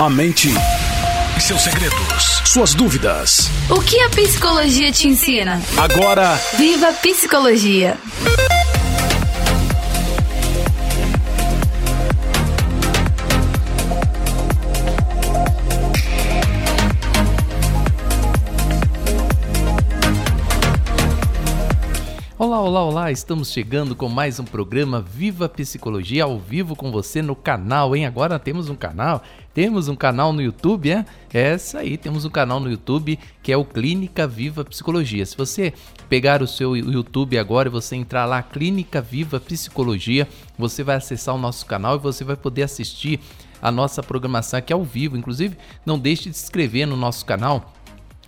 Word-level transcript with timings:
A 0.00 0.08
mente 0.08 0.48
e 1.36 1.40
seus 1.42 1.60
segredos. 1.60 2.40
Suas 2.46 2.72
dúvidas. 2.72 3.50
O 3.68 3.82
que 3.82 4.00
a 4.00 4.08
psicologia 4.08 4.90
te 4.90 5.06
ensina? 5.06 5.60
Agora. 5.76 6.40
Viva 6.56 6.90
Psicologia! 6.94 7.98
Olá, 22.38 22.58
olá, 22.58 22.82
olá! 22.82 23.12
Estamos 23.12 23.52
chegando 23.52 23.94
com 23.94 24.08
mais 24.08 24.40
um 24.40 24.44
programa 24.44 25.02
Viva 25.02 25.46
Psicologia 25.46 26.24
ao 26.24 26.38
vivo 26.38 26.74
com 26.74 26.90
você 26.90 27.20
no 27.20 27.36
canal, 27.36 27.94
hein? 27.94 28.06
Agora 28.06 28.38
temos 28.38 28.70
um 28.70 28.74
canal, 28.74 29.22
temos 29.60 29.88
um 29.88 29.94
canal 29.94 30.32
no 30.32 30.40
YouTube, 30.40 30.90
é? 30.90 31.04
É 31.34 31.54
isso 31.54 31.76
aí, 31.76 31.98
temos 31.98 32.24
um 32.24 32.30
canal 32.30 32.58
no 32.58 32.70
YouTube 32.70 33.18
que 33.42 33.52
é 33.52 33.56
o 33.58 33.62
Clínica 33.62 34.26
Viva 34.26 34.64
Psicologia. 34.64 35.26
Se 35.26 35.36
você 35.36 35.74
pegar 36.08 36.42
o 36.42 36.46
seu 36.46 36.74
YouTube 36.74 37.36
agora 37.36 37.68
e 37.68 37.70
você 37.70 37.94
entrar 37.94 38.24
lá, 38.24 38.42
Clínica 38.42 39.02
Viva 39.02 39.38
Psicologia, 39.38 40.26
você 40.56 40.82
vai 40.82 40.96
acessar 40.96 41.34
o 41.34 41.38
nosso 41.38 41.66
canal 41.66 41.96
e 41.96 41.98
você 41.98 42.24
vai 42.24 42.36
poder 42.36 42.62
assistir 42.62 43.20
a 43.60 43.70
nossa 43.70 44.02
programação 44.02 44.58
aqui 44.58 44.72
ao 44.72 44.82
vivo. 44.82 45.14
Inclusive, 45.14 45.58
não 45.84 45.98
deixe 45.98 46.30
de 46.30 46.38
se 46.38 46.44
inscrever 46.44 46.86
no 46.86 46.96
nosso 46.96 47.26
canal 47.26 47.70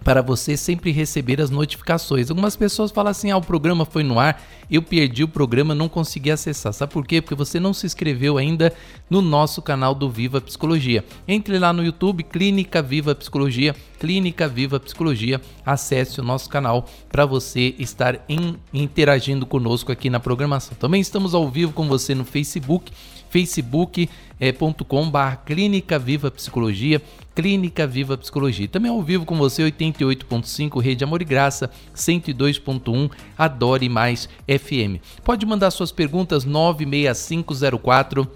para 0.03 0.23
você 0.23 0.57
sempre 0.57 0.91
receber 0.91 1.41
as 1.41 1.51
notificações. 1.51 2.31
Algumas 2.31 2.57
pessoas 2.57 2.91
falam 2.91 3.11
assim: 3.11 3.31
ah, 3.31 3.37
o 3.37 3.43
programa 3.43 3.85
foi 3.85 4.03
no 4.03 4.19
ar, 4.19 4.43
eu 4.71 4.83
perdi 4.83 5.25
o 5.25 5.29
programa, 5.29 5.75
não 5.75 5.89
consegui 5.89 6.31
acessar. 6.31 6.73
Sabe 6.73 6.93
por 6.93 7.07
quê? 7.07 7.21
Porque 7.21 7.35
você 7.35 7.61
não 7.61 7.73
se 7.73 7.87
inscreveu 7.87 8.39
ainda 8.39 8.73
no 9.09 9.21
nosso 9.21 9.63
canal 9.63 9.95
do 9.95 10.11
Viva 10.11 10.41
Psicologia. 10.41 11.05
Entre 11.27 11.59
lá 11.59 11.73
no 11.73 11.85
YouTube, 11.85 12.23
Clínica 12.23 12.83
Viva 12.83 13.15
Psicologia, 13.15 13.75
Clínica 13.99 14.49
Viva 14.49 14.81
Psicologia, 14.81 15.41
acesse 15.65 16.21
o 16.21 16.25
nosso 16.25 16.49
canal 16.49 16.87
para 17.11 17.25
você 17.25 17.75
estar 17.79 18.25
in, 18.29 18.57
interagindo 18.73 19.47
conosco 19.47 19.93
aqui 19.93 20.11
na 20.11 20.21
programação. 20.21 20.77
Também 20.79 21.01
estamos 21.01 21.35
ao 21.35 21.49
vivo 21.49 21.73
com 21.73 21.87
você 21.87 22.15
no 22.15 22.25
Facebook 22.25 22.93
facebook.com.br 23.33 25.37
Clínica 25.47 25.99
Viva 25.99 26.31
Psicologia, 26.31 27.01
Clínica 27.35 27.87
Viva 27.87 28.19
Psicologia. 28.19 28.69
Também 28.69 28.91
ao 28.91 29.03
vivo 29.03 29.25
com 29.25 29.37
você 29.37 29.63
88.5 29.63 30.83
Rede 30.83 31.03
Amor 31.03 31.23
e 31.23 31.25
Graça, 31.25 31.71
102.1 31.97 33.11
Adore 33.39 33.89
Mais 33.89 34.29
FM. 34.47 35.01
Pode 35.25 35.47
mandar 35.47 35.71
suas 35.71 35.91
perguntas 35.91 36.45
96504 36.45 38.29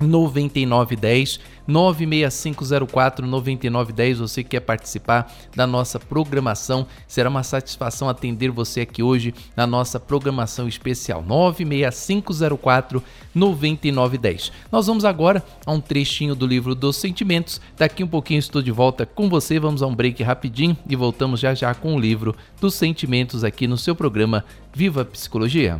9910 0.00 1.40
96504 1.68 3.26
9910. 3.26 4.18
Você 4.18 4.42
quer 4.42 4.60
participar 4.60 5.32
da 5.54 5.66
nossa 5.66 6.00
programação? 6.00 6.86
Será 7.06 7.28
uma 7.28 7.42
satisfação 7.42 8.08
atender 8.08 8.50
você 8.50 8.80
aqui 8.80 9.02
hoje 9.02 9.34
na 9.54 9.66
nossa 9.66 10.00
programação 10.00 10.66
especial 10.66 11.22
96504 11.22 13.02
9910. 13.34 14.50
Nós 14.72 14.86
vamos 14.86 15.04
agora 15.04 15.44
a 15.66 15.72
um 15.72 15.80
trechinho 15.80 16.34
do 16.34 16.46
livro 16.46 16.74
dos 16.74 16.96
sentimentos. 16.96 17.60
Daqui 17.76 18.02
um 18.02 18.08
pouquinho 18.08 18.38
estou 18.38 18.62
de 18.62 18.72
volta 18.72 19.04
com 19.04 19.28
você. 19.28 19.60
Vamos 19.60 19.82
a 19.82 19.86
um 19.86 19.94
break 19.94 20.22
rapidinho 20.22 20.76
e 20.88 20.96
voltamos 20.96 21.38
já 21.38 21.54
já 21.54 21.74
com 21.74 21.94
o 21.94 22.00
livro 22.00 22.34
dos 22.60 22.74
sentimentos 22.74 23.44
aqui 23.44 23.66
no 23.66 23.76
seu 23.76 23.94
programa 23.94 24.44
Viva 24.72 25.04
Psicologia. 25.04 25.78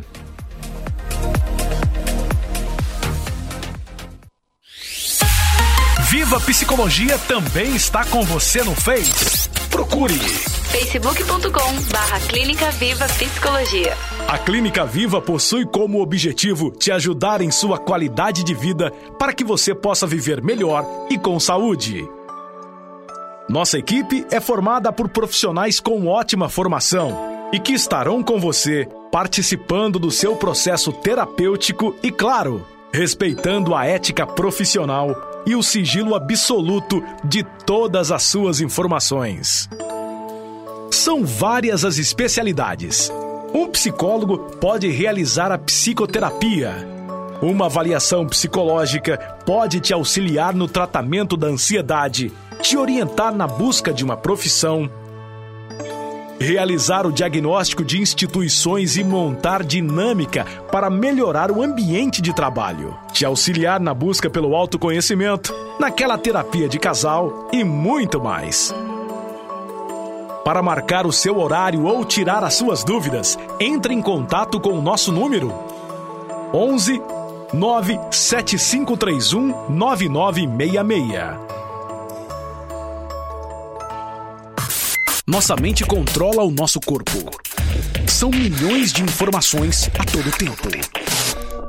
Viva 6.09 6.39
Psicologia 6.39 7.19
também 7.19 7.75
está 7.75 8.03
com 8.03 8.23
você 8.23 8.63
no 8.63 8.73
Face. 8.73 9.47
Procure 9.69 10.17
facebook.com 10.17 11.81
barra 11.91 12.19
Clínica 12.21 12.71
Viva 12.71 13.05
Psicologia. 13.05 13.95
A 14.27 14.35
Clínica 14.39 14.87
Viva 14.87 15.21
possui 15.21 15.67
como 15.67 16.01
objetivo 16.01 16.71
te 16.71 16.91
ajudar 16.91 17.41
em 17.41 17.51
sua 17.51 17.77
qualidade 17.77 18.43
de 18.43 18.55
vida 18.55 18.89
para 19.19 19.33
que 19.33 19.43
você 19.43 19.75
possa 19.75 20.07
viver 20.07 20.41
melhor 20.41 20.83
e 21.11 21.17
com 21.19 21.39
saúde. 21.39 22.09
Nossa 23.47 23.77
equipe 23.77 24.25
é 24.31 24.39
formada 24.39 24.91
por 24.91 25.09
profissionais 25.09 25.79
com 25.79 26.07
ótima 26.07 26.49
formação 26.49 27.15
e 27.53 27.59
que 27.59 27.73
estarão 27.73 28.23
com 28.23 28.39
você 28.39 28.87
participando 29.11 29.99
do 29.99 30.09
seu 30.09 30.35
processo 30.35 30.91
terapêutico 30.91 31.95
e, 32.01 32.11
claro, 32.11 32.65
respeitando 32.91 33.75
a 33.75 33.85
ética 33.85 34.25
profissional 34.25 35.28
e 35.49 35.55
o 35.55 35.63
sigilo 35.63 36.13
absoluto 36.13 37.03
de 37.23 37.43
todas 37.65 38.11
as 38.11 38.21
suas 38.21 38.61
informações. 38.61 39.67
São 40.91 41.25
várias 41.25 41.83
as 41.83 41.97
especialidades. 41.97 43.11
Um 43.51 43.67
psicólogo 43.67 44.37
pode 44.61 44.87
realizar 44.91 45.51
a 45.51 45.57
psicoterapia. 45.57 46.87
Uma 47.41 47.65
avaliação 47.65 48.27
psicológica 48.27 49.17
pode 49.43 49.79
te 49.79 49.91
auxiliar 49.91 50.53
no 50.53 50.67
tratamento 50.67 51.35
da 51.35 51.47
ansiedade, 51.47 52.31
te 52.61 52.77
orientar 52.77 53.33
na 53.33 53.47
busca 53.47 53.91
de 53.91 54.03
uma 54.03 54.15
profissão 54.15 54.87
realizar 56.39 57.05
o 57.05 57.11
diagnóstico 57.11 57.83
de 57.83 57.99
instituições 57.99 58.95
e 58.95 59.03
montar 59.03 59.63
dinâmica 59.63 60.45
para 60.71 60.89
melhorar 60.89 61.51
o 61.51 61.61
ambiente 61.61 62.21
de 62.21 62.33
trabalho, 62.33 62.97
te 63.11 63.25
auxiliar 63.25 63.79
na 63.79 63.93
busca 63.93 64.29
pelo 64.29 64.55
autoconhecimento, 64.55 65.53
naquela 65.79 66.17
terapia 66.17 66.69
de 66.69 66.79
casal 66.79 67.49
e 67.51 67.63
muito 67.63 68.21
mais. 68.21 68.73
Para 70.45 70.63
marcar 70.63 71.05
o 71.05 71.11
seu 71.11 71.37
horário 71.37 71.83
ou 71.83 72.05
tirar 72.05 72.43
as 72.43 72.55
suas 72.55 72.83
dúvidas, 72.83 73.37
entre 73.59 73.93
em 73.93 74.01
contato 74.01 74.59
com 74.59 74.71
o 74.71 74.81
nosso 74.81 75.11
número 75.11 75.53
11 76.53 76.99
97531 77.53 79.69
9966. 79.69 81.58
Nossa 85.29 85.55
mente 85.55 85.85
controla 85.85 86.43
o 86.43 86.49
nosso 86.49 86.79
corpo. 86.79 87.11
São 88.07 88.31
milhões 88.31 88.91
de 88.91 89.03
informações 89.03 89.87
a 89.99 90.03
todo 90.03 90.31
tempo. 90.31 90.67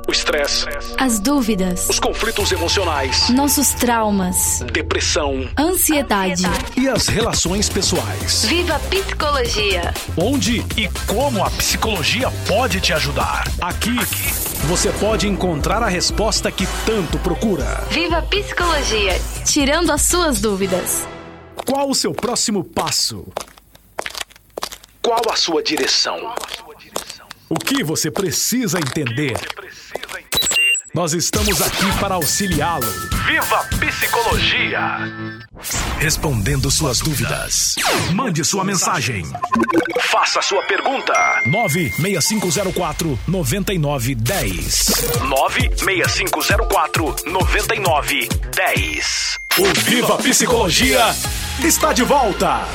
O 0.07 0.11
estresse, 0.11 0.65
as 0.97 1.19
dúvidas, 1.19 1.87
os 1.87 1.99
conflitos 1.99 2.51
emocionais, 2.51 3.29
nossos 3.29 3.69
traumas, 3.75 4.65
depressão, 4.73 5.47
ansiedade 5.59 6.41
e 6.75 6.89
as 6.89 7.07
relações 7.07 7.69
pessoais. 7.69 8.45
Viva 8.45 8.79
Psicologia! 8.89 9.93
Onde 10.17 10.65
e 10.75 10.89
como 11.05 11.45
a 11.45 11.51
psicologia 11.51 12.31
pode 12.47 12.81
te 12.81 12.93
ajudar? 12.93 13.43
Aqui, 13.61 13.95
Aqui. 13.99 14.33
você 14.65 14.89
pode 14.93 15.27
encontrar 15.27 15.83
a 15.83 15.87
resposta 15.87 16.51
que 16.51 16.65
tanto 16.83 17.19
procura. 17.19 17.85
Viva 17.91 18.23
Psicologia! 18.23 19.21
Tirando 19.45 19.91
as 19.91 20.01
suas 20.01 20.41
dúvidas. 20.41 21.05
Qual 21.63 21.87
o 21.91 21.95
seu 21.95 22.11
próximo 22.11 22.63
passo? 22.63 23.23
Qual 25.01 25.21
a 25.31 25.35
sua 25.35 25.63
direção? 25.63 26.35
O 27.49 27.55
que 27.55 27.83
você 27.83 28.11
precisa 28.11 28.77
entender? 28.77 29.35
Nós 30.93 31.13
estamos 31.13 31.59
aqui 31.61 31.85
para 31.99 32.15
auxiliá-lo. 32.15 32.85
Viva 33.25 33.65
Psicologia! 33.79 34.99
Respondendo 35.97 36.69
suas 36.69 36.99
dúvidas. 36.99 37.75
Mande 38.13 38.45
sua 38.45 38.63
mensagem. 38.63 39.25
Faça 40.01 40.39
sua 40.41 40.61
pergunta. 40.63 41.13
96504 41.47 43.19
9910. 43.27 44.91
96504 45.27 47.15
9910. 47.25 49.37
O 49.57 49.65
Viva 49.81 50.17
Psicologia 50.17 51.15
está 51.63 51.91
de 51.91 52.03
volta. 52.03 52.67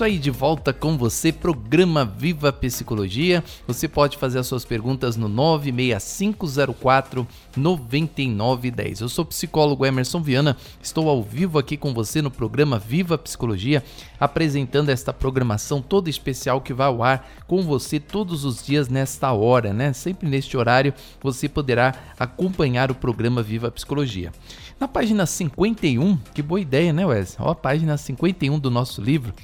Isso 0.00 0.04
aí, 0.04 0.18
de 0.18 0.30
volta 0.30 0.72
com 0.72 0.96
você, 0.96 1.30
programa 1.30 2.06
Viva 2.06 2.50
Psicologia. 2.50 3.44
Você 3.66 3.86
pode 3.86 4.16
fazer 4.16 4.38
as 4.38 4.46
suas 4.46 4.64
perguntas 4.64 5.14
no 5.14 5.28
96504 5.28 7.28
9910. 7.54 9.02
Eu 9.02 9.10
sou 9.10 9.24
o 9.24 9.28
psicólogo 9.28 9.84
Emerson 9.84 10.22
Viana, 10.22 10.56
estou 10.82 11.06
ao 11.06 11.22
vivo 11.22 11.58
aqui 11.58 11.76
com 11.76 11.92
você 11.92 12.22
no 12.22 12.30
programa 12.30 12.78
Viva 12.78 13.18
Psicologia, 13.18 13.84
apresentando 14.18 14.88
esta 14.88 15.12
programação 15.12 15.82
toda 15.82 16.08
especial 16.08 16.62
que 16.62 16.72
vai 16.72 16.86
ao 16.86 17.02
ar 17.02 17.28
com 17.46 17.60
você 17.60 18.00
todos 18.00 18.46
os 18.46 18.64
dias 18.64 18.88
nesta 18.88 19.30
hora, 19.32 19.74
né? 19.74 19.92
Sempre 19.92 20.30
neste 20.30 20.56
horário 20.56 20.94
você 21.22 21.46
poderá 21.46 21.94
acompanhar 22.18 22.90
o 22.90 22.94
programa 22.94 23.42
Viva 23.42 23.70
Psicologia. 23.70 24.32
Na 24.80 24.88
página 24.88 25.26
51, 25.26 26.16
que 26.32 26.40
boa 26.40 26.58
ideia, 26.58 26.90
né, 26.90 27.04
Wes? 27.04 27.36
Ó, 27.38 27.50
a 27.50 27.54
página 27.54 27.98
51 27.98 28.58
do 28.58 28.70
nosso 28.70 29.02
livro 29.02 29.34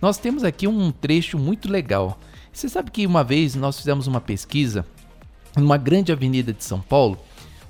nós 0.00 0.18
temos 0.18 0.44
aqui 0.44 0.66
um 0.66 0.90
trecho 0.90 1.38
muito 1.38 1.70
legal. 1.70 2.18
Você 2.52 2.68
sabe 2.68 2.90
que 2.90 3.06
uma 3.06 3.24
vez 3.24 3.54
nós 3.54 3.78
fizemos 3.78 4.06
uma 4.06 4.20
pesquisa 4.20 4.84
numa 5.56 5.76
grande 5.76 6.12
avenida 6.12 6.52
de 6.52 6.64
São 6.64 6.80
Paulo. 6.80 7.18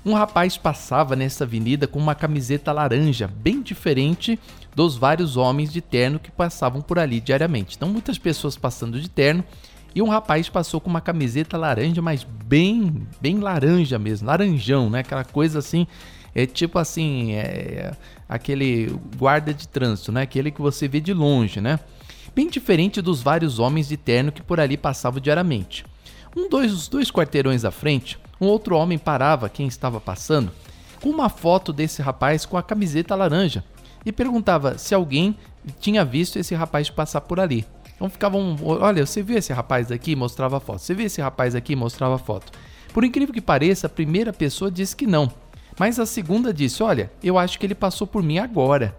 Um 0.05 0.13
rapaz 0.13 0.57
passava 0.57 1.15
nessa 1.15 1.43
avenida 1.43 1.85
com 1.85 1.99
uma 1.99 2.15
camiseta 2.15 2.71
laranja, 2.71 3.27
bem 3.27 3.61
diferente 3.61 4.39
dos 4.73 4.95
vários 4.95 5.35
homens 5.35 5.71
de 5.73 5.81
terno 5.81 6.19
que 6.19 6.31
passavam 6.31 6.81
por 6.81 6.97
ali 6.97 7.19
diariamente. 7.19 7.75
Então, 7.75 7.89
muitas 7.89 8.17
pessoas 8.17 8.55
passando 8.55 8.99
de 8.99 9.09
terno 9.09 9.43
e 9.93 10.01
um 10.01 10.07
rapaz 10.07 10.47
passou 10.47 10.79
com 10.79 10.89
uma 10.89 11.01
camiseta 11.01 11.57
laranja, 11.57 12.01
mas 12.01 12.23
bem, 12.23 13.07
bem 13.19 13.39
laranja 13.39 13.99
mesmo, 13.99 14.27
laranjão, 14.27 14.89
né? 14.89 14.99
Aquela 14.99 15.25
coisa 15.25 15.59
assim, 15.59 15.85
é 16.33 16.45
tipo 16.45 16.79
assim, 16.79 17.33
é, 17.33 17.91
aquele 18.27 18.97
guarda 19.17 19.53
de 19.53 19.67
trânsito, 19.67 20.11
né? 20.11 20.21
Aquele 20.21 20.51
que 20.51 20.61
você 20.61 20.87
vê 20.87 21.01
de 21.01 21.13
longe, 21.13 21.59
né? 21.59 21.79
Bem 22.33 22.47
diferente 22.47 23.01
dos 23.01 23.21
vários 23.21 23.59
homens 23.59 23.87
de 23.87 23.97
terno 23.97 24.31
que 24.31 24.41
por 24.41 24.59
ali 24.59 24.77
passavam 24.77 25.19
diariamente. 25.19 25.85
Um 26.35 26.47
dos 26.47 26.87
dois 26.87 27.09
quarteirões 27.11 27.65
à 27.65 27.71
frente, 27.71 28.19
um 28.39 28.45
outro 28.47 28.75
homem 28.75 28.97
parava 28.97 29.49
quem 29.49 29.67
estava 29.67 29.99
passando 29.99 30.51
com 31.01 31.09
uma 31.09 31.29
foto 31.29 31.71
desse 31.71 32.01
rapaz 32.01 32.45
com 32.45 32.57
a 32.57 32.63
camiseta 32.63 33.15
laranja 33.15 33.63
e 34.05 34.11
perguntava 34.11 34.77
se 34.77 34.93
alguém 34.93 35.35
tinha 35.79 36.05
visto 36.05 36.37
esse 36.37 36.55
rapaz 36.55 36.89
passar 36.89 37.21
por 37.21 37.39
ali. 37.39 37.65
Então 37.95 38.09
ficavam, 38.09 38.55
olha, 38.63 39.05
você 39.05 39.21
viu 39.21 39.37
esse 39.37 39.51
rapaz 39.51 39.91
aqui? 39.91 40.15
Mostrava 40.15 40.57
a 40.57 40.59
foto. 40.59 40.79
Você 40.79 40.93
viu 40.93 41.05
esse 41.05 41.21
rapaz 41.21 41.53
aqui? 41.53 41.75
Mostrava 41.75 42.15
a 42.15 42.19
foto. 42.19 42.51
Por 42.93 43.03
incrível 43.03 43.33
que 43.33 43.41
pareça, 43.41 43.87
a 43.87 43.89
primeira 43.89 44.31
pessoa 44.31 44.71
disse 44.71 44.95
que 44.95 45.05
não, 45.05 45.31
mas 45.77 45.99
a 45.99 46.05
segunda 46.05 46.53
disse: 46.53 46.81
Olha, 46.81 47.11
eu 47.21 47.37
acho 47.37 47.59
que 47.59 47.65
ele 47.65 47.75
passou 47.75 48.07
por 48.07 48.23
mim 48.23 48.39
agora. 48.39 48.97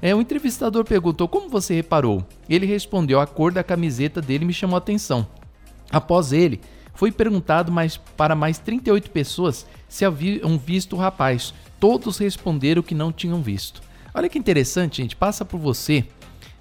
É, 0.00 0.14
o 0.14 0.20
entrevistador 0.20 0.84
perguntou 0.84 1.26
como 1.26 1.48
você 1.48 1.74
reparou. 1.74 2.24
Ele 2.48 2.66
respondeu: 2.66 3.20
a 3.20 3.26
cor 3.26 3.52
da 3.52 3.64
camiseta 3.64 4.20
dele 4.20 4.44
me 4.44 4.52
chamou 4.52 4.76
a 4.76 4.78
atenção. 4.78 5.26
Após 5.90 6.32
ele, 6.32 6.60
foi 6.94 7.10
perguntado 7.10 7.72
mais, 7.72 7.96
para 7.96 8.34
mais 8.34 8.58
38 8.58 9.10
pessoas 9.10 9.66
se 9.88 10.04
haviam 10.04 10.58
visto 10.58 10.94
o 10.94 10.98
rapaz. 10.98 11.54
Todos 11.80 12.18
responderam 12.18 12.82
que 12.82 12.94
não 12.94 13.12
tinham 13.12 13.40
visto. 13.40 13.80
Olha 14.12 14.28
que 14.28 14.38
interessante, 14.38 15.02
gente. 15.02 15.14
Passa 15.14 15.44
por 15.44 15.58
você, 15.58 16.04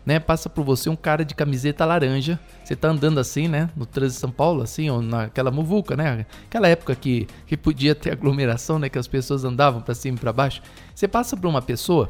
né? 0.06 0.20
Passa 0.20 0.48
por 0.50 0.64
você 0.64 0.90
um 0.90 0.96
cara 0.96 1.26
de 1.26 1.34
camiseta 1.34 1.86
laranja. 1.86 2.40
Você 2.64 2.76
tá 2.76 2.88
andando 2.90 3.20
assim, 3.20 3.48
né? 3.48 3.70
No 3.76 3.86
trânsito 3.86 4.18
de 4.18 4.22
São 4.22 4.32
Paulo, 4.32 4.62
assim, 4.62 4.90
ou 4.90 5.02
naquela 5.02 5.50
muvuca, 5.50 5.96
né? 5.96 6.26
Aquela 6.48 6.68
época 6.68 6.96
que, 6.96 7.28
que 7.46 7.58
podia 7.58 7.96
ter 7.96 8.12
aglomeração, 8.12 8.78
né? 8.78 8.90
Que 8.90 9.00
as 9.00 9.08
pessoas 9.08 9.44
andavam 9.44 9.82
para 9.82 9.96
cima 9.96 10.18
e 10.18 10.20
para 10.20 10.32
baixo. 10.32 10.62
Você 10.94 11.08
passa 11.08 11.36
por 11.36 11.48
uma 11.48 11.62
pessoa 11.62 12.10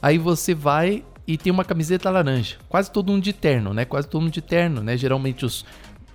Aí 0.00 0.18
você 0.18 0.54
vai 0.54 1.04
e 1.26 1.36
tem 1.36 1.52
uma 1.52 1.64
camiseta 1.64 2.10
laranja. 2.10 2.56
Quase 2.68 2.90
todo 2.90 3.10
mundo 3.10 3.22
de 3.22 3.32
terno, 3.32 3.74
né? 3.74 3.84
Quase 3.84 4.08
todo 4.08 4.22
mundo 4.22 4.32
de 4.32 4.42
terno, 4.42 4.82
né? 4.82 4.96
Geralmente 4.96 5.44
os, 5.44 5.64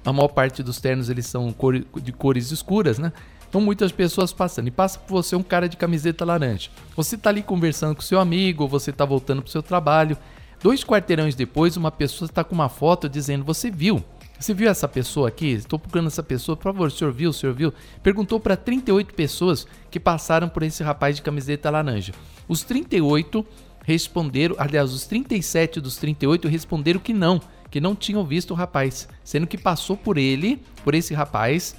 a 0.05 0.13
maior 0.13 0.29
parte 0.29 0.63
dos 0.63 0.79
ternos 0.79 1.09
eles 1.09 1.25
são 1.25 1.51
cor, 1.51 1.83
de 2.01 2.11
cores 2.11 2.51
escuras, 2.51 2.97
né? 2.97 3.11
Então 3.49 3.59
muitas 3.59 3.91
pessoas 3.91 4.31
passando 4.31 4.69
e 4.69 4.71
passa 4.71 4.97
por 4.97 5.11
você 5.11 5.35
um 5.35 5.43
cara 5.43 5.67
de 5.67 5.75
camiseta 5.75 6.23
laranja. 6.23 6.69
Você 6.95 7.17
tá 7.17 7.29
ali 7.29 7.43
conversando 7.43 7.93
com 7.93 8.01
seu 8.01 8.17
amigo, 8.17 8.65
você 8.65 8.93
tá 8.93 9.03
voltando 9.03 9.41
pro 9.41 9.51
seu 9.51 9.61
trabalho. 9.61 10.17
Dois 10.63 10.83
quarteirões 10.85 11.35
depois, 11.35 11.75
uma 11.75 11.91
pessoa 11.91 12.27
está 12.27 12.45
com 12.45 12.55
uma 12.55 12.69
foto 12.69 13.09
dizendo: 13.09 13.43
"Você 13.43 13.69
viu? 13.69 14.01
Você 14.39 14.53
viu 14.53 14.69
essa 14.69 14.87
pessoa 14.87 15.27
aqui? 15.27 15.51
Estou 15.51 15.77
procurando 15.77 16.07
essa 16.07 16.23
pessoa. 16.23 16.55
Por 16.55 16.63
favor, 16.63 16.87
o 16.87 16.91
senhor 16.91 17.11
viu? 17.11 17.31
O 17.31 17.33
senhor 17.33 17.53
viu?" 17.53 17.73
Perguntou 18.01 18.39
para 18.39 18.55
38 18.55 19.13
pessoas 19.13 19.67
que 19.89 19.99
passaram 19.99 20.47
por 20.47 20.63
esse 20.63 20.81
rapaz 20.81 21.17
de 21.17 21.21
camiseta 21.21 21.69
laranja. 21.69 22.13
Os 22.47 22.63
38 22.63 23.45
responderam, 23.83 24.55
aliás, 24.57 24.91
os 24.93 25.05
37 25.05 25.79
dos 25.79 25.97
38 25.97 26.47
responderam 26.47 26.99
que 26.99 27.13
não, 27.13 27.41
que 27.69 27.81
não 27.81 27.95
tinham 27.95 28.25
visto 28.25 28.51
o 28.51 28.53
rapaz, 28.53 29.07
sendo 29.23 29.47
que 29.47 29.57
passou 29.57 29.97
por 29.97 30.17
ele, 30.17 30.61
por 30.83 30.93
esse 30.93 31.13
rapaz, 31.13 31.75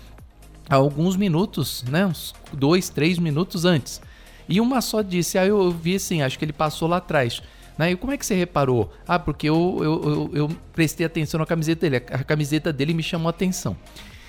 há 0.69 0.76
alguns 0.76 1.16
minutos, 1.16 1.84
né, 1.84 2.06
uns 2.06 2.34
dois, 2.52 2.88
três 2.88 3.19
minutos 3.19 3.64
antes. 3.64 4.00
E 4.49 4.60
uma 4.60 4.81
só 4.81 5.02
disse, 5.02 5.38
ah, 5.38 5.46
eu 5.46 5.70
vi 5.70 5.96
assim, 5.96 6.22
acho 6.22 6.38
que 6.38 6.44
ele 6.44 6.52
passou 6.52 6.88
lá 6.88 6.96
atrás. 6.96 7.43
Né? 7.78 7.93
E 7.93 7.96
como 7.96 8.12
é 8.12 8.16
que 8.16 8.26
você 8.26 8.34
reparou? 8.34 8.93
Ah, 9.06 9.19
porque 9.19 9.48
eu, 9.48 9.78
eu, 9.81 10.02
eu, 10.05 10.31
eu 10.34 10.56
prestei 10.72 11.06
atenção 11.06 11.38
na 11.38 11.46
camiseta 11.46 11.88
dele, 11.88 11.96
a 11.96 12.25
camiseta 12.25 12.72
dele 12.72 12.93
me 12.93 13.02
chamou 13.02 13.28
a 13.28 13.31
atenção. 13.31 13.76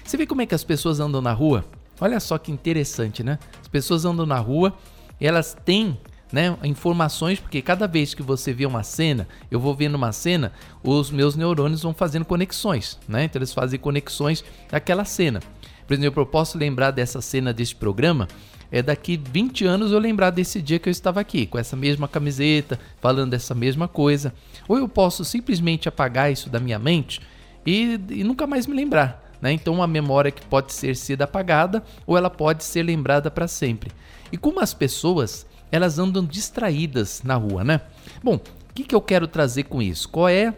Você 0.04 0.18
vê 0.18 0.26
como 0.26 0.42
é 0.42 0.46
que 0.46 0.56
as 0.56 0.64
pessoas 0.64 1.00
andam 1.00 1.22
na 1.22 1.34
rua? 1.34 1.66
Olha 2.00 2.20
só 2.20 2.38
que 2.38 2.52
interessante, 2.52 3.24
né? 3.24 3.40
As 3.62 3.68
pessoas 3.68 4.06
andam 4.06 4.26
na 4.26 4.38
rua, 4.38 4.74
elas 5.20 5.56
têm 5.66 5.98
né, 6.34 6.58
informações, 6.64 7.40
porque 7.40 7.62
cada 7.62 7.88
vez 7.88 8.16
que 8.16 8.24
você 8.24 8.52
vê 8.52 8.66
uma 8.66 8.82
cena, 8.82 9.28
eu 9.52 9.60
vou 9.60 9.76
vendo 9.76 9.94
uma 9.94 10.12
cena, 10.12 10.52
os 10.84 11.12
meus 11.12 11.36
neurônios 11.36 11.84
vão 11.84 11.94
fazendo 11.94 12.26
conexões, 12.26 12.98
né? 13.08 13.26
Então 13.26 13.40
eles 13.40 13.54
fazem 13.54 13.80
conexões 13.80 14.44
daquela 14.68 15.06
cena. 15.06 15.42
Por 15.86 15.94
exemplo, 15.94 16.24
eu 16.24 16.26
posso 16.26 16.58
lembrar 16.58 16.90
dessa 16.90 17.22
cena 17.22 17.54
desse 17.54 17.76
programa, 17.76 18.28
é 18.72 18.82
daqui 18.82 19.22
20 19.32 19.64
anos 19.66 19.92
eu 19.92 20.00
lembrar 20.00 20.32
desse 20.32 20.60
dia 20.60 20.80
que 20.80 20.90
eu 20.90 20.92
estava 20.92 21.20
aqui, 21.20 21.46
com 21.46 21.60
essa 21.60 21.76
mesma 21.76 22.08
camiseta, 22.08 22.80
falando 23.00 23.30
dessa 23.30 23.54
mesma 23.54 23.88
coisa. 23.88 24.34
Ou 24.68 24.80
eu 24.80 24.90
posso 24.90 25.24
simplesmente 25.24 25.88
apagar 25.88 26.32
isso 26.32 26.50
da 26.50 26.60
minha 26.60 26.80
mente 26.80 27.22
e, 27.64 28.00
e 28.10 28.24
nunca 28.24 28.48
mais 28.48 28.66
me 28.66 28.76
lembrar. 28.76 29.32
Né? 29.40 29.52
Então, 29.52 29.76
uma 29.76 29.86
memória 29.86 30.32
que 30.32 30.44
pode 30.44 30.74
ser 30.74 30.96
sido 30.96 31.22
apagada 31.22 31.84
ou 32.08 32.18
ela 32.18 32.32
pode 32.32 32.64
ser 32.64 32.82
lembrada 32.82 33.30
para 33.30 33.48
sempre. 33.48 33.92
E 34.32 34.38
como 34.38 34.60
as 34.60 34.74
pessoas 34.74 35.46
elas 35.74 35.98
andam 35.98 36.24
distraídas 36.24 37.24
na 37.24 37.34
rua, 37.34 37.64
né? 37.64 37.82
Bom, 38.24 38.36
o 38.36 38.74
que, 38.76 38.84
que 38.84 38.94
eu 38.94 39.02
quero 39.02 39.28
trazer 39.28 39.64
com 39.64 39.82
isso? 39.82 40.08
Qual 40.08 40.30
é, 40.30 40.54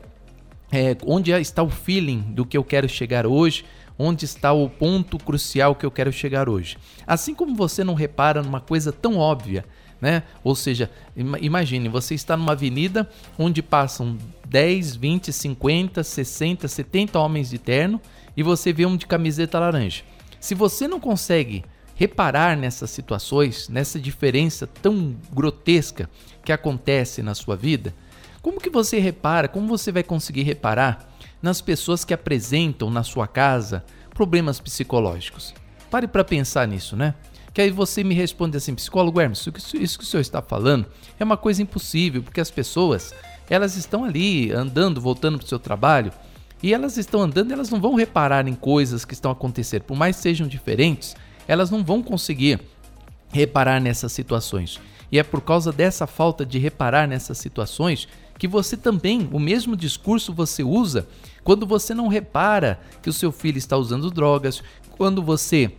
é 0.69 0.97
onde 1.06 1.31
está 1.31 1.63
o 1.63 1.69
feeling 1.69 2.19
do 2.19 2.45
que 2.45 2.57
eu 2.57 2.65
quero 2.65 2.89
chegar 2.89 3.25
hoje? 3.25 3.63
Onde 3.97 4.25
está 4.25 4.51
o 4.51 4.69
ponto 4.69 5.17
crucial 5.17 5.73
que 5.73 5.85
eu 5.85 5.91
quero 5.91 6.12
chegar 6.12 6.50
hoje? 6.50 6.77
Assim 7.07 7.33
como 7.33 7.56
você 7.56 7.81
não 7.81 7.94
repara 7.94 8.44
numa 8.44 8.59
coisa 8.59 8.91
tão 8.91 9.15
óbvia, 9.17 9.63
né? 10.01 10.23
Ou 10.44 10.53
seja, 10.53 10.91
imagine, 11.15 11.88
você 11.88 12.13
está 12.13 12.35
numa 12.35 12.51
avenida 12.51 13.09
onde 13.39 13.63
passam 13.63 14.18
10, 14.50 14.97
20, 14.97 15.31
50, 15.31 16.03
60, 16.03 16.68
70 16.68 17.18
homens 17.18 17.50
de 17.50 17.57
terno 17.57 18.01
e 18.35 18.44
você 18.44 18.73
vê 18.73 18.85
um 18.85 18.97
de 18.97 19.07
camiseta 19.07 19.59
laranja. 19.59 20.04
Se 20.42 20.54
você 20.54 20.90
não 20.90 20.99
consegue 20.99 21.63
reparar 21.95 22.56
nessas 22.57 22.92
situações, 22.92 23.69
nessa 23.69 23.99
diferença 23.99 24.68
tão 24.68 25.16
grotesca 25.33 26.09
que 26.44 26.52
acontece 26.52 27.23
na 27.23 27.33
sua 27.33 27.56
vida? 27.56 27.95
Como 28.42 28.61
que 28.61 28.69
você 28.69 28.99
repara, 28.99 29.47
como 29.47 29.68
você 29.68 29.92
vai 29.92 30.04
conseguir 30.04 30.44
reparar 30.44 31.09
nas 31.42 31.61
pessoas 31.61 32.06
que 32.06 32.14
apresentam 32.14 32.92
na 32.92 33.02
sua 33.02 33.28
casa 33.28 33.83
problemas 34.14 34.59
psicológicos? 34.59 35.54
Pare 35.90 36.07
para 36.07 36.23
pensar 36.23 36.68
nisso, 36.68 36.95
né? 36.95 37.16
Que 37.54 37.61
aí 37.61 37.71
você 37.71 38.04
me 38.04 38.14
responde 38.14 38.57
assim, 38.57 38.75
psicólogo 38.75 39.19
Hermes, 39.19 39.47
isso 39.75 39.97
que 39.97 40.04
o 40.04 40.07
senhor 40.07 40.21
está 40.21 40.42
falando 40.42 40.85
é 41.18 41.23
uma 41.23 41.37
coisa 41.37 41.61
impossível, 41.61 42.21
porque 42.21 42.42
as 42.42 42.52
pessoas, 42.52 43.16
elas 43.49 43.78
estão 43.78 44.04
ali 44.04 44.52
andando, 44.52 44.99
voltando 44.99 45.37
para 45.37 45.45
o 45.45 45.47
seu 45.47 45.57
trabalho, 45.57 46.11
e 46.61 46.73
elas 46.73 46.97
estão 46.97 47.21
andando, 47.21 47.54
elas 47.54 47.69
não 47.69 47.80
vão 47.80 47.95
reparar 47.95 48.47
em 48.47 48.56
coisas 48.56 49.06
que 49.06 49.14
estão 49.14 49.31
acontecendo, 49.31 49.83
por 49.83 49.95
mais 49.95 50.18
sejam 50.18 50.47
diferentes, 50.47 51.16
elas 51.47 51.69
não 51.69 51.83
vão 51.83 52.02
conseguir 52.02 52.59
reparar 53.31 53.80
nessas 53.80 54.11
situações. 54.11 54.80
E 55.11 55.19
é 55.19 55.23
por 55.23 55.42
causa 55.42 55.71
dessa 55.71 56.07
falta 56.07 56.45
de 56.45 56.57
reparar 56.57 57.07
nessas 57.07 57.37
situações 57.37 58.07
que 58.37 58.47
você 58.47 58.75
também, 58.75 59.30
o 59.31 59.40
mesmo 59.40 59.75
discurso 59.75 60.33
você 60.33 60.64
usa 60.64 61.07
quando 61.44 61.66
você 61.66 61.94
não 61.94 62.07
repara 62.07 62.80
que 63.02 63.09
o 63.09 63.14
seu 63.14 63.31
filho 63.31 63.57
está 63.57 63.78
usando 63.78 64.11
drogas, 64.11 64.61
quando 64.97 65.21
você 65.21 65.71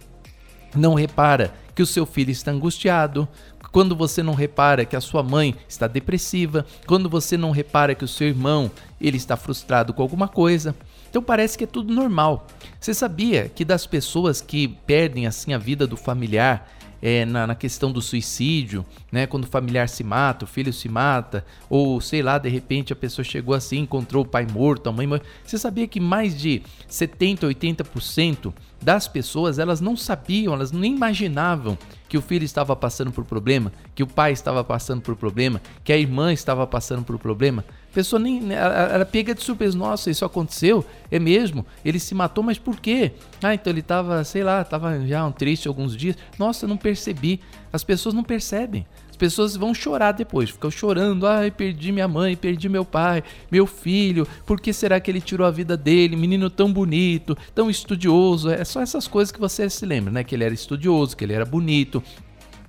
não 0.74 0.94
repara 0.94 1.52
que 1.74 1.82
o 1.82 1.86
seu 1.86 2.06
filho 2.06 2.30
está 2.30 2.50
angustiado, 2.50 3.28
quando 3.72 3.94
você 3.94 4.22
não 4.22 4.32
repara 4.32 4.86
que 4.86 4.96
a 4.96 5.00
sua 5.00 5.22
mãe 5.22 5.54
está 5.68 5.86
depressiva, 5.86 6.64
quando 6.86 7.10
você 7.10 7.36
não 7.36 7.50
repara 7.50 7.94
que 7.94 8.04
o 8.04 8.08
seu 8.08 8.28
irmão 8.28 8.70
ele 8.98 9.18
está 9.18 9.36
frustrado 9.36 9.92
com 9.92 10.00
alguma 10.00 10.28
coisa. 10.28 10.74
Então 11.08 11.22
parece 11.22 11.56
que 11.56 11.64
é 11.64 11.66
tudo 11.66 11.92
normal. 11.92 12.46
Você 12.80 12.94
sabia 12.94 13.48
que 13.48 13.64
das 13.64 13.86
pessoas 13.86 14.40
que 14.40 14.68
perdem 14.68 15.26
assim 15.26 15.52
a 15.52 15.58
vida 15.58 15.86
do 15.86 15.96
familiar, 15.96 16.70
é, 17.00 17.24
na, 17.24 17.46
na, 17.46 17.54
questão 17.54 17.92
do 17.92 18.00
suicídio, 18.00 18.84
né? 19.12 19.26
Quando 19.26 19.44
o 19.44 19.46
familiar 19.46 19.88
se 19.88 20.02
mata, 20.02 20.44
o 20.44 20.48
filho 20.48 20.72
se 20.72 20.88
mata, 20.88 21.44
ou 21.68 22.00
sei 22.00 22.22
lá, 22.22 22.38
de 22.38 22.48
repente 22.48 22.92
a 22.92 22.96
pessoa 22.96 23.24
chegou 23.24 23.54
assim, 23.54 23.78
encontrou 23.78 24.24
o 24.24 24.28
pai 24.28 24.46
morto, 24.46 24.88
a 24.88 24.92
mãe 24.92 25.06
morta. 25.06 25.26
Você 25.44 25.58
sabia 25.58 25.86
que 25.86 26.00
mais 26.00 26.38
de 26.38 26.62
70, 26.88 27.46
80% 27.46 28.52
das 28.82 29.08
pessoas 29.08 29.58
elas 29.58 29.80
não 29.80 29.96
sabiam, 29.96 30.54
elas 30.54 30.72
nem 30.72 30.94
imaginavam 30.94 31.76
que 32.08 32.16
o 32.16 32.22
filho 32.22 32.44
estava 32.44 32.74
passando 32.76 33.10
por 33.10 33.24
problema, 33.24 33.72
que 33.94 34.02
o 34.02 34.06
pai 34.06 34.32
estava 34.32 34.62
passando 34.62 35.00
por 35.00 35.16
problema, 35.16 35.60
que 35.84 35.92
a 35.92 35.96
irmã 35.96 36.32
estava 36.32 36.66
passando 36.66 37.04
por 37.04 37.18
problema. 37.18 37.64
Pessoa 37.96 38.20
nem 38.20 38.42
né, 38.42 38.56
ela, 38.56 39.06
pega 39.06 39.34
de 39.34 39.42
surpresa, 39.42 39.74
nossa, 39.74 40.10
isso 40.10 40.22
aconteceu? 40.22 40.84
É 41.10 41.18
mesmo? 41.18 41.64
Ele 41.82 41.98
se 41.98 42.14
matou, 42.14 42.44
mas 42.44 42.58
por 42.58 42.78
quê? 42.78 43.12
Ah, 43.42 43.54
então 43.54 43.72
ele 43.72 43.80
estava, 43.80 44.22
sei 44.22 44.44
lá, 44.44 44.60
estava 44.60 45.00
já 45.06 45.24
um 45.24 45.32
triste 45.32 45.66
alguns 45.66 45.96
dias. 45.96 46.14
Nossa, 46.38 46.66
eu 46.66 46.68
não 46.68 46.76
percebi. 46.76 47.40
As 47.72 47.82
pessoas 47.82 48.14
não 48.14 48.22
percebem. 48.22 48.86
As 49.08 49.16
pessoas 49.16 49.56
vão 49.56 49.72
chorar 49.72 50.12
depois, 50.12 50.50
ficam 50.50 50.70
chorando. 50.70 51.26
Ai, 51.26 51.50
perdi 51.50 51.90
minha 51.90 52.06
mãe, 52.06 52.36
perdi 52.36 52.68
meu 52.68 52.84
pai, 52.84 53.24
meu 53.50 53.66
filho. 53.66 54.28
Por 54.44 54.60
que 54.60 54.74
será 54.74 55.00
que 55.00 55.10
ele 55.10 55.22
tirou 55.22 55.46
a 55.46 55.50
vida 55.50 55.74
dele? 55.74 56.16
Menino 56.16 56.50
tão 56.50 56.70
bonito, 56.70 57.34
tão 57.54 57.70
estudioso. 57.70 58.50
É 58.50 58.62
só 58.62 58.82
essas 58.82 59.08
coisas 59.08 59.32
que 59.32 59.40
você 59.40 59.70
se 59.70 59.86
lembra, 59.86 60.12
né? 60.12 60.22
Que 60.22 60.34
ele 60.34 60.44
era 60.44 60.52
estudioso, 60.52 61.16
que 61.16 61.24
ele 61.24 61.32
era 61.32 61.46
bonito, 61.46 62.02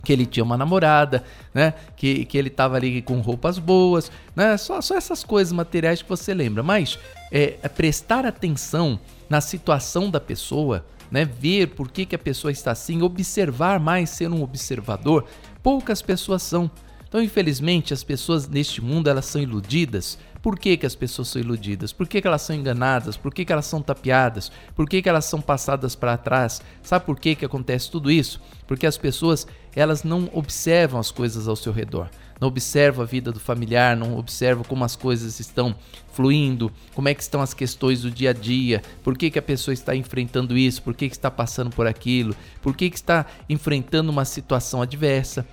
que 0.08 0.14
ele 0.14 0.26
tinha 0.26 0.42
uma 0.42 0.58
namorada, 0.58 1.22
né? 1.54 1.74
Que, 1.98 2.24
que 2.24 2.38
ele 2.38 2.50
tava 2.50 2.78
ali 2.78 3.02
com 3.02 3.20
roupas 3.20 3.60
boas, 3.60 4.10
né? 4.34 4.56
Só, 4.56 4.80
só 4.80 4.96
essas 4.96 5.22
coisas 5.22 5.52
materiais 5.52 6.02
que 6.02 6.08
você 6.08 6.34
lembra. 6.34 6.64
Mas 6.64 6.98
é, 7.30 7.58
é 7.62 7.68
prestar 7.68 8.26
atenção 8.26 8.98
na 9.30 9.42
situação 9.42 10.10
da 10.10 10.22
pessoa, 10.22 10.86
né? 11.12 11.26
Ver 11.26 11.68
por 11.76 11.92
que, 11.92 12.06
que 12.06 12.16
a 12.16 12.20
pessoa 12.20 12.54
está 12.54 12.72
assim, 12.72 13.02
observar 13.02 13.82
mais, 13.82 14.10
ser 14.10 14.32
um 14.32 14.42
observador, 14.42 15.26
poucas 15.62 16.02
pessoas 16.02 16.42
são. 16.42 16.72
Então, 17.10 17.22
infelizmente, 17.22 17.94
as 17.94 18.02
pessoas 18.02 18.48
neste 18.48 18.82
mundo 18.82 19.10
elas 19.10 19.26
são 19.26 19.42
iludidas. 19.42 20.18
Por 20.42 20.58
que, 20.58 20.78
que 20.78 20.86
as 20.86 20.96
pessoas 20.96 21.28
são 21.30 21.42
iludidas? 21.42 21.92
Por 21.92 22.08
que, 22.08 22.22
que 22.22 22.28
elas 22.28 22.42
são 22.42 22.56
enganadas? 22.56 23.18
Por 23.18 23.34
que, 23.34 23.44
que 23.44 23.52
elas 23.52 23.66
são 23.66 23.82
tapeadas? 23.82 24.52
Por 24.76 24.88
que, 24.88 25.02
que 25.02 25.10
elas 25.10 25.26
são 25.26 25.42
passadas 25.42 25.96
para 25.96 26.18
trás? 26.18 26.62
Sabe 26.84 27.06
por 27.06 27.20
que, 27.20 27.36
que 27.36 27.46
acontece 27.46 27.90
tudo 27.90 28.12
isso? 28.12 28.42
Porque 28.68 28.86
as 28.86 28.98
pessoas 28.98 29.48
elas 29.76 30.04
não 30.04 30.30
observam 30.34 31.00
as 31.00 31.12
coisas 31.12 31.48
ao 31.48 31.56
seu 31.56 31.72
redor. 31.72 32.10
Não 32.40 32.48
observam 32.48 33.04
a 33.04 33.08
vida 33.08 33.32
do 33.32 33.40
familiar, 33.40 33.96
não 33.96 34.18
observam 34.18 34.64
como 34.64 34.84
as 34.84 34.96
coisas 34.96 35.40
estão 35.40 35.76
fluindo, 36.12 36.72
como 36.94 37.10
é 37.10 37.14
que 37.14 37.22
estão 37.22 37.42
as 37.42 37.54
questões 37.54 38.02
do 38.02 38.10
dia 38.10 38.32
a 38.32 38.34
dia, 38.34 38.82
por 39.04 39.18
que, 39.18 39.30
que 39.30 39.38
a 39.38 39.42
pessoa 39.42 39.74
está 39.74 39.96
enfrentando 39.96 40.58
isso, 40.58 40.82
por 40.82 40.96
que, 40.96 41.10
que 41.10 41.16
está 41.16 41.30
passando 41.30 41.70
por 41.70 41.86
aquilo, 41.86 42.36
por 42.62 42.76
que, 42.76 42.90
que 42.90 42.96
está 42.96 43.26
enfrentando 43.48 44.12
uma 44.12 44.26
situação 44.26 44.82
adversa 44.82 45.48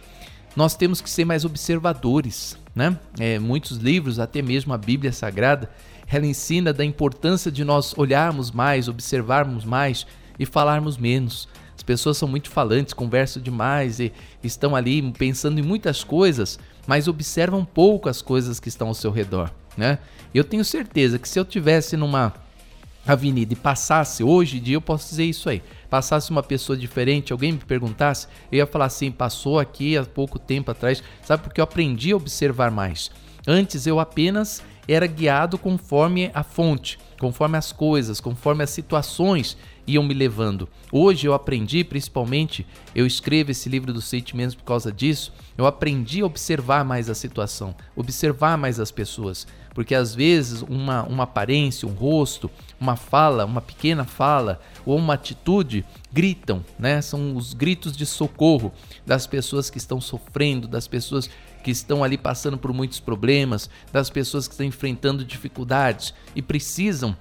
nós 0.56 0.76
temos 0.76 1.00
que 1.00 1.10
ser 1.10 1.24
mais 1.24 1.44
observadores, 1.44 2.56
né? 2.74 2.98
É, 3.18 3.38
muitos 3.38 3.78
livros, 3.78 4.18
até 4.18 4.40
mesmo 4.40 4.72
a 4.72 4.78
Bíblia 4.78 5.12
Sagrada, 5.12 5.70
ela 6.06 6.26
ensina 6.26 6.72
da 6.72 6.84
importância 6.84 7.50
de 7.50 7.64
nós 7.64 7.94
olharmos 7.96 8.50
mais, 8.50 8.88
observarmos 8.88 9.64
mais 9.64 10.06
e 10.38 10.46
falarmos 10.46 10.96
menos. 10.96 11.48
As 11.76 11.82
pessoas 11.82 12.16
são 12.16 12.28
muito 12.28 12.50
falantes, 12.50 12.94
conversam 12.94 13.42
demais 13.42 13.98
e 13.98 14.12
estão 14.42 14.76
ali 14.76 15.02
pensando 15.12 15.58
em 15.58 15.62
muitas 15.62 16.04
coisas, 16.04 16.58
mas 16.86 17.08
observam 17.08 17.64
pouco 17.64 18.08
as 18.08 18.22
coisas 18.22 18.60
que 18.60 18.68
estão 18.68 18.88
ao 18.88 18.94
seu 18.94 19.10
redor, 19.10 19.50
né? 19.76 19.98
Eu 20.32 20.44
tenho 20.44 20.64
certeza 20.64 21.18
que 21.18 21.28
se 21.28 21.38
eu 21.38 21.44
tivesse 21.44 21.96
numa 21.96 22.32
avenida 23.06 23.52
e 23.52 23.56
passasse 23.56 24.22
hoje 24.22 24.58
em 24.58 24.62
dia, 24.62 24.76
eu 24.76 24.80
posso 24.80 25.08
dizer 25.10 25.24
isso 25.24 25.48
aí 25.48 25.62
passasse 25.94 26.28
uma 26.32 26.42
pessoa 26.42 26.76
diferente, 26.76 27.32
alguém 27.32 27.52
me 27.52 27.58
perguntasse, 27.58 28.26
eu 28.50 28.58
ia 28.58 28.66
falar 28.66 28.86
assim: 28.86 29.12
passou 29.12 29.60
aqui 29.60 29.96
há 29.96 30.04
pouco 30.04 30.40
tempo 30.40 30.72
atrás, 30.72 31.00
sabe? 31.22 31.44
Porque 31.44 31.60
eu 31.60 31.64
aprendi 31.64 32.10
a 32.10 32.16
observar 32.16 32.68
mais. 32.68 33.12
Antes 33.46 33.86
eu 33.86 34.00
apenas 34.00 34.60
era 34.88 35.06
guiado 35.06 35.56
conforme 35.56 36.32
a 36.34 36.42
fonte, 36.42 36.98
conforme 37.20 37.56
as 37.56 37.70
coisas, 37.70 38.20
conforme 38.20 38.64
as 38.64 38.70
situações 38.70 39.56
iam 39.86 40.02
me 40.02 40.14
levando. 40.14 40.68
Hoje 40.90 41.26
eu 41.26 41.34
aprendi, 41.34 41.84
principalmente, 41.84 42.66
eu 42.94 43.06
escrevo 43.06 43.50
esse 43.50 43.68
livro 43.68 43.92
dos 43.92 44.04
sentimentos 44.04 44.54
por 44.54 44.64
causa 44.64 44.92
disso, 44.92 45.32
eu 45.56 45.66
aprendi 45.66 46.20
a 46.20 46.26
observar 46.26 46.84
mais 46.84 47.08
a 47.10 47.14
situação, 47.14 47.74
observar 47.94 48.56
mais 48.56 48.80
as 48.80 48.90
pessoas, 48.90 49.46
porque 49.74 49.94
às 49.94 50.14
vezes 50.14 50.62
uma, 50.62 51.02
uma 51.02 51.24
aparência, 51.24 51.86
um 51.86 51.92
rosto, 51.92 52.50
uma 52.80 52.96
fala, 52.96 53.44
uma 53.44 53.60
pequena 53.60 54.04
fala 54.04 54.60
ou 54.86 54.96
uma 54.96 55.14
atitude 55.14 55.84
gritam, 56.12 56.64
né? 56.78 57.02
São 57.02 57.36
os 57.36 57.54
gritos 57.54 57.96
de 57.96 58.06
socorro 58.06 58.72
das 59.04 59.26
pessoas 59.26 59.68
que 59.68 59.78
estão 59.78 60.00
sofrendo, 60.00 60.68
das 60.68 60.86
pessoas 60.86 61.28
que 61.64 61.70
estão 61.70 62.04
ali 62.04 62.18
passando 62.18 62.58
por 62.58 62.72
muitos 62.72 63.00
problemas, 63.00 63.70
das 63.90 64.10
pessoas 64.10 64.46
que 64.46 64.54
estão 64.54 64.66
enfrentando 64.66 65.24
dificuldades 65.24 66.14
e 66.36 66.42
precisam 66.42 67.16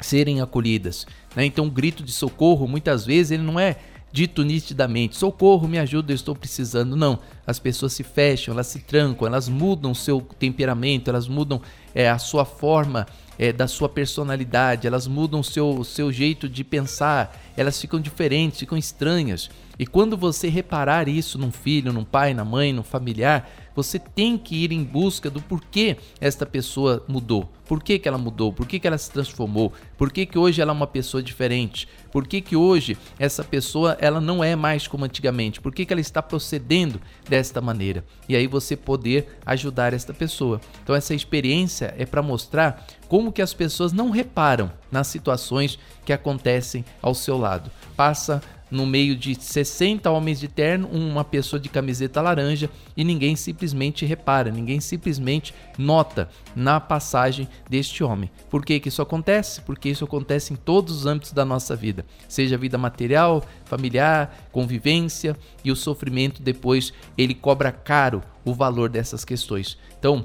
serem 0.00 0.40
acolhidas. 0.40 1.06
Né? 1.34 1.44
Então, 1.44 1.66
o 1.66 1.70
grito 1.70 2.02
de 2.02 2.12
socorro, 2.12 2.66
muitas 2.66 3.04
vezes, 3.04 3.32
ele 3.32 3.42
não 3.42 3.58
é 3.58 3.76
dito 4.12 4.42
nitidamente: 4.42 5.16
socorro, 5.16 5.68
me 5.68 5.78
ajuda, 5.78 6.12
eu 6.12 6.16
estou 6.16 6.34
precisando. 6.34 6.96
Não. 6.96 7.18
As 7.46 7.58
pessoas 7.58 7.92
se 7.92 8.02
fecham, 8.02 8.52
elas 8.54 8.66
se 8.66 8.80
trancam, 8.80 9.26
elas 9.26 9.48
mudam 9.48 9.94
seu 9.94 10.20
temperamento, 10.38 11.08
elas 11.08 11.26
mudam 11.28 11.60
é, 11.94 12.08
a 12.08 12.18
sua 12.18 12.44
forma 12.44 13.06
é, 13.38 13.52
da 13.52 13.66
sua 13.66 13.88
personalidade, 13.88 14.86
elas 14.86 15.06
mudam 15.06 15.42
seu, 15.42 15.82
seu 15.82 16.12
jeito 16.12 16.48
de 16.48 16.62
pensar, 16.62 17.36
elas 17.56 17.80
ficam 17.80 18.00
diferentes, 18.00 18.60
ficam 18.60 18.76
estranhas. 18.76 19.50
E 19.78 19.86
quando 19.86 20.16
você 20.16 20.48
reparar 20.48 21.08
isso 21.08 21.38
num 21.38 21.50
filho, 21.50 21.92
num 21.92 22.04
pai, 22.04 22.34
na 22.34 22.44
mãe, 22.44 22.72
num 22.72 22.82
familiar, 22.82 23.50
você 23.74 23.98
tem 23.98 24.36
que 24.36 24.56
ir 24.56 24.72
em 24.72 24.82
busca 24.82 25.30
do 25.30 25.40
porquê 25.40 25.96
esta 26.20 26.44
pessoa 26.44 27.04
mudou. 27.08 27.50
Por 27.70 27.82
que, 27.82 28.00
que 28.00 28.08
ela 28.08 28.18
mudou? 28.18 28.52
Por 28.52 28.66
que, 28.66 28.80
que 28.80 28.86
ela 28.86 28.98
se 28.98 29.10
transformou? 29.10 29.72
Por 29.96 30.10
que, 30.10 30.26
que 30.26 30.36
hoje 30.36 30.60
ela 30.60 30.72
é 30.72 30.74
uma 30.74 30.88
pessoa 30.88 31.22
diferente? 31.22 31.86
Por 32.10 32.26
que, 32.26 32.40
que 32.40 32.56
hoje 32.56 32.98
essa 33.16 33.44
pessoa 33.44 33.96
ela 34.00 34.20
não 34.20 34.42
é 34.42 34.56
mais 34.56 34.88
como 34.88 35.04
antigamente? 35.04 35.60
Por 35.60 35.72
que, 35.72 35.86
que 35.86 35.92
ela 35.92 36.00
está 36.00 36.20
procedendo 36.20 37.00
desta 37.28 37.60
maneira? 37.60 38.04
E 38.28 38.34
aí 38.34 38.48
você 38.48 38.76
poder 38.76 39.38
ajudar 39.46 39.94
esta 39.94 40.12
pessoa. 40.12 40.60
Então 40.82 40.96
essa 40.96 41.14
experiência 41.14 41.94
é 41.96 42.04
para 42.04 42.22
mostrar 42.22 42.84
como 43.06 43.30
que 43.30 43.40
as 43.40 43.54
pessoas 43.54 43.92
não 43.92 44.10
reparam 44.10 44.72
nas 44.90 45.06
situações 45.06 45.78
que 46.04 46.12
acontecem 46.12 46.84
ao 47.00 47.14
seu 47.14 47.38
lado. 47.38 47.70
Passa 47.96 48.42
no 48.70 48.86
meio 48.86 49.16
de 49.16 49.34
60 49.34 50.10
homens 50.10 50.40
de 50.40 50.48
terno, 50.48 50.88
uma 50.88 51.24
pessoa 51.24 51.58
de 51.58 51.68
camiseta 51.68 52.20
laranja 52.20 52.70
e 52.96 53.04
ninguém 53.04 53.34
simplesmente 53.36 54.06
repara, 54.06 54.50
ninguém 54.50 54.80
simplesmente 54.80 55.54
nota 55.76 56.28
na 56.54 56.78
passagem 56.78 57.48
deste 57.68 58.04
homem. 58.04 58.30
Por 58.48 58.64
que, 58.64 58.78
que 58.78 58.88
isso 58.88 59.02
acontece? 59.02 59.60
Porque 59.62 59.88
isso 59.88 60.04
acontece 60.04 60.52
em 60.52 60.56
todos 60.56 60.98
os 60.98 61.06
âmbitos 61.06 61.32
da 61.32 61.44
nossa 61.44 61.74
vida, 61.74 62.04
seja 62.28 62.56
vida 62.56 62.78
material, 62.78 63.44
familiar, 63.64 64.48
convivência 64.52 65.36
e 65.64 65.70
o 65.70 65.76
sofrimento 65.76 66.42
depois 66.42 66.92
ele 67.16 67.34
cobra 67.34 67.72
caro 67.72 68.22
o 68.44 68.54
valor 68.54 68.88
dessas 68.88 69.24
questões. 69.24 69.78
Então, 69.98 70.24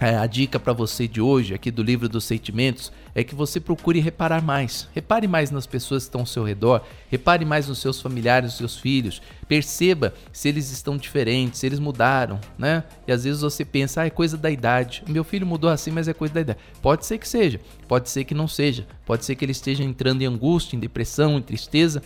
é, 0.00 0.16
a 0.16 0.26
dica 0.26 0.60
para 0.60 0.72
você 0.72 1.08
de 1.08 1.20
hoje, 1.20 1.54
aqui 1.54 1.70
do 1.70 1.82
livro 1.82 2.08
dos 2.08 2.24
sentimentos, 2.24 2.92
é 3.14 3.24
que 3.24 3.34
você 3.34 3.58
procure 3.58 3.98
reparar 3.98 4.40
mais. 4.40 4.88
Repare 4.94 5.26
mais 5.26 5.50
nas 5.50 5.66
pessoas 5.66 6.04
que 6.04 6.08
estão 6.08 6.20
ao 6.20 6.26
seu 6.26 6.44
redor, 6.44 6.82
repare 7.10 7.44
mais 7.44 7.66
nos 7.66 7.78
seus 7.78 8.00
familiares, 8.00 8.50
nos 8.50 8.58
seus 8.58 8.78
filhos. 8.78 9.20
Perceba 9.48 10.14
se 10.32 10.48
eles 10.48 10.70
estão 10.70 10.96
diferentes, 10.96 11.58
se 11.58 11.66
eles 11.66 11.80
mudaram, 11.80 12.40
né? 12.56 12.84
E 13.06 13.12
às 13.12 13.24
vezes 13.24 13.40
você 13.40 13.64
pensa, 13.64 14.02
ah, 14.02 14.06
é 14.06 14.10
coisa 14.10 14.36
da 14.36 14.50
idade. 14.50 15.02
Meu 15.08 15.24
filho 15.24 15.46
mudou 15.46 15.68
assim, 15.68 15.90
mas 15.90 16.06
é 16.06 16.14
coisa 16.14 16.32
da 16.32 16.40
idade. 16.42 16.58
Pode 16.80 17.04
ser 17.04 17.18
que 17.18 17.28
seja, 17.28 17.60
pode 17.88 18.08
ser 18.08 18.22
que 18.22 18.34
não 18.34 18.46
seja. 18.46 18.86
Pode 19.04 19.24
ser 19.24 19.34
que 19.34 19.44
ele 19.44 19.52
esteja 19.52 19.82
entrando 19.82 20.22
em 20.22 20.26
angústia, 20.26 20.76
em 20.76 20.80
depressão, 20.80 21.38
em 21.38 21.42
tristeza 21.42 22.02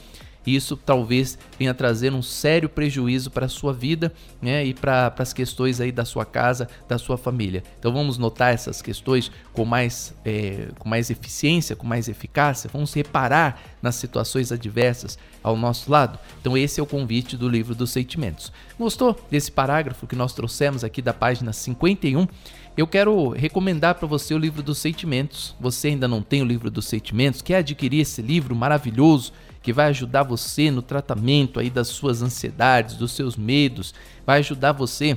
isso 0.46 0.76
talvez 0.76 1.38
venha 1.58 1.72
trazer 1.74 2.12
um 2.12 2.22
sério 2.22 2.68
prejuízo 2.68 3.30
para 3.30 3.46
a 3.46 3.48
sua 3.48 3.72
vida 3.72 4.12
né, 4.40 4.64
e 4.64 4.74
para 4.74 5.12
as 5.18 5.32
questões 5.32 5.80
aí 5.80 5.92
da 5.92 6.04
sua 6.04 6.24
casa, 6.24 6.68
da 6.88 6.98
sua 6.98 7.16
família. 7.16 7.62
Então 7.78 7.92
vamos 7.92 8.18
notar 8.18 8.52
essas 8.52 8.82
questões 8.82 9.30
com 9.52 9.64
mais, 9.64 10.14
é, 10.24 10.68
com 10.78 10.88
mais 10.88 11.10
eficiência, 11.10 11.76
com 11.76 11.86
mais 11.86 12.08
eficácia, 12.08 12.70
vamos 12.72 12.92
reparar 12.94 13.60
nas 13.80 13.94
situações 13.96 14.50
adversas 14.50 15.18
ao 15.42 15.56
nosso 15.56 15.90
lado. 15.90 16.18
Então 16.40 16.56
esse 16.56 16.80
é 16.80 16.82
o 16.82 16.86
convite 16.86 17.36
do 17.36 17.48
livro 17.48 17.74
dos 17.74 17.90
sentimentos. 17.90 18.52
Gostou 18.78 19.18
desse 19.30 19.50
parágrafo 19.50 20.06
que 20.06 20.16
nós 20.16 20.32
trouxemos 20.32 20.82
aqui 20.82 21.02
da 21.02 21.12
página 21.12 21.52
51? 21.52 22.26
Eu 22.74 22.86
quero 22.86 23.28
recomendar 23.28 23.96
para 23.96 24.08
você 24.08 24.32
o 24.32 24.38
livro 24.38 24.62
dos 24.62 24.78
sentimentos. 24.78 25.54
Você 25.60 25.88
ainda 25.88 26.08
não 26.08 26.22
tem 26.22 26.40
o 26.40 26.46
livro 26.46 26.70
dos 26.70 26.86
sentimentos? 26.86 27.42
Quer 27.42 27.56
adquirir 27.56 28.00
esse 28.00 28.22
livro 28.22 28.56
maravilhoso? 28.56 29.32
Que 29.62 29.72
vai 29.72 29.86
ajudar 29.86 30.24
você 30.24 30.70
no 30.70 30.82
tratamento 30.82 31.60
aí 31.60 31.70
das 31.70 31.88
suas 31.88 32.22
ansiedades, 32.22 32.96
dos 32.96 33.12
seus 33.12 33.36
medos, 33.36 33.94
vai 34.26 34.40
ajudar 34.40 34.72
você 34.72 35.16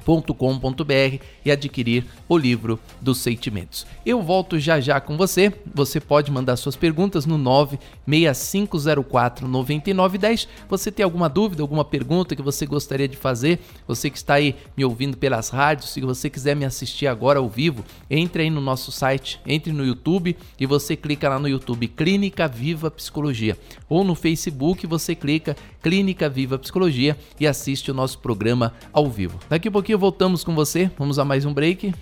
com.br 0.04 1.22
e 1.44 1.50
adquirir 1.50 2.04
o 2.28 2.36
livro 2.36 2.78
dos 3.00 3.18
sentimentos. 3.18 3.86
Eu 4.04 4.22
volto 4.22 4.58
já 4.58 4.80
já 4.80 5.00
com 5.00 5.16
você. 5.16 5.52
Você 5.74 6.00
pode 6.00 6.30
mandar 6.30 6.56
suas 6.56 6.76
perguntas 6.76 7.26
no 7.26 7.38
96504 7.38 9.48
9910. 9.48 10.48
Você 10.68 10.90
tem 10.90 11.04
alguma 11.04 11.28
dúvida, 11.28 11.62
alguma 11.62 11.84
pergunta 11.84 12.36
que 12.36 12.42
você 12.42 12.66
gostaria 12.66 13.08
de 13.08 13.16
fazer? 13.16 13.60
Você 13.86 14.10
que 14.10 14.16
está 14.16 14.34
aí 14.34 14.56
me 14.76 14.84
ouvindo 14.84 15.16
pelas 15.16 15.48
rádios, 15.48 15.90
se 15.90 16.00
você 16.00 16.28
quiser 16.28 16.56
me 16.56 16.64
assistir 16.64 17.06
agora 17.06 17.38
ao 17.38 17.48
vivo, 17.48 17.84
entre 18.10 18.42
aí 18.42 18.50
no 18.50 18.60
nosso 18.60 18.92
site, 18.92 19.40
entre 19.46 19.72
no 19.72 19.84
YouTube 19.84 20.36
e 20.58 20.66
você 20.66 20.96
clica 20.96 21.28
lá 21.28 21.38
no 21.38 21.48
YouTube 21.48 21.88
Clínica 21.88 22.48
Viva 22.48 22.90
Psicologia 22.90 23.56
ou 23.88 24.04
no 24.04 24.14
Facebook 24.14 24.86
você 24.86 25.14
clica 25.14 25.56
Clínica 25.82 26.28
Viva 26.28 26.58
Psicologia 26.58 27.16
e 27.38 27.46
assiste 27.46 27.90
o 27.90 27.94
nosso 27.94 28.18
programa 28.18 28.72
ao 28.92 29.10
vivo. 29.10 29.38
Daqui 29.48 29.68
a 29.68 29.70
pouquinho 29.70 29.91
voltamos 29.96 30.44
com 30.44 30.54
você. 30.54 30.90
Vamos 30.98 31.18
a 31.18 31.24
mais 31.24 31.44
um 31.44 31.52
break. 31.52 31.92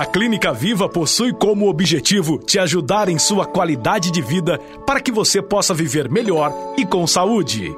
A 0.00 0.06
Clínica 0.06 0.50
Viva 0.50 0.88
possui 0.88 1.30
como 1.30 1.68
objetivo 1.68 2.38
te 2.38 2.58
ajudar 2.58 3.10
em 3.10 3.18
sua 3.18 3.44
qualidade 3.44 4.10
de 4.10 4.22
vida 4.22 4.58
para 4.86 4.98
que 4.98 5.12
você 5.12 5.42
possa 5.42 5.74
viver 5.74 6.08
melhor 6.08 6.52
e 6.78 6.86
com 6.86 7.06
saúde. 7.06 7.76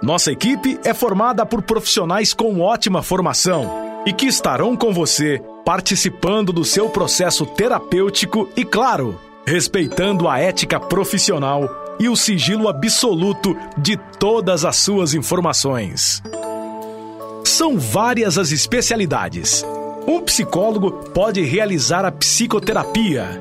Nossa 0.00 0.30
equipe 0.30 0.78
é 0.84 0.94
formada 0.94 1.44
por 1.44 1.62
profissionais 1.62 2.32
com 2.32 2.60
ótima 2.60 3.02
formação 3.02 3.68
e 4.06 4.12
que 4.12 4.26
estarão 4.26 4.76
com 4.76 4.92
você 4.92 5.42
participando 5.64 6.52
do 6.52 6.64
seu 6.64 6.88
processo 6.88 7.44
terapêutico 7.44 8.48
e, 8.56 8.64
claro, 8.64 9.18
respeitando 9.44 10.28
a 10.28 10.38
ética 10.38 10.78
profissional 10.78 11.68
e 11.98 12.08
o 12.08 12.16
sigilo 12.16 12.68
absoluto 12.68 13.56
de 13.76 13.96
todas 14.18 14.64
as 14.64 14.76
suas 14.76 15.14
informações. 15.14 16.22
São 17.44 17.78
várias 17.78 18.38
as 18.38 18.50
especialidades. 18.50 19.64
Um 20.06 20.20
psicólogo 20.20 20.92
pode 21.14 21.42
realizar 21.42 22.04
a 22.04 22.12
psicoterapia. 22.12 23.40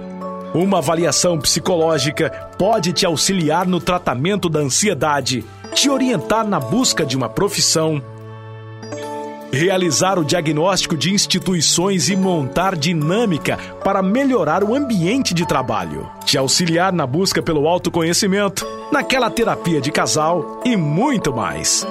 Uma 0.54 0.78
avaliação 0.78 1.38
psicológica 1.38 2.30
pode 2.58 2.94
te 2.94 3.06
auxiliar 3.06 3.68
no 3.68 3.80
tratamento 3.80 4.48
da 4.48 4.60
ansiedade, 4.60 5.44
te 5.74 5.90
orientar 5.90 6.48
na 6.48 6.60
busca 6.60 7.06
de 7.06 7.18
uma 7.18 7.28
profissão 7.28 8.02
realizar 9.52 10.20
o 10.20 10.26
diagnóstico 10.26 10.98
de 10.98 11.14
instituições 11.14 12.10
e 12.10 12.16
montar 12.16 12.76
dinâmica 12.76 13.58
para 13.84 14.02
melhorar 14.02 14.64
o 14.64 14.76
ambiente 14.76 15.34
de 15.34 15.46
trabalho, 15.46 16.10
te 16.26 16.38
auxiliar 16.38 16.92
na 16.92 17.08
busca 17.08 17.42
pelo 17.42 17.68
autoconhecimento, 17.68 18.68
naquela 18.92 19.30
terapia 19.30 19.80
de 19.80 19.92
casal 19.92 20.62
e 20.66 20.76
muito 20.76 21.34
mais. 21.34 21.88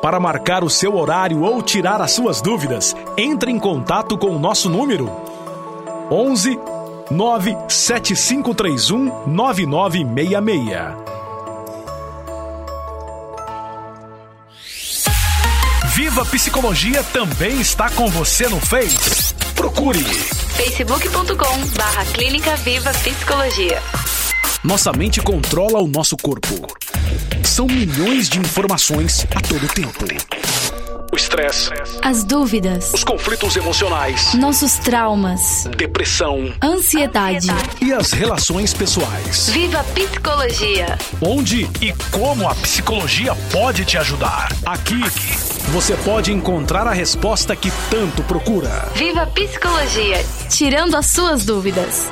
Para 0.00 0.18
marcar 0.18 0.64
o 0.64 0.70
seu 0.70 0.96
horário 0.96 1.42
ou 1.42 1.60
tirar 1.60 2.00
as 2.00 2.12
suas 2.12 2.40
dúvidas, 2.40 2.96
entre 3.18 3.50
em 3.50 3.58
contato 3.58 4.16
com 4.16 4.28
o 4.28 4.38
nosso 4.38 4.70
número 4.70 5.10
11 6.10 6.58
97531 7.10 9.26
9966. 9.26 11.19
Viva 15.94 16.24
Psicologia 16.24 17.02
também 17.12 17.60
está 17.60 17.90
com 17.90 18.08
você 18.08 18.48
no 18.48 18.60
Face. 18.60 19.34
Procure 19.56 19.98
facebook.com 19.98 21.66
barra 21.76 22.04
Clínica 22.06 22.54
Viva 22.56 22.92
Psicologia. 22.92 23.82
Nossa 24.62 24.92
mente 24.92 25.20
controla 25.20 25.80
o 25.82 25.88
nosso 25.88 26.16
corpo. 26.16 26.54
São 27.42 27.66
milhões 27.66 28.28
de 28.28 28.38
informações 28.38 29.26
a 29.34 29.40
todo 29.40 29.66
tempo 29.68 30.04
o 31.12 31.16
estresse, 31.16 31.70
as 32.02 32.22
dúvidas, 32.22 32.92
os 32.94 33.02
conflitos 33.02 33.56
emocionais, 33.56 34.32
nossos 34.34 34.74
traumas, 34.74 35.68
depressão, 35.76 36.52
ansiedade, 36.62 37.48
e 37.82 37.92
as 37.92 38.12
relações 38.12 38.72
pessoais. 38.72 39.48
Viva 39.48 39.82
Psicologia! 39.92 40.96
Onde 41.20 41.68
e 41.80 41.92
como 42.12 42.48
a 42.48 42.54
psicologia 42.54 43.34
pode 43.50 43.84
te 43.84 43.98
ajudar? 43.98 44.52
Aqui, 44.64 45.02
Aqui. 45.02 45.59
Você 45.70 45.96
pode 45.98 46.32
encontrar 46.32 46.88
a 46.88 46.92
resposta 46.92 47.54
que 47.54 47.70
tanto 47.88 48.24
procura. 48.24 48.90
Viva 48.94 49.24
Psicologia! 49.26 50.24
Tirando 50.48 50.96
as 50.96 51.06
suas 51.06 51.44
dúvidas. 51.44 52.10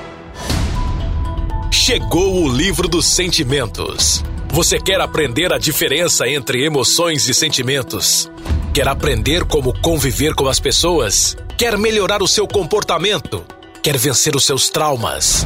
Chegou 1.73 2.45
o 2.45 2.49
livro 2.49 2.87
dos 2.87 3.07
sentimentos. 3.07 4.23
Você 4.51 4.79
quer 4.79 5.01
aprender 5.01 5.53
a 5.53 5.59
diferença 5.59 6.29
entre 6.29 6.65
emoções 6.65 7.29
e 7.29 7.35
sentimentos? 7.35 8.31
Quer 8.73 8.87
aprender 8.87 9.45
como 9.45 9.77
conviver 9.81 10.35
com 10.35 10.47
as 10.47 10.61
pessoas? 10.61 11.37
Quer 11.57 11.77
melhorar 11.77 12.23
o 12.23 12.29
seu 12.29 12.47
comportamento? 12.47 13.45
Quer 13.83 13.99
vencer 13.99 14.37
os 14.37 14.47
seus 14.47 14.69
traumas? 14.69 15.45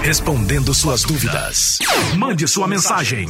Respondendo 0.00 0.72
suas 0.72 1.02
dúvidas. 1.02 1.80
Mande 2.16 2.48
sua 2.48 2.66
mensagem. 2.66 3.28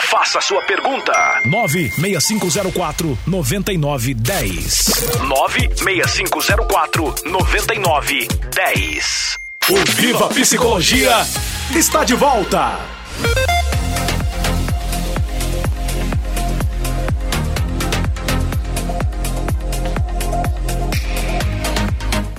Faça 0.00 0.42
sua 0.42 0.60
pergunta. 0.66 1.40
96504 1.46 3.18
9910. 3.26 4.84
96504 5.26 7.14
9910. 7.24 9.47
O 9.70 10.00
Viva 10.00 10.28
Psicologia 10.28 11.10
está 11.76 12.02
de 12.02 12.14
volta. 12.14 12.78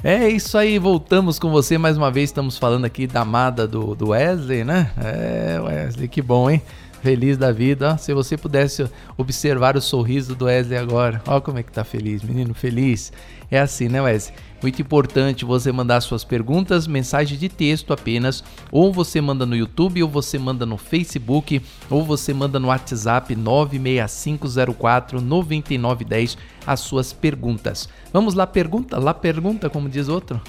É 0.04 0.28
isso 0.28 0.58
aí, 0.58 0.80
voltamos 0.80 1.38
com 1.38 1.52
você 1.52 1.78
mais 1.78 1.96
uma 1.96 2.10
vez. 2.10 2.32
Estamos 2.32 2.58
falando 2.58 2.86
aqui 2.86 3.06
da 3.06 3.22
amada 3.22 3.68
do, 3.68 3.94
do 3.94 4.10
Wesley, 4.10 4.64
né? 4.64 4.90
É, 4.98 5.60
Wesley, 5.62 6.08
que 6.08 6.24
bom, 6.24 6.50
hein? 6.50 6.64
Feliz 7.04 7.38
da 7.38 7.52
vida. 7.52 7.96
Se 8.00 8.12
você 8.12 8.38
pudesse 8.38 8.90
observar 9.16 9.78
o 9.78 9.82
sorriso 9.82 10.34
do 10.34 10.46
Wesley 10.46 10.80
agora. 10.80 11.22
Olha 11.28 11.42
como 11.42 11.60
é 11.60 11.64
que 11.64 11.72
tá 11.72 11.84
feliz, 11.84 12.24
menino 12.24 12.56
feliz. 12.56 13.14
É 13.52 13.60
assim, 13.60 13.88
né, 13.88 14.02
Wesley? 14.02 14.49
Muito 14.62 14.82
importante 14.82 15.46
você 15.46 15.72
mandar 15.72 16.02
suas 16.02 16.26
perguntas, 16.26 16.86
mensagem 16.86 17.38
de 17.38 17.48
texto 17.48 17.94
apenas, 17.94 18.44
ou 18.72 18.92
você 18.92 19.22
manda 19.22 19.46
no 19.46 19.56
YouTube, 19.56 20.04
ou 20.04 20.10
você 20.10 20.38
manda 20.38 20.66
no 20.66 20.78
Facebook, 20.78 21.62
ou 21.90 22.04
você 22.04 22.34
manda 22.34 22.60
no 22.60 22.68
WhatsApp 22.68 23.36
96504 23.36 25.22
9910 25.22 26.38
as 26.68 26.82
suas 26.82 27.14
perguntas. 27.14 27.88
Vamos 28.12 28.34
lá, 28.34 28.46
pergunta, 28.46 29.00
lá 29.00 29.14
pergunta, 29.14 29.70
como 29.70 29.88
diz 29.88 30.10
outro. 30.10 30.42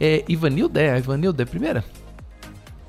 É 0.00 0.24
Ivanilda, 0.28 0.80
é 0.80 0.92
a 0.92 0.98
Ivanilda 0.98 1.42
é 1.42 1.44
a 1.44 1.46
primeira? 1.46 1.84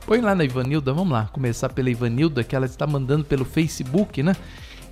Põe 0.06 0.22
lá 0.22 0.34
na 0.34 0.46
Ivanilda, 0.46 0.94
vamos 0.94 1.12
lá, 1.12 1.26
começar 1.34 1.70
pela 1.70 1.90
Ivanilda, 1.90 2.44
que 2.44 2.56
ela 2.56 2.66
está 2.66 2.88
mandando 2.88 3.26
pelo 3.26 3.44
Facebook, 3.44 4.24
né? 4.24 4.36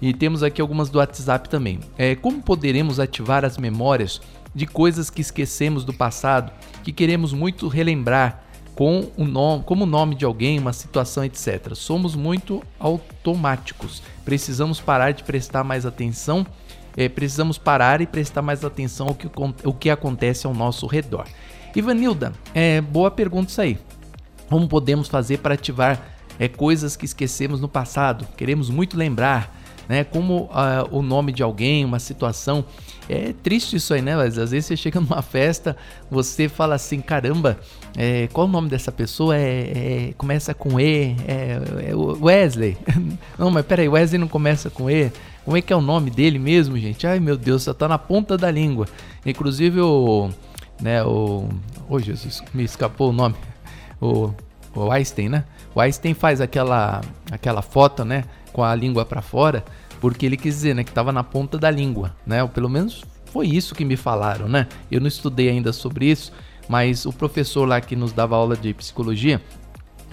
E 0.01 0.13
temos 0.13 0.43
aqui 0.43 0.61
algumas 0.61 0.89
do 0.89 0.99
WhatsApp 0.99 1.49
também. 1.49 1.79
É, 1.97 2.15
como 2.15 2.41
poderemos 2.41 2.99
ativar 2.99 3.43
as 3.43 3.57
memórias 3.57 4.21
de 4.57 4.65
coisas 4.65 5.11
que 5.11 5.21
esquecemos 5.21 5.85
do 5.85 5.93
passado, 5.93 6.51
que 6.83 6.91
queremos 6.91 7.31
muito 7.31 7.67
relembrar, 7.67 8.43
com 8.73 9.11
o 9.15 9.23
nome, 9.23 9.63
como 9.63 9.83
o 9.83 9.87
nome 9.87 10.15
de 10.15 10.25
alguém, 10.25 10.57
uma 10.57 10.73
situação, 10.73 11.23
etc. 11.23 11.75
Somos 11.75 12.15
muito 12.15 12.63
automáticos. 12.79 14.01
Precisamos 14.25 14.79
parar 14.79 15.11
de 15.11 15.23
prestar 15.23 15.63
mais 15.63 15.85
atenção. 15.85 16.45
É, 16.95 17.07
precisamos 17.07 17.59
parar 17.59 18.01
e 18.01 18.07
prestar 18.07 18.41
mais 18.41 18.65
atenção 18.65 19.07
ao 19.07 19.13
que, 19.15 19.29
o 19.63 19.73
que 19.73 19.91
acontece 19.91 20.47
ao 20.47 20.55
nosso 20.55 20.87
redor. 20.87 21.27
Ivanilda, 21.75 22.33
é, 22.55 22.81
boa 22.81 23.11
pergunta 23.11 23.51
isso 23.51 23.61
aí. 23.61 23.77
Como 24.49 24.67
podemos 24.67 25.07
fazer 25.07 25.37
para 25.37 25.53
ativar 25.53 26.01
é, 26.39 26.47
coisas 26.47 26.95
que 26.95 27.05
esquecemos 27.05 27.61
no 27.61 27.67
passado? 27.67 28.27
Queremos 28.35 28.71
muito 28.71 28.97
lembrar, 28.97 29.55
né? 29.87 30.03
Como 30.03 30.45
uh, 30.45 30.87
o 30.91 31.01
nome 31.01 31.31
de 31.31 31.43
alguém, 31.43 31.85
uma 31.85 31.99
situação. 31.99 32.65
É 33.09 33.33
triste 33.41 33.77
isso 33.77 33.93
aí, 33.93 34.01
né? 34.01 34.15
Mas 34.15 34.37
às 34.37 34.51
vezes 34.51 34.65
você 34.65 34.75
chega 34.75 34.99
numa 34.99 35.21
festa, 35.21 35.77
você 36.11 36.49
fala 36.49 36.75
assim, 36.75 36.99
caramba, 36.99 37.57
é, 37.95 38.27
qual 38.33 38.47
o 38.47 38.49
nome 38.49 38.69
dessa 38.69 38.91
pessoa? 38.91 39.37
É, 39.37 40.09
é 40.09 40.13
começa 40.17 40.53
com 40.53 40.79
E, 40.79 41.15
é, 41.27 41.59
é 41.89 41.95
Wesley. 41.95 42.77
não, 43.39 43.49
mas 43.49 43.65
peraí, 43.65 43.87
Wesley 43.87 44.19
não 44.19 44.27
começa 44.27 44.69
com 44.69 44.89
E. 44.89 45.11
Como 45.45 45.55
é 45.55 45.61
que 45.61 45.71
é 45.71 45.75
o 45.75 45.81
nome 45.81 46.11
dele 46.11 46.37
mesmo, 46.37 46.77
gente? 46.77 47.07
Ai 47.07 47.21
meu 47.21 47.37
Deus, 47.37 47.63
só 47.63 47.73
tá 47.73 47.87
na 47.87 47.97
ponta 47.97 48.37
da 48.37 48.51
língua. 48.51 48.85
Inclusive 49.25 49.79
o. 49.79 50.29
Né, 50.81 51.01
o. 51.03 51.47
Oh 51.89 51.99
Jesus, 51.99 52.43
me 52.53 52.63
escapou 52.65 53.11
o 53.11 53.13
nome. 53.13 53.35
O, 54.01 54.31
o 54.75 54.91
Einstein, 54.91 55.29
né? 55.29 55.45
O 55.73 55.79
Einstein 55.79 56.13
faz 56.13 56.41
aquela, 56.41 57.01
aquela 57.31 57.61
foto, 57.61 58.03
né? 58.03 58.25
Com 58.51 58.63
a 58.63 58.75
língua 58.75 59.05
para 59.05 59.21
fora 59.21 59.63
porque 59.99 60.25
ele 60.25 60.37
quis 60.37 60.55
dizer, 60.55 60.75
né, 60.75 60.83
que 60.83 60.91
estava 60.91 61.11
na 61.11 61.23
ponta 61.23 61.57
da 61.57 61.69
língua, 61.69 62.15
né? 62.25 62.43
Ou 62.43 62.49
pelo 62.49 62.69
menos 62.69 63.03
foi 63.31 63.47
isso 63.47 63.75
que 63.75 63.85
me 63.85 63.95
falaram, 63.95 64.47
né? 64.47 64.67
Eu 64.91 64.99
não 65.01 65.07
estudei 65.07 65.49
ainda 65.49 65.73
sobre 65.73 66.05
isso, 66.05 66.31
mas 66.67 67.05
o 67.05 67.13
professor 67.13 67.67
lá 67.67 67.81
que 67.81 67.95
nos 67.95 68.11
dava 68.11 68.35
aula 68.35 68.55
de 68.55 68.73
psicologia, 68.73 69.41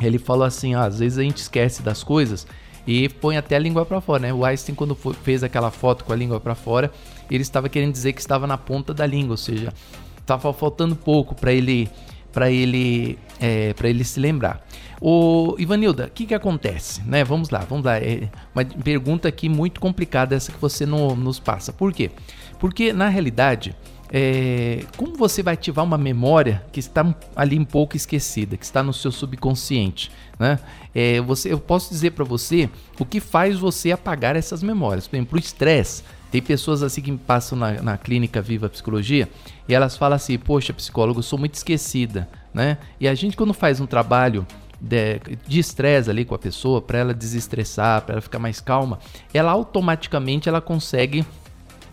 ele 0.01 0.18
falou 0.18 0.44
assim, 0.44 0.75
ah, 0.75 0.85
às 0.85 0.99
vezes 0.99 1.18
a 1.18 1.23
gente 1.23 1.38
esquece 1.38 1.83
das 1.83 2.03
coisas 2.03 2.47
e 2.87 3.09
põe 3.09 3.37
até 3.37 3.57
a 3.57 3.59
língua 3.59 3.87
para 3.87 4.01
fora, 4.01 4.23
né? 4.23 4.35
O 4.35 4.44
Einstein 4.44 4.75
quando 4.75 4.94
foi, 4.94 5.14
fez 5.14 5.42
aquela 5.42 5.70
foto 5.70 6.05
com 6.05 6.12
a 6.12 6.16
língua 6.16 6.40
para 6.40 6.55
fora, 6.55 6.92
ele 7.31 7.42
estava 7.42 7.68
querendo 7.68 7.92
dizer 7.92 8.12
que 8.12 8.20
estava 8.20 8.47
na 8.47 8.59
ponta 8.59 8.92
da 8.92 9.07
língua, 9.07 9.33
ou 9.33 9.38
seja, 9.38 9.73
estava 10.20 10.53
faltando 10.53 10.97
pouco 10.97 11.35
para 11.35 11.53
ele 11.53 11.88
para 12.33 12.51
ele 12.51 13.16
é, 13.40 13.73
para 13.75 13.88
ele 13.88 14.03
se 14.03 14.18
lembrar. 14.18 14.66
O 15.00 15.54
Ivanilda, 15.59 16.07
o 16.07 16.11
que, 16.11 16.26
que 16.26 16.35
acontece? 16.35 17.02
Né? 17.02 17.24
Vamos 17.24 17.50
lá, 17.50 17.61
vamos 17.61 17.85
lá. 17.85 17.98
É 17.98 18.28
uma 18.54 18.64
pergunta 18.64 19.28
aqui 19.28 19.48
muito 19.48 19.80
complicada 19.80 20.35
essa 20.35 20.52
que 20.52 20.59
você 20.59 20.87
no, 20.87 21.14
nos 21.14 21.38
passa. 21.38 21.72
Por 21.72 21.92
quê? 21.92 22.11
Porque 22.59 22.92
na 22.92 23.09
realidade, 23.09 23.74
é, 24.11 24.85
como 24.96 25.16
você 25.16 25.42
vai 25.42 25.54
ativar 25.54 25.85
uma 25.85 25.98
memória 25.98 26.64
que 26.72 26.78
está 26.78 27.14
ali 27.35 27.59
um 27.59 27.64
pouco 27.64 27.96
esquecida, 27.96 28.57
que 28.57 28.64
está 28.64 28.83
no 28.83 28.92
seu 28.92 29.11
subconsciente? 29.11 30.11
Né? 30.38 30.59
É, 30.94 31.20
você, 31.20 31.52
eu 31.52 31.59
posso 31.59 31.90
dizer 31.90 32.12
para 32.12 32.24
você 32.24 32.70
o 32.98 33.04
que 33.04 33.20
faz 33.20 33.59
você 33.59 33.92
apagar 33.92 34.37
essas 34.37 34.62
memórias. 34.62 35.09
Por 35.09 35.16
exemplo, 35.16 35.37
o 35.37 35.40
estresse. 35.40 36.02
Tem 36.30 36.42
pessoas 36.42 36.83
assim 36.83 37.00
que 37.00 37.12
passam 37.12 37.57
na, 37.57 37.83
na 37.83 37.96
clínica 37.96 38.42
Viva 38.42 38.68
Psicologia 38.68 39.28
e 39.68 39.74
elas 39.74 39.96
falam 39.96 40.16
assim: 40.16 40.37
Poxa, 40.37 40.72
psicólogo, 40.72 41.20
eu 41.20 41.22
sou 41.22 41.38
muito 41.38 41.54
esquecida. 41.54 42.28
Né? 42.52 42.78
E 43.00 43.09
a 43.09 43.14
gente, 43.14 43.37
quando 43.37 43.52
faz 43.52 43.80
um 43.80 43.87
trabalho 43.87 44.46
de 45.47 45.59
estresse 45.59 46.11
ali 46.11 46.25
com 46.25 46.35
a 46.35 46.38
pessoa, 46.38 46.83
para 46.83 46.99
ela 46.99 47.14
desestressar, 47.14 48.03
para 48.03 48.14
ela 48.14 48.20
ficar 48.20 48.38
mais 48.38 48.61
calma, 48.61 48.99
ela 49.33 49.51
automaticamente 49.51 50.49
ela 50.49 50.61
consegue 50.61 51.25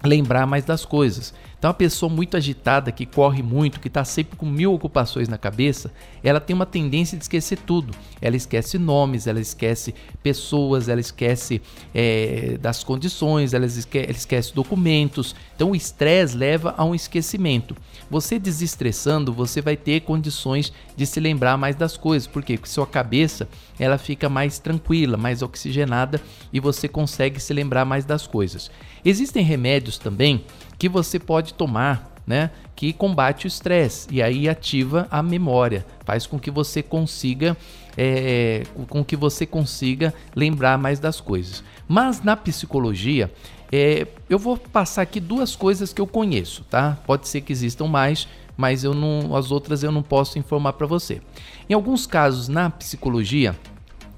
lembrar 0.04 0.45
mais 0.45 0.65
das 0.65 0.84
coisas. 0.84 1.34
Então, 1.62 1.69
a 1.69 1.76
pessoa 1.76 2.12
muito 2.12 2.36
agitada, 2.36 2.91
que 2.91 3.06
corre 3.06 3.43
muito, 3.43 3.80
que 3.80 3.88
está 3.88 4.04
sempre 4.04 4.36
com 4.36 4.47
mil 4.47 4.74
ocupações 4.74 5.30
na 5.30 5.38
cabeça, 5.38 5.93
ela 6.24 6.39
tem 6.39 6.56
uma 6.56 6.65
tendência 6.65 7.15
de 7.15 7.24
esquecer 7.24 7.56
tudo. 7.56 7.93
Ela 8.19 8.36
esquece 8.36 8.80
nomes, 8.80 9.28
ela 9.28 9.39
esquece 9.39 9.93
pessoas, 10.24 10.89
ela 10.89 11.00
esquece 11.00 11.62
é, 11.93 12.58
das 12.60 12.84
condições, 12.84 13.54
ela 13.54 13.67
esquece, 13.67 14.06
ela 14.08 14.17
esquece 14.17 14.56
documentos. 14.56 15.36
Então, 15.56 15.69
o 15.69 15.76
estresse 15.76 16.36
leva 16.36 16.74
a 16.76 16.84
um 16.84 16.95
esquecimento. 16.95 17.78
Você 18.10 18.39
desestressando, 18.39 19.32
você 19.32 19.62
vai 19.62 19.78
ter 19.78 20.02
condições 20.02 20.74
de 20.97 21.06
se 21.06 21.19
lembrar 21.19 21.58
mais 21.58 21.76
das 21.76 21.95
coisas. 21.95 22.28
Por 22.28 22.41
quê? 22.41 22.58
Porque 22.58 22.71
sua 22.71 22.88
cabeça 22.88 23.47
ela 23.80 24.00
fica 24.00 24.28
mais 24.28 24.58
tranquila, 24.58 25.15
mais 25.15 25.43
oxigenada 25.43 26.19
e 26.52 26.60
você 26.60 26.88
consegue 26.88 27.39
se 27.39 27.54
lembrar 27.54 27.86
mais 27.86 28.04
das 28.04 28.26
coisas. 28.26 28.71
Existem 29.06 29.43
remédios 29.43 29.97
também 29.97 30.43
que 30.82 30.89
você 30.89 31.20
pode 31.20 31.54
tomar, 31.54 32.12
né, 32.26 32.50
que 32.76 32.91
combate 32.91 33.46
o 33.46 33.48
estresse 33.48 34.08
e 34.10 34.20
aí 34.20 34.50
ativa 34.50 35.08
a 35.12 35.22
memória, 35.22 35.86
faz 36.04 36.26
com 36.26 36.39
que 36.39 36.50
você 36.50 36.82
consiga 36.82 37.56
é, 37.96 38.63
com 38.89 39.06
que 39.06 39.15
você 39.15 39.46
consiga 39.46 40.12
lembrar 40.36 40.80
mais 40.80 41.00
das 41.00 41.22
coisas. 41.22 41.63
Mas 41.88 42.24
na 42.24 42.36
psicologia, 42.36 43.32
é, 43.72 44.08
eu 44.28 44.39
vou 44.39 44.58
passar 44.58 45.04
aqui 45.04 45.20
duas 45.20 45.56
coisas 45.56 45.94
que 45.94 46.02
eu 46.02 46.08
conheço, 46.08 46.63
tá? 46.63 46.98
Pode 47.06 47.28
ser 47.28 47.41
que 47.41 47.54
existam 47.54 47.86
mais, 47.86 48.28
mas 48.58 48.84
eu 48.84 48.96
não, 48.96 49.36
as 49.36 49.52
outras 49.52 49.84
eu 49.84 49.91
não 49.91 50.02
posso 50.02 50.39
informar 50.39 50.74
para 50.74 50.88
você. 50.88 51.22
Em 51.70 51.76
alguns 51.76 52.08
casos 52.08 52.48
na 52.48 52.72
psicologia, 52.72 53.56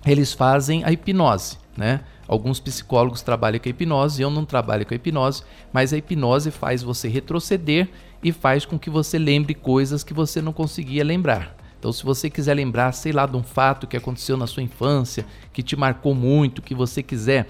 eles 0.06 0.32
fazem 0.32 0.82
a 0.86 0.94
hipnose, 0.94 1.58
né? 1.76 2.00
Alguns 2.28 2.60
psicólogos 2.60 3.22
trabalham 3.22 3.60
com 3.60 3.68
a 3.68 3.72
hipnose, 3.72 4.22
eu 4.22 4.30
não 4.30 4.46
trabalho 4.46 4.86
com 4.86 4.94
a 4.94 4.96
hipnose, 4.96 5.44
mas 5.72 5.94
a 5.94 5.98
hipnose 5.98 6.52
faz 6.52 6.82
você 6.82 7.08
retroceder 7.08 7.90
e 8.24 8.32
faz 8.32 8.66
com 8.66 8.80
que 8.80 8.90
você 8.90 9.18
lembre 9.20 9.54
coisas 9.54 10.04
que 10.04 10.14
você 10.14 10.42
não 10.42 10.54
conseguia 10.54 11.04
lembrar. 11.04 11.56
Então, 11.78 11.92
se 11.92 12.04
você 12.04 12.30
quiser 12.30 12.54
lembrar, 12.54 12.94
sei 12.94 13.12
lá, 13.12 13.26
de 13.26 13.36
um 13.36 13.44
fato 13.44 13.86
que 13.86 13.98
aconteceu 13.98 14.38
na 14.38 14.48
sua 14.48 14.64
infância, 14.64 15.26
que 15.52 15.62
te 15.62 15.76
marcou 15.76 16.16
muito, 16.16 16.62
que 16.62 16.74
você 16.74 17.04
quiser 17.04 17.46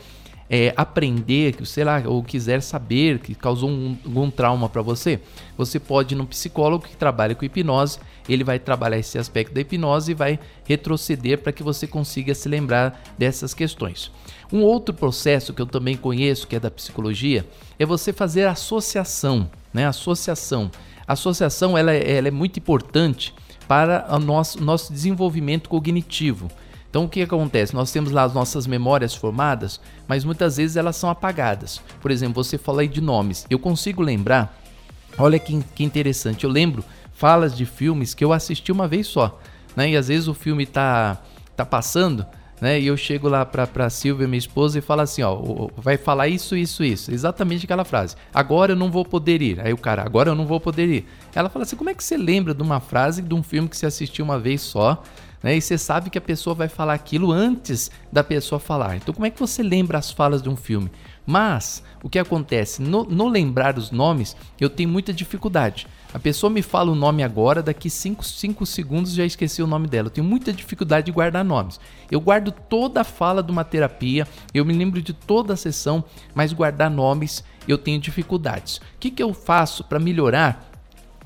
é, 0.50 0.74
aprender, 0.76 1.56
que 1.56 1.66
sei 1.66 1.84
lá, 1.84 2.02
ou 2.06 2.24
quiser 2.24 2.62
saber, 2.62 3.20
que 3.20 3.34
causou 3.36 3.70
um, 3.70 3.98
algum 4.06 4.30
trauma 4.30 4.68
para 4.68 4.82
você, 4.82 5.20
você 5.58 5.80
pode 5.80 6.14
ir 6.14 6.18
num 6.18 6.26
psicólogo 6.26 6.86
que 6.86 6.98
trabalha 6.98 7.36
com 7.36 7.46
hipnose, 7.46 8.00
ele 8.28 8.44
vai 8.44 8.60
trabalhar 8.60 8.98
esse 8.98 9.18
aspecto 9.18 9.54
da 9.54 9.62
hipnose 9.62 10.12
e 10.12 10.16
vai 10.16 10.40
retroceder 10.66 11.40
para 11.40 11.52
que 11.52 11.64
você 11.64 11.88
consiga 11.88 12.34
se 12.34 12.48
lembrar 12.48 13.02
dessas 13.18 13.54
questões. 13.54 14.12
Um 14.54 14.62
outro 14.62 14.94
processo 14.94 15.52
que 15.52 15.60
eu 15.60 15.66
também 15.66 15.98
conheço, 15.98 16.48
que 16.48 16.56
é 16.56 16.60
da 16.60 16.70
psicologia, 16.70 17.44
é 17.80 17.88
você 17.88 18.14
fazer 18.14 18.46
associação, 18.46 19.50
né? 19.74 19.88
Associação. 19.88 20.70
Associação 21.08 21.76
ela, 21.76 21.92
é, 21.92 22.18
ela 22.18 22.28
é 22.28 22.32
muito 22.32 22.60
importante 22.60 23.34
para 23.68 24.06
o 24.12 24.20
nosso, 24.20 24.64
nosso 24.64 24.94
desenvolvimento 24.94 25.68
cognitivo. 25.68 26.52
Então 26.88 27.06
o 27.06 27.10
que 27.10 27.24
acontece? 27.24 27.74
Nós 27.74 27.92
temos 27.92 28.12
lá 28.12 28.22
as 28.22 28.36
nossas 28.36 28.68
memórias 28.68 29.16
formadas, 29.16 29.82
mas 30.08 30.24
muitas 30.24 30.58
vezes 30.58 30.78
elas 30.78 30.96
são 30.98 31.10
apagadas. 31.10 31.82
Por 32.00 32.12
exemplo, 32.12 32.44
você 32.44 32.56
fala 32.56 32.82
aí 32.82 32.88
de 32.88 33.02
nomes. 33.02 33.48
Eu 33.50 33.58
consigo 33.58 34.04
lembrar, 34.04 34.56
olha 35.18 35.40
que, 35.40 35.64
que 35.74 35.84
interessante, 35.84 36.44
eu 36.44 36.50
lembro 36.52 36.86
falas 37.12 37.58
de 37.58 37.66
filmes 37.66 38.14
que 38.14 38.24
eu 38.24 38.32
assisti 38.32 38.72
uma 38.72 38.88
vez 38.88 39.08
só. 39.08 39.40
Né? 39.76 39.90
E 39.90 39.98
às 39.98 40.10
vezes 40.10 40.28
o 40.28 40.36
filme 40.36 40.68
tá, 40.68 41.18
tá 41.56 41.66
passando, 41.66 42.24
né? 42.64 42.80
E 42.80 42.88
eu 42.88 42.96
chego 42.96 43.28
lá 43.28 43.46
pra, 43.46 43.68
pra 43.68 43.90
Silvia, 43.90 44.26
minha 44.26 44.38
esposa, 44.38 44.80
e 44.80 44.82
falo 44.82 45.02
assim, 45.02 45.22
ó, 45.22 45.68
vai 45.76 45.98
falar 45.98 46.30
isso, 46.30 46.56
isso, 46.56 46.82
isso. 46.82 47.14
Exatamente 47.14 47.66
aquela 47.66 47.84
frase. 47.84 48.16
Agora 48.34 48.72
eu 48.72 48.76
não 48.78 48.90
vou 48.90 49.04
poder 49.04 49.42
ir. 49.42 49.60
Aí 49.60 49.74
o 49.74 49.78
cara, 49.78 50.02
agora 50.02 50.30
eu 50.30 50.36
não 50.36 50.46
vou 50.46 50.62
poder 50.62 50.88
ir. 50.88 51.06
Ela 51.36 51.50
fala 51.50 51.64
assim, 51.64 51.76
como 51.76 51.90
é 51.90 51.94
que 51.94 52.02
você 52.02 52.16
lembra 52.16 52.54
de 52.54 52.64
uma 52.64 52.80
frase 52.80 53.22
de 53.22 53.34
um 53.34 53.44
filme 53.44 53.68
que 53.68 53.76
você 53.76 53.86
assistiu 53.86 54.24
uma 54.24 54.40
vez 54.40 54.62
só, 54.62 55.04
né? 55.44 55.58
E 55.58 55.62
você 55.62 55.78
sabe 55.78 56.10
que 56.10 56.18
a 56.18 56.22
pessoa 56.22 56.56
vai 56.56 56.70
falar 56.70 56.94
aquilo 56.94 57.34
antes 57.34 57.92
da 58.10 58.24
pessoa 58.24 58.62
falar. 58.62 58.96
Então 58.96 59.14
como 59.14 59.26
é 59.26 59.30
que 59.30 59.42
você 59.42 59.62
lembra 59.62 59.98
as 59.98 60.10
falas 60.10 60.42
de 60.42 60.48
um 60.48 60.56
filme? 60.56 60.90
Mas 61.26 61.84
o 62.02 62.08
que 62.10 62.18
acontece? 62.18 62.82
No, 62.82 63.04
no 63.04 63.28
lembrar 63.28 63.78
os 63.78 63.92
nomes, 63.92 64.38
eu 64.58 64.70
tenho 64.70 64.88
muita 64.88 65.12
dificuldade. 65.12 65.86
A 66.14 66.20
pessoa 66.20 66.50
me 66.50 66.62
fala 66.62 66.92
o 66.92 66.96
nome 66.96 67.24
agora, 67.24 67.64
daqui 67.64 67.90
5 67.90 68.24
segundos 68.68 69.14
já 69.14 69.26
esqueci 69.26 69.64
o 69.64 69.68
nome 69.68 69.88
dela. 69.88 70.08
Eu 70.08 70.12
tenho 70.12 70.28
muita 70.28 70.54
dificuldade 70.54 71.08
de 71.08 71.12
guardar 71.12 71.44
nomes. 71.44 71.80
Eu 72.12 72.22
guardo 72.22 72.52
toda 72.52 73.02
a 73.02 73.04
fala 73.04 73.42
de 73.42 73.52
uma 73.52 73.64
terapia, 73.64 74.28
eu 74.54 74.64
me 74.64 74.74
lembro 74.74 75.02
de 75.02 75.12
toda 75.12 75.54
a 75.54 75.58
sessão, 75.58 76.04
mas 76.36 76.54
guardar 76.54 76.92
nomes 76.92 77.44
eu 77.68 77.80
tenho 77.80 78.00
dificuldades. 78.00 78.78
O 78.78 78.82
que, 79.00 79.10
que 79.10 79.24
eu 79.24 79.34
faço 79.34 79.84
para 79.84 80.00
melhorar 80.00 80.70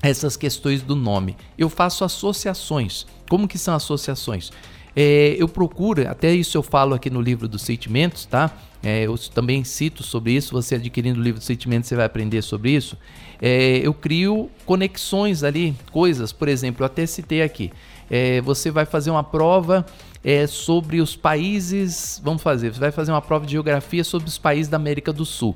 essas 0.02 0.38
questões 0.38 0.82
do 0.82 0.96
nome? 0.96 1.36
Eu 1.58 1.70
faço 1.70 2.06
associações. 2.06 3.06
Como 3.30 3.48
que 3.48 3.58
são 3.58 3.76
associações? 3.76 4.52
É, 5.00 5.36
eu 5.38 5.48
procuro, 5.48 6.10
até 6.10 6.34
isso 6.34 6.58
eu 6.58 6.64
falo 6.64 6.96
aqui 6.96 7.08
no 7.08 7.22
livro 7.22 7.48
dos 7.48 7.62
sentimentos, 7.62 8.26
tá? 8.26 8.52
É, 8.82 9.04
eu 9.04 9.16
também 9.32 9.64
cito 9.64 10.02
sobre 10.02 10.32
isso. 10.32 10.52
Você 10.54 10.74
adquirindo 10.74 11.20
o 11.20 11.24
livro 11.24 11.38
dos 11.38 11.46
sentimentos, 11.46 11.88
você 11.88 11.96
vai 11.96 12.06
aprender 12.06 12.42
sobre 12.42 12.72
isso. 12.72 12.98
É, 13.40 13.78
eu 13.84 13.94
crio 13.94 14.50
conexões 14.66 15.44
ali, 15.44 15.76
coisas, 15.92 16.32
por 16.34 16.48
exemplo, 16.48 16.82
eu 16.82 16.88
até 16.88 17.06
citei 17.06 17.44
aqui. 17.44 17.72
É, 18.10 18.42
você 18.42 18.72
vai 18.72 18.88
fazer 18.88 19.12
uma 19.12 19.24
prova 19.24 19.86
é, 20.24 20.48
sobre 20.48 21.00
os 21.00 21.16
países. 21.16 22.20
Vamos 22.24 22.42
fazer, 22.42 22.74
você 22.74 22.80
vai 22.80 22.92
fazer 22.92 23.12
uma 23.12 23.22
prova 23.22 23.46
de 23.46 23.52
geografia 23.52 24.04
sobre 24.04 24.28
os 24.28 24.40
países 24.40 24.68
da 24.68 24.78
América 24.78 25.14
do 25.14 25.26
Sul. 25.26 25.56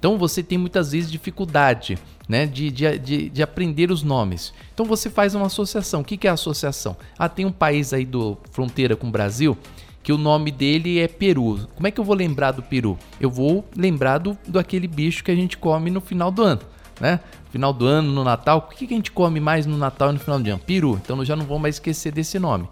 Então 0.00 0.18
você 0.18 0.42
tem 0.42 0.58
muitas 0.58 0.90
vezes 0.90 1.12
dificuldade 1.12 1.96
né, 2.30 2.46
de, 2.46 2.70
de, 2.70 2.96
de, 2.96 3.28
de, 3.28 3.42
aprender 3.42 3.90
os 3.90 4.04
nomes. 4.04 4.54
Então 4.72 4.86
você 4.86 5.10
faz 5.10 5.34
uma 5.34 5.46
associação. 5.46 6.02
O 6.02 6.04
que, 6.04 6.16
que 6.16 6.28
é 6.28 6.30
associação? 6.30 6.96
Ah, 7.18 7.28
tem 7.28 7.44
um 7.44 7.50
país 7.50 7.92
aí 7.92 8.04
do 8.04 8.38
fronteira 8.52 8.94
com 8.94 9.08
o 9.08 9.10
Brasil 9.10 9.58
que 10.00 10.12
o 10.12 10.16
nome 10.16 10.52
dele 10.52 11.00
é 11.00 11.08
peru. 11.08 11.68
Como 11.74 11.88
é 11.88 11.90
que 11.90 11.98
eu 11.98 12.04
vou 12.04 12.14
lembrar 12.14 12.52
do 12.52 12.62
peru? 12.62 12.96
Eu 13.20 13.28
vou 13.28 13.68
lembrar 13.76 14.18
do, 14.18 14.38
do 14.46 14.60
aquele 14.60 14.86
bicho 14.86 15.24
que 15.24 15.30
a 15.32 15.34
gente 15.34 15.58
come 15.58 15.90
no 15.90 16.00
final 16.00 16.30
do 16.30 16.42
ano, 16.44 16.60
né? 17.00 17.18
Final 17.50 17.72
do 17.72 17.84
ano, 17.84 18.12
no 18.12 18.22
Natal. 18.22 18.58
O 18.58 18.76
que, 18.76 18.86
que 18.86 18.94
a 18.94 18.96
gente 18.96 19.10
come 19.10 19.40
mais 19.40 19.66
no 19.66 19.76
Natal 19.76 20.10
e 20.10 20.12
no 20.12 20.20
final 20.20 20.38
do 20.38 20.48
ano? 20.48 20.60
Peru. 20.60 21.00
Então 21.02 21.18
eu 21.18 21.24
já 21.24 21.34
não 21.34 21.44
vou 21.44 21.58
mais 21.58 21.74
esquecer 21.74 22.12
desse 22.12 22.38
nome. 22.38 22.68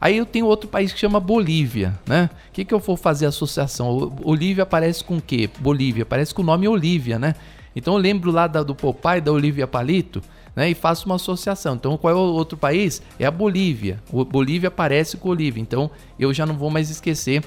Aí 0.00 0.16
eu 0.16 0.24
tenho 0.24 0.46
outro 0.46 0.70
país 0.70 0.90
que 0.90 0.98
chama 0.98 1.20
Bolívia, 1.20 1.96
né? 2.06 2.30
O 2.48 2.52
que, 2.52 2.64
que 2.64 2.72
eu 2.72 2.78
vou 2.78 2.96
fazer 2.96 3.26
associação? 3.26 4.10
Olívia 4.24 4.62
aparece 4.62 5.04
com 5.04 5.18
o 5.18 5.22
quê? 5.22 5.50
Bolívia, 5.60 6.02
aparece 6.02 6.32
com 6.34 6.40
o 6.40 6.44
nome 6.44 6.66
Olívia, 6.66 7.18
né? 7.18 7.34
Então 7.74 7.94
eu 7.94 8.00
lembro 8.00 8.30
lá 8.30 8.46
da, 8.46 8.62
do 8.62 8.74
Popeye, 8.74 9.20
da 9.20 9.32
Olívia 9.32 9.66
Palito, 9.66 10.22
né? 10.54 10.70
E 10.70 10.74
faço 10.74 11.06
uma 11.06 11.16
associação. 11.16 11.74
Então 11.74 11.96
qual 11.96 12.12
é 12.12 12.16
o 12.16 12.18
outro 12.18 12.56
país? 12.58 13.02
É 13.18 13.24
a 13.24 13.30
Bolívia. 13.30 14.02
O 14.12 14.24
Bolívia 14.24 14.68
aparece 14.68 15.16
com 15.16 15.28
Olívia. 15.28 15.60
Então 15.60 15.90
eu 16.18 16.32
já 16.32 16.46
não 16.46 16.54
vou 16.54 16.70
mais 16.70 16.90
esquecer 16.90 17.42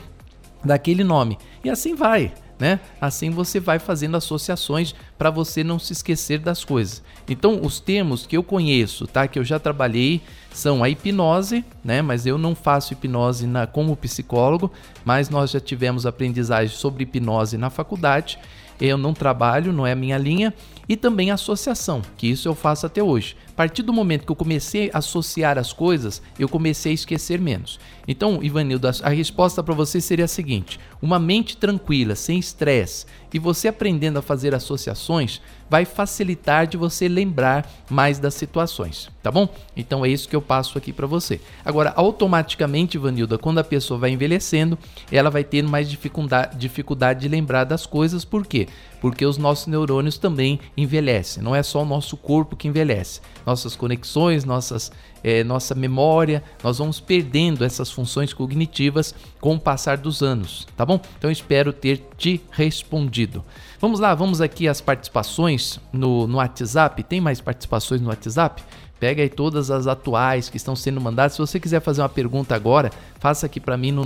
daquele 0.63 1.03
nome. 1.03 1.37
E 1.63 1.69
assim 1.69 1.95
vai 1.95 2.33
né? 2.59 2.79
Assim 2.99 3.29
você 3.29 3.59
vai 3.59 3.79
fazendo 3.79 4.15
associações 4.15 4.95
para 5.17 5.29
você 5.29 5.63
não 5.63 5.77
se 5.77 5.93
esquecer 5.93 6.39
das 6.39 6.63
coisas. 6.63 7.03
Então, 7.27 7.59
os 7.61 7.79
termos 7.79 8.25
que 8.25 8.37
eu 8.37 8.43
conheço, 8.43 9.07
tá? 9.07 9.27
Que 9.27 9.39
eu 9.39 9.43
já 9.43 9.59
trabalhei 9.59 10.21
são 10.51 10.83
a 10.83 10.89
hipnose, 10.89 11.65
né? 11.83 12.01
Mas 12.01 12.25
eu 12.25 12.37
não 12.37 12.55
faço 12.55 12.93
hipnose 12.93 13.45
na, 13.45 13.67
como 13.67 13.95
psicólogo, 13.95 14.71
mas 15.03 15.29
nós 15.29 15.51
já 15.51 15.59
tivemos 15.59 16.05
aprendizagem 16.05 16.75
sobre 16.75 17.03
hipnose 17.03 17.57
na 17.57 17.69
faculdade. 17.69 18.39
Eu 18.79 18.97
não 18.97 19.13
trabalho, 19.13 19.71
não 19.71 19.85
é 19.85 19.91
a 19.91 19.95
minha 19.95 20.17
linha, 20.17 20.53
e 20.87 20.95
também 20.95 21.31
associação, 21.31 22.01
que 22.17 22.27
isso 22.27 22.47
eu 22.47 22.55
faço 22.55 22.85
até 22.85 23.01
hoje. 23.01 23.35
Partir 23.55 23.83
do 23.83 23.93
momento 23.93 24.25
que 24.25 24.31
eu 24.31 24.35
comecei 24.35 24.89
a 24.93 24.97
associar 24.97 25.57
as 25.57 25.71
coisas, 25.71 26.21
eu 26.37 26.49
comecei 26.49 26.91
a 26.91 26.95
esquecer 26.95 27.39
menos. 27.39 27.79
Então, 28.07 28.43
Ivanildo, 28.43 28.87
a 28.87 29.09
resposta 29.09 29.63
para 29.63 29.73
você 29.73 30.01
seria 30.01 30.25
a 30.25 30.27
seguinte: 30.27 30.79
uma 31.01 31.17
mente 31.17 31.55
tranquila, 31.55 32.15
sem 32.15 32.37
estresse, 32.37 33.05
e 33.33 33.39
você 33.39 33.67
aprendendo 33.67 34.19
a 34.19 34.21
fazer 34.21 34.53
associações, 34.53 35.41
vai 35.69 35.85
facilitar 35.85 36.67
de 36.67 36.77
você 36.77 37.07
lembrar 37.07 37.69
mais 37.89 38.19
das 38.19 38.33
situações, 38.35 39.09
tá 39.23 39.31
bom? 39.31 39.49
Então 39.75 40.05
é 40.05 40.09
isso 40.09 40.29
que 40.29 40.35
eu 40.35 40.41
passo 40.41 40.77
aqui 40.77 40.93
para 40.93 41.07
você. 41.07 41.41
Agora, 41.63 41.93
automaticamente, 41.95 42.97
Ivanilda, 42.97 43.37
quando 43.37 43.59
a 43.59 43.63
pessoa 43.63 43.99
vai 43.99 44.11
envelhecendo, 44.11 44.77
ela 45.11 45.29
vai 45.29 45.43
ter 45.43 45.63
mais 45.63 45.89
dificuldade, 45.89 46.57
dificuldade 46.57 47.21
de 47.21 47.27
lembrar 47.27 47.63
das 47.63 47.85
coisas, 47.85 48.23
por 48.23 48.45
quê? 48.45 48.67
Porque 49.05 49.23
os 49.23 49.37
nossos 49.37 49.67
neurônios 49.67 50.17
também 50.17 50.59
envelhecem, 50.75 51.43
não 51.43 51.55
é 51.55 51.61
só 51.61 51.83
o 51.83 51.85
nosso 51.85 52.17
corpo 52.17 52.55
que 52.55 52.67
envelhece. 52.67 53.21
Nossas 53.45 53.75
conexões, 53.75 54.43
nossas, 54.43 54.91
é, 55.23 55.43
nossa 55.43 55.75
memória, 55.75 56.43
nós 56.63 56.79
vamos 56.79 56.99
perdendo 56.99 57.63
essas 57.63 57.91
funções 57.91 58.33
cognitivas 58.33 59.13
com 59.39 59.53
o 59.53 59.59
passar 59.59 59.97
dos 59.97 60.23
anos, 60.23 60.67
tá 60.75 60.83
bom? 60.83 60.99
Então 61.19 61.29
espero 61.29 61.71
ter 61.71 62.03
te 62.17 62.41
respondido. 62.49 63.45
Vamos 63.79 63.99
lá, 63.99 64.15
vamos 64.15 64.41
aqui 64.41 64.67
às 64.67 64.81
participações 64.81 65.79
no, 65.93 66.25
no 66.25 66.37
WhatsApp. 66.37 67.03
Tem 67.03 67.21
mais 67.21 67.39
participações 67.39 68.01
no 68.01 68.09
WhatsApp? 68.09 68.63
Pega 68.99 69.21
aí 69.21 69.29
todas 69.29 69.69
as 69.69 69.85
atuais 69.85 70.49
que 70.49 70.57
estão 70.57 70.75
sendo 70.75 70.99
mandadas. 70.99 71.33
Se 71.33 71.37
você 71.37 71.59
quiser 71.59 71.79
fazer 71.79 72.01
uma 72.01 72.09
pergunta 72.09 72.55
agora, 72.55 72.89
faça 73.19 73.45
aqui 73.45 73.59
para 73.59 73.77
mim 73.77 73.91
no 73.91 74.03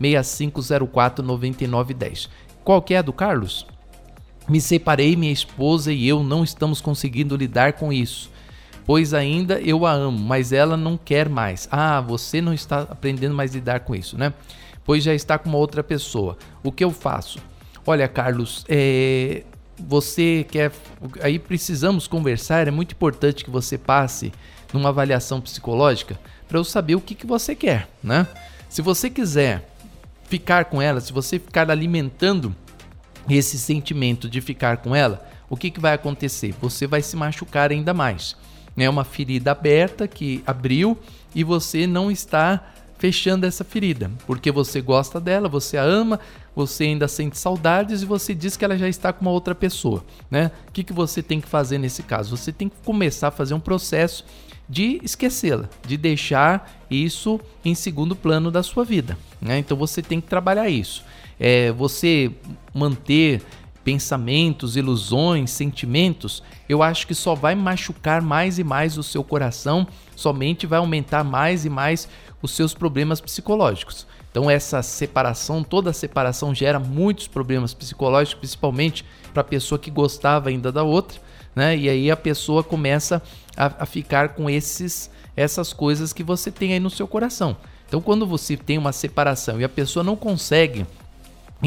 965049910. 0.00 2.28
Qual 2.62 2.80
que 2.80 2.94
é 2.94 2.98
a 2.98 3.02
do 3.02 3.12
Carlos? 3.12 3.66
Me 4.50 4.60
separei, 4.60 5.14
minha 5.14 5.32
esposa 5.32 5.92
e 5.92 6.08
eu 6.08 6.24
não 6.24 6.42
estamos 6.42 6.80
conseguindo 6.80 7.36
lidar 7.36 7.74
com 7.74 7.92
isso. 7.92 8.28
Pois 8.84 9.14
ainda 9.14 9.60
eu 9.60 9.86
a 9.86 9.92
amo, 9.92 10.18
mas 10.18 10.50
ela 10.50 10.76
não 10.76 10.96
quer 10.96 11.28
mais. 11.28 11.68
Ah, 11.70 12.00
você 12.00 12.40
não 12.40 12.52
está 12.52 12.80
aprendendo 12.80 13.32
mais 13.32 13.52
a 13.52 13.54
lidar 13.54 13.80
com 13.80 13.94
isso, 13.94 14.18
né? 14.18 14.34
Pois 14.84 15.04
já 15.04 15.14
está 15.14 15.38
com 15.38 15.48
uma 15.48 15.56
outra 15.56 15.84
pessoa. 15.84 16.36
O 16.64 16.72
que 16.72 16.82
eu 16.82 16.90
faço? 16.90 17.38
Olha, 17.86 18.08
Carlos, 18.08 18.64
é, 18.68 19.44
você 19.78 20.44
quer. 20.50 20.72
Aí 21.22 21.38
precisamos 21.38 22.08
conversar. 22.08 22.66
É 22.66 22.72
muito 22.72 22.90
importante 22.90 23.44
que 23.44 23.50
você 23.52 23.78
passe 23.78 24.32
numa 24.72 24.88
avaliação 24.88 25.40
psicológica 25.40 26.18
para 26.48 26.58
eu 26.58 26.64
saber 26.64 26.96
o 26.96 27.00
que, 27.00 27.14
que 27.14 27.24
você 27.24 27.54
quer, 27.54 27.88
né? 28.02 28.26
Se 28.68 28.82
você 28.82 29.08
quiser 29.08 29.70
ficar 30.24 30.64
com 30.64 30.82
ela, 30.82 31.00
se 31.00 31.12
você 31.12 31.38
ficar 31.38 31.70
alimentando 31.70 32.52
esse 33.28 33.58
sentimento 33.58 34.28
de 34.28 34.40
ficar 34.40 34.78
com 34.78 34.94
ela, 34.94 35.26
o 35.48 35.56
que, 35.56 35.70
que 35.70 35.80
vai 35.80 35.94
acontecer? 35.94 36.54
Você 36.60 36.86
vai 36.86 37.02
se 37.02 37.16
machucar 37.16 37.70
ainda 37.70 37.92
mais. 37.92 38.36
É 38.76 38.88
uma 38.88 39.04
ferida 39.04 39.50
aberta 39.50 40.06
que 40.06 40.42
abriu 40.46 40.96
e 41.34 41.44
você 41.44 41.86
não 41.86 42.10
está 42.10 42.72
fechando 42.98 43.46
essa 43.46 43.64
ferida, 43.64 44.10
porque 44.26 44.52
você 44.52 44.80
gosta 44.80 45.18
dela, 45.18 45.48
você 45.48 45.78
a 45.78 45.82
ama, 45.82 46.20
você 46.54 46.84
ainda 46.84 47.08
sente 47.08 47.38
saudades 47.38 48.02
e 48.02 48.06
você 48.06 48.34
diz 48.34 48.58
que 48.58 48.64
ela 48.64 48.76
já 48.76 48.88
está 48.88 49.10
com 49.10 49.22
uma 49.22 49.30
outra 49.30 49.54
pessoa, 49.54 50.04
né? 50.30 50.50
O 50.68 50.72
que, 50.72 50.84
que 50.84 50.92
você 50.92 51.22
tem 51.22 51.40
que 51.40 51.48
fazer 51.48 51.78
nesse 51.78 52.02
caso? 52.02 52.36
Você 52.36 52.52
tem 52.52 52.68
que 52.68 52.76
começar 52.84 53.28
a 53.28 53.30
fazer 53.30 53.54
um 53.54 53.60
processo 53.60 54.24
de 54.68 55.00
esquecê-la, 55.02 55.68
de 55.86 55.96
deixar 55.96 56.70
isso 56.90 57.40
em 57.64 57.74
segundo 57.74 58.14
plano 58.14 58.50
da 58.50 58.62
sua 58.62 58.84
vida, 58.84 59.16
né? 59.40 59.58
Então 59.58 59.76
você 59.76 60.02
tem 60.02 60.20
que 60.20 60.28
trabalhar 60.28 60.68
isso 60.68 61.02
é, 61.40 61.72
você 61.72 62.30
manter 62.74 63.42
pensamentos, 63.82 64.76
ilusões, 64.76 65.50
sentimentos, 65.50 66.42
eu 66.68 66.82
acho 66.82 67.06
que 67.06 67.14
só 67.14 67.34
vai 67.34 67.54
machucar 67.54 68.20
mais 68.20 68.58
e 68.58 68.64
mais 68.64 68.98
o 68.98 69.02
seu 69.02 69.24
coração, 69.24 69.86
somente 70.14 70.66
vai 70.66 70.78
aumentar 70.78 71.24
mais 71.24 71.64
e 71.64 71.70
mais 71.70 72.06
os 72.42 72.52
seus 72.52 72.74
problemas 72.74 73.20
psicológicos. 73.20 74.06
Então 74.30 74.48
essa 74.48 74.82
separação, 74.82 75.64
toda 75.64 75.92
separação 75.92 76.54
gera 76.54 76.78
muitos 76.78 77.26
problemas 77.26 77.74
psicológicos, 77.74 78.38
principalmente 78.38 79.04
para 79.32 79.40
a 79.40 79.44
pessoa 79.44 79.78
que 79.78 79.90
gostava 79.90 80.50
ainda 80.50 80.70
da 80.70 80.82
outra, 80.82 81.18
né? 81.56 81.76
E 81.76 81.88
aí 81.88 82.10
a 82.10 82.16
pessoa 82.16 82.62
começa 82.62 83.20
a, 83.56 83.82
a 83.82 83.86
ficar 83.86 84.30
com 84.30 84.48
esses 84.48 85.10
essas 85.36 85.72
coisas 85.72 86.12
que 86.12 86.22
você 86.22 86.50
tem 86.50 86.74
aí 86.74 86.80
no 86.80 86.90
seu 86.90 87.08
coração. 87.08 87.56
Então 87.88 88.00
quando 88.00 88.26
você 88.26 88.56
tem 88.56 88.78
uma 88.78 88.92
separação 88.92 89.60
e 89.60 89.64
a 89.64 89.68
pessoa 89.68 90.04
não 90.04 90.14
consegue 90.14 90.86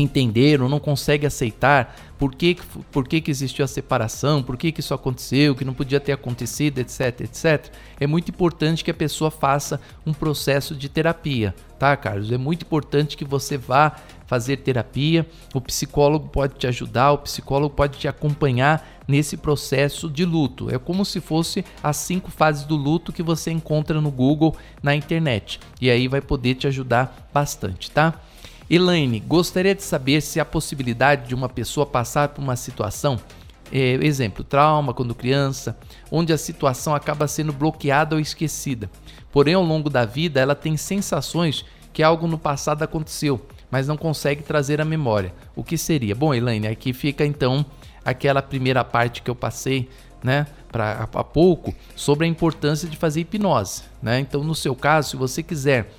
entender 0.01 0.62
ou 0.62 0.69
não 0.69 0.79
consegue 0.79 1.25
aceitar 1.25 1.95
por 2.17 2.34
que, 2.34 2.58
por 2.91 3.08
que, 3.08 3.19
que 3.19 3.29
existiu 3.29 3.65
a 3.65 3.67
separação, 3.67 4.41
por 4.41 4.58
que, 4.58 4.71
que 4.71 4.79
isso 4.79 4.93
aconteceu, 4.93 5.56
que 5.56 5.65
não 5.65 5.73
podia 5.73 5.99
ter 5.99 6.13
acontecido, 6.13 6.79
etc, 6.79 7.21
etc, 7.21 7.73
é 7.99 8.08
muito 8.08 8.29
importante 8.29 8.84
que 8.84 8.91
a 8.91 8.93
pessoa 8.93 9.29
faça 9.29 9.79
um 10.06 10.13
processo 10.13 10.75
de 10.75 10.88
terapia, 10.88 11.53
tá, 11.77 11.95
Carlos? 11.97 12.32
É 12.32 12.38
muito 12.38 12.63
importante 12.63 13.17
que 13.17 13.25
você 13.25 13.58
vá 13.58 13.97
fazer 14.25 14.58
terapia, 14.58 15.27
o 15.53 15.62
psicólogo 15.62 16.29
pode 16.29 16.56
te 16.56 16.65
ajudar, 16.65 17.12
o 17.12 17.17
psicólogo 17.19 17.75
pode 17.75 17.99
te 17.99 18.08
acompanhar 18.08 19.03
nesse 19.08 19.36
processo 19.36 20.10
de 20.10 20.23
luto. 20.23 20.73
É 20.73 20.79
como 20.79 21.03
se 21.03 21.19
fosse 21.19 21.63
as 21.84 21.97
cinco 21.97 22.32
fases 22.32 22.63
do 22.63 22.75
luto 22.75 23.12
que 23.12 23.21
você 23.21 23.51
encontra 23.51 23.99
no 23.99 24.10
Google, 24.10 24.56
na 24.82 24.95
internet, 24.95 25.60
e 25.82 25.89
aí 25.89 26.08
vai 26.08 26.21
poder 26.21 26.56
te 26.56 26.67
ajudar 26.67 27.29
bastante, 27.34 27.91
tá? 27.91 28.19
Elaine, 28.69 29.19
gostaria 29.19 29.76
de 29.76 29.84
saber 29.84 30.21
se 30.21 30.39
há 30.39 30.45
possibilidade 30.45 31.28
de 31.28 31.36
uma 31.36 31.49
pessoa 31.49 31.86
passar 31.86 32.30
por 32.30 32.41
uma 32.41 32.56
situação, 32.56 33.19
é, 33.71 33.93
exemplo, 34.02 34.43
trauma 34.43 34.93
quando 34.93 35.13
criança, 35.13 35.78
onde 36.12 36.32
a 36.32 36.38
situação 36.38 36.95
acaba 36.95 37.28
sendo 37.28 37.52
bloqueada 37.52 38.15
ou 38.15 38.21
esquecida. 38.21 38.89
Porém, 39.32 39.54
ao 39.54 39.63
longo 39.63 39.89
da 39.89 40.06
vida, 40.06 40.39
ela 40.39 40.56
tem 40.56 40.78
sensações 40.78 41.65
que 41.91 42.02
algo 42.02 42.28
no 42.28 42.38
passado 42.38 42.84
aconteceu, 42.84 43.45
mas 43.69 43.88
não 43.88 43.97
consegue 43.97 44.43
trazer 44.43 44.80
a 44.80 44.86
memória. 44.86 45.34
O 45.56 45.63
que 45.63 45.78
seria? 45.78 46.15
Bom, 46.15 46.34
Elaine, 46.34 46.67
aqui 46.67 46.93
fica 46.93 47.26
então 47.26 47.65
aquela 48.04 48.41
primeira 48.41 48.84
parte 48.84 49.21
que 49.21 49.30
eu 49.30 49.36
passei, 49.36 49.89
né, 50.23 50.47
para 50.71 51.08
há 51.13 51.23
pouco, 51.23 51.76
sobre 51.95 52.26
a 52.26 52.30
importância 52.30 52.88
de 52.88 52.95
fazer 52.95 53.21
hipnose, 53.21 53.84
né? 54.02 54.19
Então, 54.19 54.43
no 54.43 54.56
seu 54.56 54.73
caso, 54.73 55.12
se 55.12 55.15
você 55.17 55.43
quiser 55.43 55.91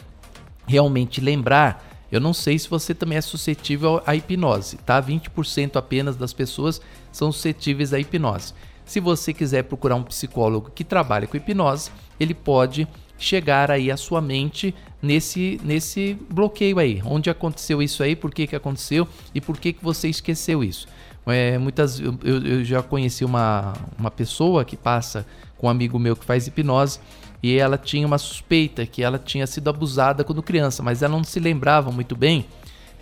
realmente 0.67 1.21
lembrar 1.21 1.94
eu 2.15 2.21
não 2.21 2.33
sei 2.33 2.57
se 2.61 2.71
você 2.71 2.95
também 2.95 3.19
é 3.19 3.21
suscetível 3.21 4.01
à 4.07 4.15
hipnose, 4.15 4.77
tá? 4.77 5.03
20% 5.03 5.75
apenas 5.75 6.15
das 6.15 6.33
pessoas 6.33 6.81
são 7.11 7.33
suscetíveis 7.33 7.93
à 7.93 7.99
hipnose. 7.99 8.55
Se 8.85 9.01
você 9.01 9.35
quiser 9.35 9.65
procurar 9.65 9.97
um 9.97 10.03
psicólogo 10.05 10.71
que 10.73 10.85
trabalhe 10.85 11.27
com 11.27 11.37
hipnose, 11.37 11.91
ele 12.21 12.33
pode 12.33 12.87
chegar 13.19 13.69
aí 13.69 13.91
à 13.91 13.97
sua 13.97 14.21
mente 14.21 14.73
nesse, 15.03 15.61
nesse 15.65 16.17
bloqueio 16.31 16.79
aí. 16.79 17.03
Onde 17.05 17.31
aconteceu 17.31 17.83
isso 17.83 18.01
aí, 18.01 18.15
por 18.15 18.33
que, 18.33 18.47
que 18.47 18.55
aconteceu 18.55 19.09
e 19.35 19.41
por 19.41 19.59
que, 19.59 19.73
que 19.73 19.83
você 19.83 20.09
esqueceu 20.09 20.63
isso. 20.63 20.87
É, 21.27 21.59
muitas 21.59 21.99
eu, 21.99 22.17
eu 22.23 22.65
já 22.65 22.81
conheci 22.81 23.25
uma, 23.25 23.73
uma 23.99 24.11
pessoa 24.11 24.65
que 24.65 24.77
passa 24.77 25.27
com 25.59 25.67
um 25.67 25.71
amigo 25.71 25.99
meu 25.99 26.15
que 26.15 26.25
faz 26.25 26.47
hipnose 26.47 27.01
e 27.45 27.59
ela 27.59 27.77
tinha 27.77 28.07
uma 28.07 28.17
suspeita 28.17 28.87
que 28.87 29.03
ela 29.03 29.19
tinha 29.19 29.47
sido 29.47 29.69
abusada 29.69 30.25
quando 30.25 30.43
criança, 30.43 30.83
mas 30.83 31.03
ela 31.03 31.15
não 31.15 31.23
se 31.23 31.39
lembrava 31.39 31.93
muito 31.93 32.17
bem 32.17 32.47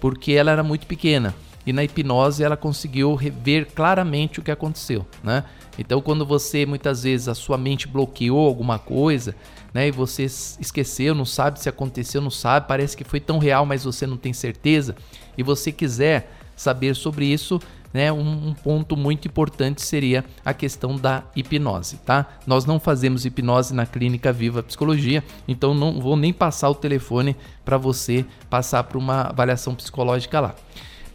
porque 0.01 0.33
ela 0.33 0.51
era 0.51 0.65
muito 0.65 0.85
pequena. 0.85 1.33
e 1.67 1.73
na 1.73 1.85
hipnose 1.85 2.43
ela 2.43 2.57
conseguiu 2.57 3.17
ver 3.17 3.67
claramente 3.67 4.41
o 4.41 4.43
que 4.43 4.51
aconteceu, 4.51 5.07
né? 5.23 5.45
Então 5.79 6.01
quando 6.01 6.27
você 6.27 6.67
muitas 6.67 7.05
vezes 7.05 7.29
a 7.29 7.35
sua 7.35 7.57
mente 7.57 7.87
bloqueou 7.87 8.47
alguma 8.47 8.79
coisa, 8.79 9.35
né, 9.73 9.89
e 9.89 9.91
você 9.91 10.25
esqueceu, 10.25 11.15
não 11.15 11.25
sabe 11.25 11.61
se 11.61 11.69
aconteceu, 11.69 12.21
não 12.21 12.31
sabe, 12.31 12.67
parece 12.67 12.97
que 12.97 13.05
foi 13.05 13.21
tão 13.21 13.39
real, 13.39 13.65
mas 13.65 13.85
você 13.85 14.07
não 14.07 14.17
tem 14.17 14.33
certeza, 14.33 14.97
e 15.39 15.43
você 15.43 15.73
quiser 15.73 16.31
saber 16.55 16.95
sobre 16.95 17.25
isso, 17.27 17.61
né, 17.93 18.13
um, 18.13 18.49
um, 18.49 18.55
ponto 18.55 18.97
muito 18.97 19.29
importante 19.29 19.83
seria 19.83 20.25
a 20.45 20.55
questão 20.55 20.97
da 20.97 21.25
hipnose, 21.37 21.97
tá? 21.99 22.27
Nós 22.47 22.65
não 22.65 22.81
fazemos 22.81 23.25
hipnose 23.25 23.75
na 23.75 23.87
clínica 23.87 24.33
Viva 24.33 24.63
Psicologia, 24.63 25.23
então 25.47 25.75
não 25.75 26.01
vou 26.01 26.17
nem 26.17 26.33
passar 26.33 26.71
o 26.71 26.75
telefone 26.75 27.37
para 27.65 27.77
você 27.77 28.25
passar 28.49 28.85
para 28.85 28.99
uma 28.99 29.23
avaliação 29.23 29.75
psicológica 29.75 30.41
lá. 30.41 30.55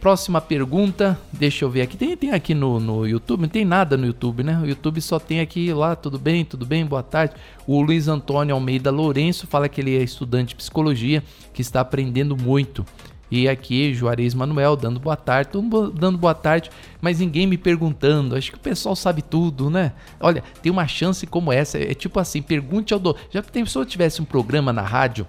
Próxima 0.00 0.40
pergunta, 0.40 1.18
deixa 1.32 1.64
eu 1.64 1.70
ver 1.70 1.82
aqui. 1.82 1.96
Tem, 1.96 2.16
tem 2.16 2.30
aqui 2.30 2.54
no, 2.54 2.78
no 2.78 3.04
YouTube? 3.04 3.42
Não 3.42 3.48
tem 3.48 3.64
nada 3.64 3.96
no 3.96 4.06
YouTube, 4.06 4.44
né? 4.44 4.56
O 4.62 4.64
YouTube 4.64 5.00
só 5.00 5.18
tem 5.18 5.40
aqui 5.40 5.72
lá, 5.72 5.96
tudo 5.96 6.16
bem, 6.20 6.44
tudo 6.44 6.64
bem, 6.64 6.86
boa 6.86 7.02
tarde. 7.02 7.34
O 7.66 7.80
Luiz 7.80 8.06
Antônio 8.06 8.54
Almeida 8.54 8.92
Lourenço 8.92 9.48
fala 9.48 9.68
que 9.68 9.80
ele 9.80 9.96
é 9.96 10.02
estudante 10.02 10.50
de 10.50 10.54
psicologia, 10.54 11.20
que 11.52 11.60
está 11.60 11.80
aprendendo 11.80 12.36
muito. 12.36 12.86
E 13.30 13.48
aqui, 13.48 13.92
Juarez 13.92 14.32
Manuel, 14.32 14.74
dando 14.74 14.98
boa 14.98 15.16
tarde, 15.16 15.50
todo 15.50 15.90
dando 15.90 16.16
boa 16.16 16.34
tarde, 16.34 16.70
mas 17.00 17.20
ninguém 17.20 17.46
me 17.46 17.58
perguntando. 17.58 18.34
Acho 18.34 18.50
que 18.50 18.56
o 18.56 18.60
pessoal 18.60 18.96
sabe 18.96 19.20
tudo, 19.20 19.68
né? 19.68 19.92
Olha, 20.18 20.42
tem 20.62 20.72
uma 20.72 20.86
chance 20.86 21.26
como 21.26 21.52
essa, 21.52 21.78
é 21.78 21.94
tipo 21.94 22.18
assim, 22.18 22.40
pergunte 22.40 22.94
ao 22.94 23.00
doutor. 23.00 23.20
Já 23.30 23.42
tem 23.42 23.64
pessoa 23.64 23.84
que 23.84 23.90
tivesse 23.90 24.22
um 24.22 24.24
programa 24.24 24.72
na 24.72 24.82
rádio 24.82 25.26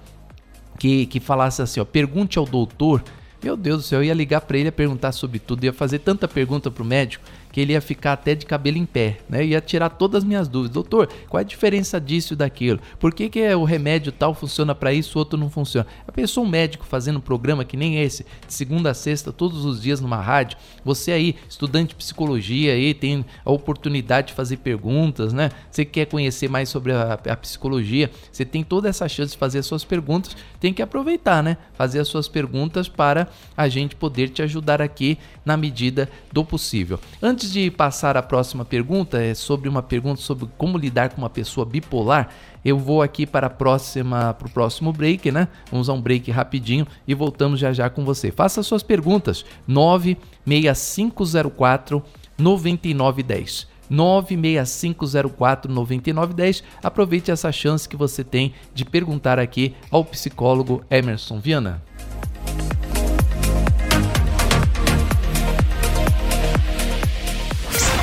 que, 0.77 1.05
que 1.07 1.19
falasse 1.19 1.61
assim, 1.61 1.79
ó, 1.79 1.85
pergunte 1.85 2.39
ao 2.39 2.45
doutor. 2.45 3.03
Meu 3.43 3.55
Deus 3.55 3.83
do 3.83 3.83
céu, 3.83 3.99
eu 3.99 4.05
ia 4.05 4.13
ligar 4.13 4.41
para 4.41 4.57
ele 4.57 4.69
a 4.69 4.71
perguntar 4.71 5.11
sobre 5.11 5.39
tudo, 5.39 5.63
ia 5.63 5.73
fazer 5.73 5.99
tanta 5.99 6.27
pergunta 6.27 6.69
pro 6.71 6.83
médico 6.83 7.23
que 7.51 7.59
ele 7.59 7.73
ia 7.73 7.81
ficar 7.81 8.13
até 8.13 8.35
de 8.35 8.45
cabelo 8.45 8.77
em 8.77 8.85
pé, 8.85 9.19
né? 9.29 9.45
Ia 9.45 9.61
tirar 9.61 9.89
todas 9.89 10.19
as 10.19 10.23
minhas 10.23 10.47
dúvidas. 10.47 10.73
Doutor, 10.73 11.09
qual 11.27 11.39
é 11.39 11.43
a 11.43 11.47
diferença 11.47 11.99
disso 11.99 12.33
e 12.33 12.35
daquilo? 12.35 12.79
Por 12.99 13.13
que, 13.13 13.29
que 13.29 13.53
o 13.55 13.63
remédio 13.63 14.11
tal 14.11 14.33
funciona 14.33 14.75
para 14.75 14.93
isso, 14.93 15.17
o 15.17 15.19
outro 15.19 15.37
não 15.37 15.49
funciona? 15.49 15.87
A 16.07 16.11
pessoa, 16.11 16.45
um 16.45 16.49
médico 16.49 16.85
fazendo 16.85 17.17
um 17.17 17.21
programa 17.21 17.65
que 17.65 17.77
nem 17.77 18.01
esse, 18.01 18.25
de 18.47 18.53
segunda 18.53 18.91
a 18.91 18.93
sexta, 18.93 19.31
todos 19.31 19.65
os 19.65 19.81
dias 19.81 19.99
numa 19.99 20.17
rádio, 20.17 20.57
você 20.83 21.11
aí, 21.11 21.35
estudante 21.47 21.89
de 21.89 21.95
psicologia 21.95 22.73
aí, 22.73 22.93
tem 22.93 23.25
a 23.43 23.51
oportunidade 23.51 24.27
de 24.27 24.33
fazer 24.33 24.57
perguntas, 24.57 25.33
né? 25.33 25.51
Você 25.71 25.85
quer 25.85 26.05
conhecer 26.05 26.49
mais 26.49 26.69
sobre 26.69 26.91
a, 26.91 27.13
a 27.13 27.35
psicologia, 27.35 28.11
você 28.31 28.45
tem 28.45 28.63
toda 28.63 28.89
essa 28.89 29.07
chance 29.07 29.31
de 29.33 29.37
fazer 29.37 29.59
as 29.59 29.65
suas 29.65 29.83
perguntas, 29.83 30.35
tem 30.59 30.73
que 30.73 30.81
aproveitar, 30.81 31.41
né? 31.41 31.57
Fazer 31.73 31.99
as 31.99 32.07
suas 32.07 32.27
perguntas 32.27 32.87
para 32.87 33.27
a 33.55 33.67
gente 33.67 33.95
poder 33.95 34.29
te 34.29 34.41
ajudar 34.41 34.81
aqui 34.81 35.17
na 35.45 35.57
medida 35.57 36.09
do 36.31 36.43
possível. 36.43 36.99
Antes 37.21 37.38
Antes 37.39 37.53
de 37.53 37.71
passar 37.71 38.17
à 38.17 38.21
próxima 38.21 38.65
pergunta, 38.65 39.23
é 39.23 39.33
sobre 39.33 39.69
uma 39.69 39.81
pergunta 39.81 40.19
sobre 40.19 40.49
como 40.57 40.77
lidar 40.77 41.07
com 41.07 41.21
uma 41.21 41.29
pessoa 41.29 41.65
bipolar. 41.65 42.27
Eu 42.65 42.77
vou 42.77 43.01
aqui 43.01 43.25
para 43.25 43.47
a 43.47 43.49
próxima, 43.49 44.33
para 44.33 44.45
o 44.45 44.51
próximo 44.51 44.91
break, 44.91 45.31
né? 45.31 45.47
Vamos 45.71 45.87
a 45.87 45.93
um 45.93 46.01
break 46.01 46.29
rapidinho 46.31 46.85
e 47.07 47.13
voltamos 47.13 47.57
já 47.57 47.71
já 47.71 47.89
com 47.89 48.03
você. 48.03 48.29
Faça 48.29 48.61
suas 48.61 48.83
perguntas. 48.83 49.45
96504 49.65 52.03
9910. 52.37 53.69
96504 53.89 55.71
9910. 55.71 56.61
Aproveite 56.83 57.31
essa 57.31 57.53
chance 57.53 57.87
que 57.87 57.95
você 57.95 58.21
tem 58.21 58.53
de 58.73 58.83
perguntar 58.83 59.39
aqui 59.39 59.73
ao 59.89 60.03
psicólogo 60.03 60.83
Emerson 60.91 61.39
Viana. 61.39 61.81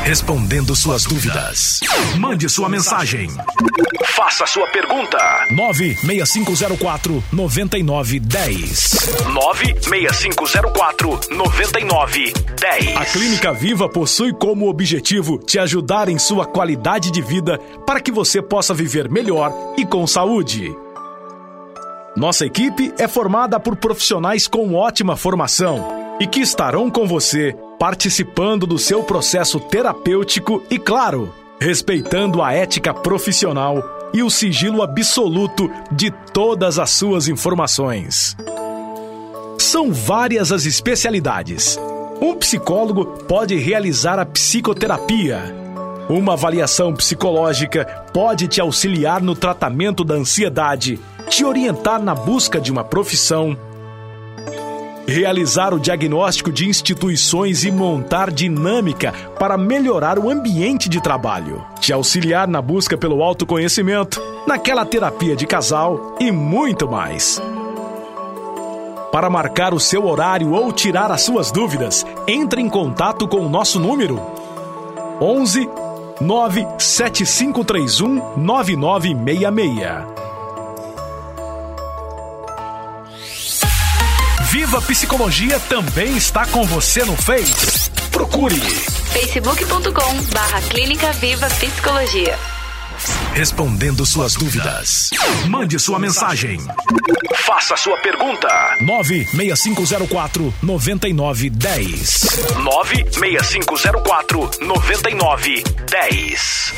Respondendo 0.06 0.76
suas 0.76 1.02
dúvidas. 1.02 1.80
Mande 2.16 2.48
sua 2.48 2.68
mensagem. 2.68 3.28
Faça 4.04 4.46
sua 4.46 4.64
pergunta. 4.68 5.18
96504 5.50 7.24
9910. 7.32 9.24
96504 9.32 11.20
9910. 11.30 12.96
A 12.96 13.04
Clínica 13.04 13.52
Viva 13.52 13.88
possui 13.88 14.32
como 14.32 14.68
objetivo 14.68 15.38
te 15.38 15.58
ajudar 15.58 16.08
em 16.08 16.20
sua 16.20 16.46
qualidade 16.46 17.10
de 17.10 17.20
vida 17.20 17.58
para 17.84 18.00
que 18.00 18.12
você 18.12 18.40
possa 18.40 18.72
viver 18.72 19.10
melhor 19.10 19.52
e 19.76 19.84
com 19.84 20.06
saúde. 20.06 20.72
Nossa 22.16 22.46
equipe 22.46 22.94
é 22.96 23.08
formada 23.08 23.58
por 23.58 23.74
profissionais 23.74 24.46
com 24.46 24.72
ótima 24.72 25.16
formação 25.16 26.16
e 26.20 26.28
que 26.28 26.38
estarão 26.38 26.88
com 26.88 27.08
você 27.08 27.56
participando 27.78 28.66
do 28.66 28.78
seu 28.78 29.02
processo 29.02 29.60
terapêutico 29.60 30.62
e, 30.70 30.78
claro, 30.78 31.32
respeitando 31.60 32.42
a 32.42 32.52
ética 32.52 32.92
profissional 32.92 34.10
e 34.12 34.22
o 34.22 34.30
sigilo 34.30 34.82
absoluto 34.82 35.70
de 35.90 36.10
todas 36.32 36.78
as 36.78 36.90
suas 36.90 37.28
informações. 37.28 38.36
São 39.58 39.92
várias 39.92 40.52
as 40.52 40.64
especialidades. 40.64 41.78
Um 42.20 42.34
psicólogo 42.34 43.04
pode 43.24 43.56
realizar 43.56 44.18
a 44.18 44.24
psicoterapia. 44.24 45.54
Uma 46.08 46.34
avaliação 46.34 46.94
psicológica 46.94 47.84
pode 48.12 48.46
te 48.46 48.60
auxiliar 48.60 49.20
no 49.20 49.34
tratamento 49.34 50.04
da 50.04 50.14
ansiedade, 50.14 51.00
te 51.28 51.44
orientar 51.44 52.00
na 52.00 52.14
busca 52.14 52.60
de 52.60 52.70
uma 52.70 52.84
profissão 52.84 53.56
realizar 55.06 55.72
o 55.72 55.78
diagnóstico 55.78 56.50
de 56.50 56.68
instituições 56.68 57.64
e 57.64 57.70
montar 57.70 58.28
dinâmica 58.30 59.12
para 59.38 59.56
melhorar 59.56 60.18
o 60.18 60.28
ambiente 60.28 60.88
de 60.88 61.00
trabalho, 61.00 61.64
te 61.80 61.92
auxiliar 61.92 62.48
na 62.48 62.60
busca 62.60 62.98
pelo 62.98 63.22
autoconhecimento, 63.22 64.20
naquela 64.46 64.84
terapia 64.84 65.36
de 65.36 65.46
casal 65.46 66.16
e 66.18 66.32
muito 66.32 66.88
mais. 66.88 67.40
Para 69.12 69.30
marcar 69.30 69.72
o 69.72 69.80
seu 69.80 70.04
horário 70.06 70.52
ou 70.52 70.72
tirar 70.72 71.12
as 71.12 71.22
suas 71.22 71.50
dúvidas, 71.50 72.04
entre 72.26 72.60
em 72.60 72.68
contato 72.68 73.26
com 73.28 73.38
o 73.38 73.48
nosso 73.48 73.80
número 73.80 74.20
11 75.20 75.68
97531 76.20 78.36
9966. 78.36 80.25
Viva 84.56 84.80
Psicologia 84.80 85.60
também 85.68 86.16
está 86.16 86.46
com 86.46 86.64
você 86.64 87.04
no 87.04 87.14
Face. 87.14 87.90
Procure 88.10 88.58
facebook.com 88.58 90.22
barra 90.32 90.62
Clínica 90.62 91.12
Viva 91.12 91.46
Psicologia. 91.46 92.38
Respondendo 93.34 94.06
suas 94.06 94.32
dúvidas. 94.32 95.10
Mande 95.46 95.78
sua 95.78 95.98
mensagem. 95.98 96.58
Faça 97.34 97.76
sua 97.76 97.98
pergunta. 97.98 98.48
96504 98.80 100.54
9910. 100.62 102.56
96504 102.56 104.50
9910. 104.62 106.72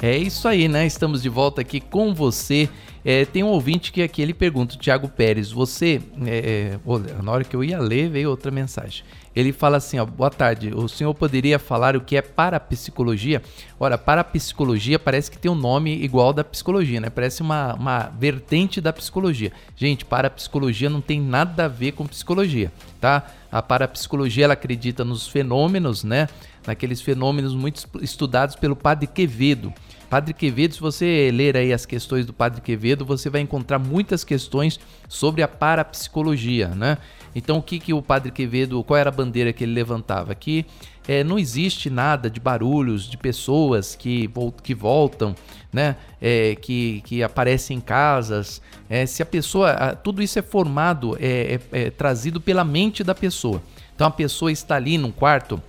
É 0.00 0.16
isso 0.16 0.46
aí, 0.46 0.68
né? 0.68 0.86
Estamos 0.86 1.22
de 1.22 1.28
volta 1.28 1.60
aqui 1.60 1.80
com 1.80 2.14
você. 2.14 2.68
É, 3.04 3.24
tem 3.24 3.42
um 3.42 3.48
ouvinte 3.48 3.90
que 3.90 4.00
aqui 4.00 4.22
ele 4.22 4.32
pergunta, 4.32 4.76
o 4.76 4.78
Thiago 4.78 5.08
Pérez, 5.08 5.50
você. 5.50 6.00
É, 6.24 6.78
é, 6.78 7.22
na 7.22 7.32
hora 7.32 7.42
que 7.42 7.56
eu 7.56 7.64
ia 7.64 7.80
ler, 7.80 8.08
veio 8.08 8.30
outra 8.30 8.50
mensagem. 8.52 9.02
Ele 9.34 9.52
fala 9.52 9.76
assim: 9.78 9.98
ó, 9.98 10.06
boa 10.06 10.30
tarde, 10.30 10.72
o 10.72 10.88
senhor 10.88 11.12
poderia 11.14 11.58
falar 11.58 11.96
o 11.96 12.00
que 12.00 12.16
é 12.16 12.22
parapsicologia? 12.22 13.42
Ora, 13.78 13.98
parapsicologia 13.98 15.00
parece 15.00 15.32
que 15.32 15.38
tem 15.38 15.50
um 15.50 15.56
nome 15.56 15.92
igual 16.00 16.32
da 16.32 16.44
psicologia, 16.44 17.00
né? 17.00 17.10
Parece 17.10 17.42
uma, 17.42 17.74
uma 17.74 18.08
vertente 18.18 18.80
da 18.80 18.92
psicologia. 18.92 19.52
Gente, 19.74 20.04
parapsicologia 20.04 20.88
não 20.88 21.00
tem 21.00 21.20
nada 21.20 21.64
a 21.64 21.68
ver 21.68 21.92
com 21.92 22.06
psicologia, 22.06 22.72
tá? 23.00 23.26
A 23.50 23.60
parapsicologia 23.60 24.44
ela 24.44 24.54
acredita 24.54 25.04
nos 25.04 25.26
fenômenos, 25.26 26.04
né? 26.04 26.28
Naqueles 26.64 27.00
fenômenos 27.00 27.54
muito 27.54 27.84
estudados 28.00 28.54
pelo 28.54 28.76
Padre 28.76 29.08
Quevedo. 29.08 29.72
Padre 30.08 30.32
Quevedo, 30.32 30.74
se 30.74 30.80
você 30.80 31.30
ler 31.32 31.54
aí 31.54 31.70
as 31.70 31.84
questões 31.84 32.24
do 32.24 32.32
Padre 32.32 32.62
Quevedo, 32.62 33.04
você 33.04 33.28
vai 33.28 33.42
encontrar 33.42 33.78
muitas 33.78 34.24
questões 34.24 34.80
sobre 35.06 35.42
a 35.42 35.48
parapsicologia, 35.48 36.68
né? 36.68 36.96
Então, 37.34 37.58
o 37.58 37.62
que, 37.62 37.78
que 37.78 37.92
o 37.92 38.00
Padre 38.00 38.32
Quevedo, 38.32 38.82
qual 38.82 38.96
era 38.96 39.10
a 39.10 39.12
bandeira 39.12 39.52
que 39.52 39.64
ele 39.64 39.74
levantava? 39.74 40.34
Que 40.34 40.64
é, 41.06 41.22
não 41.22 41.38
existe 41.38 41.90
nada 41.90 42.30
de 42.30 42.40
barulhos, 42.40 43.08
de 43.08 43.18
pessoas 43.18 43.94
que, 43.94 44.30
que 44.62 44.74
voltam, 44.74 45.34
né? 45.70 45.96
É, 46.20 46.54
que, 46.54 47.02
que 47.04 47.22
aparecem 47.22 47.76
em 47.76 47.80
casas. 47.80 48.62
É, 48.88 49.04
se 49.04 49.22
a 49.22 49.26
pessoa. 49.26 49.94
Tudo 49.96 50.22
isso 50.22 50.38
é 50.38 50.42
formado, 50.42 51.18
é, 51.20 51.60
é, 51.70 51.84
é 51.84 51.90
trazido 51.90 52.40
pela 52.40 52.64
mente 52.64 53.04
da 53.04 53.14
pessoa. 53.14 53.62
Então, 53.94 54.06
a 54.06 54.10
pessoa 54.10 54.50
está 54.50 54.76
ali 54.76 54.96
num 54.96 55.12
quarto 55.12 55.62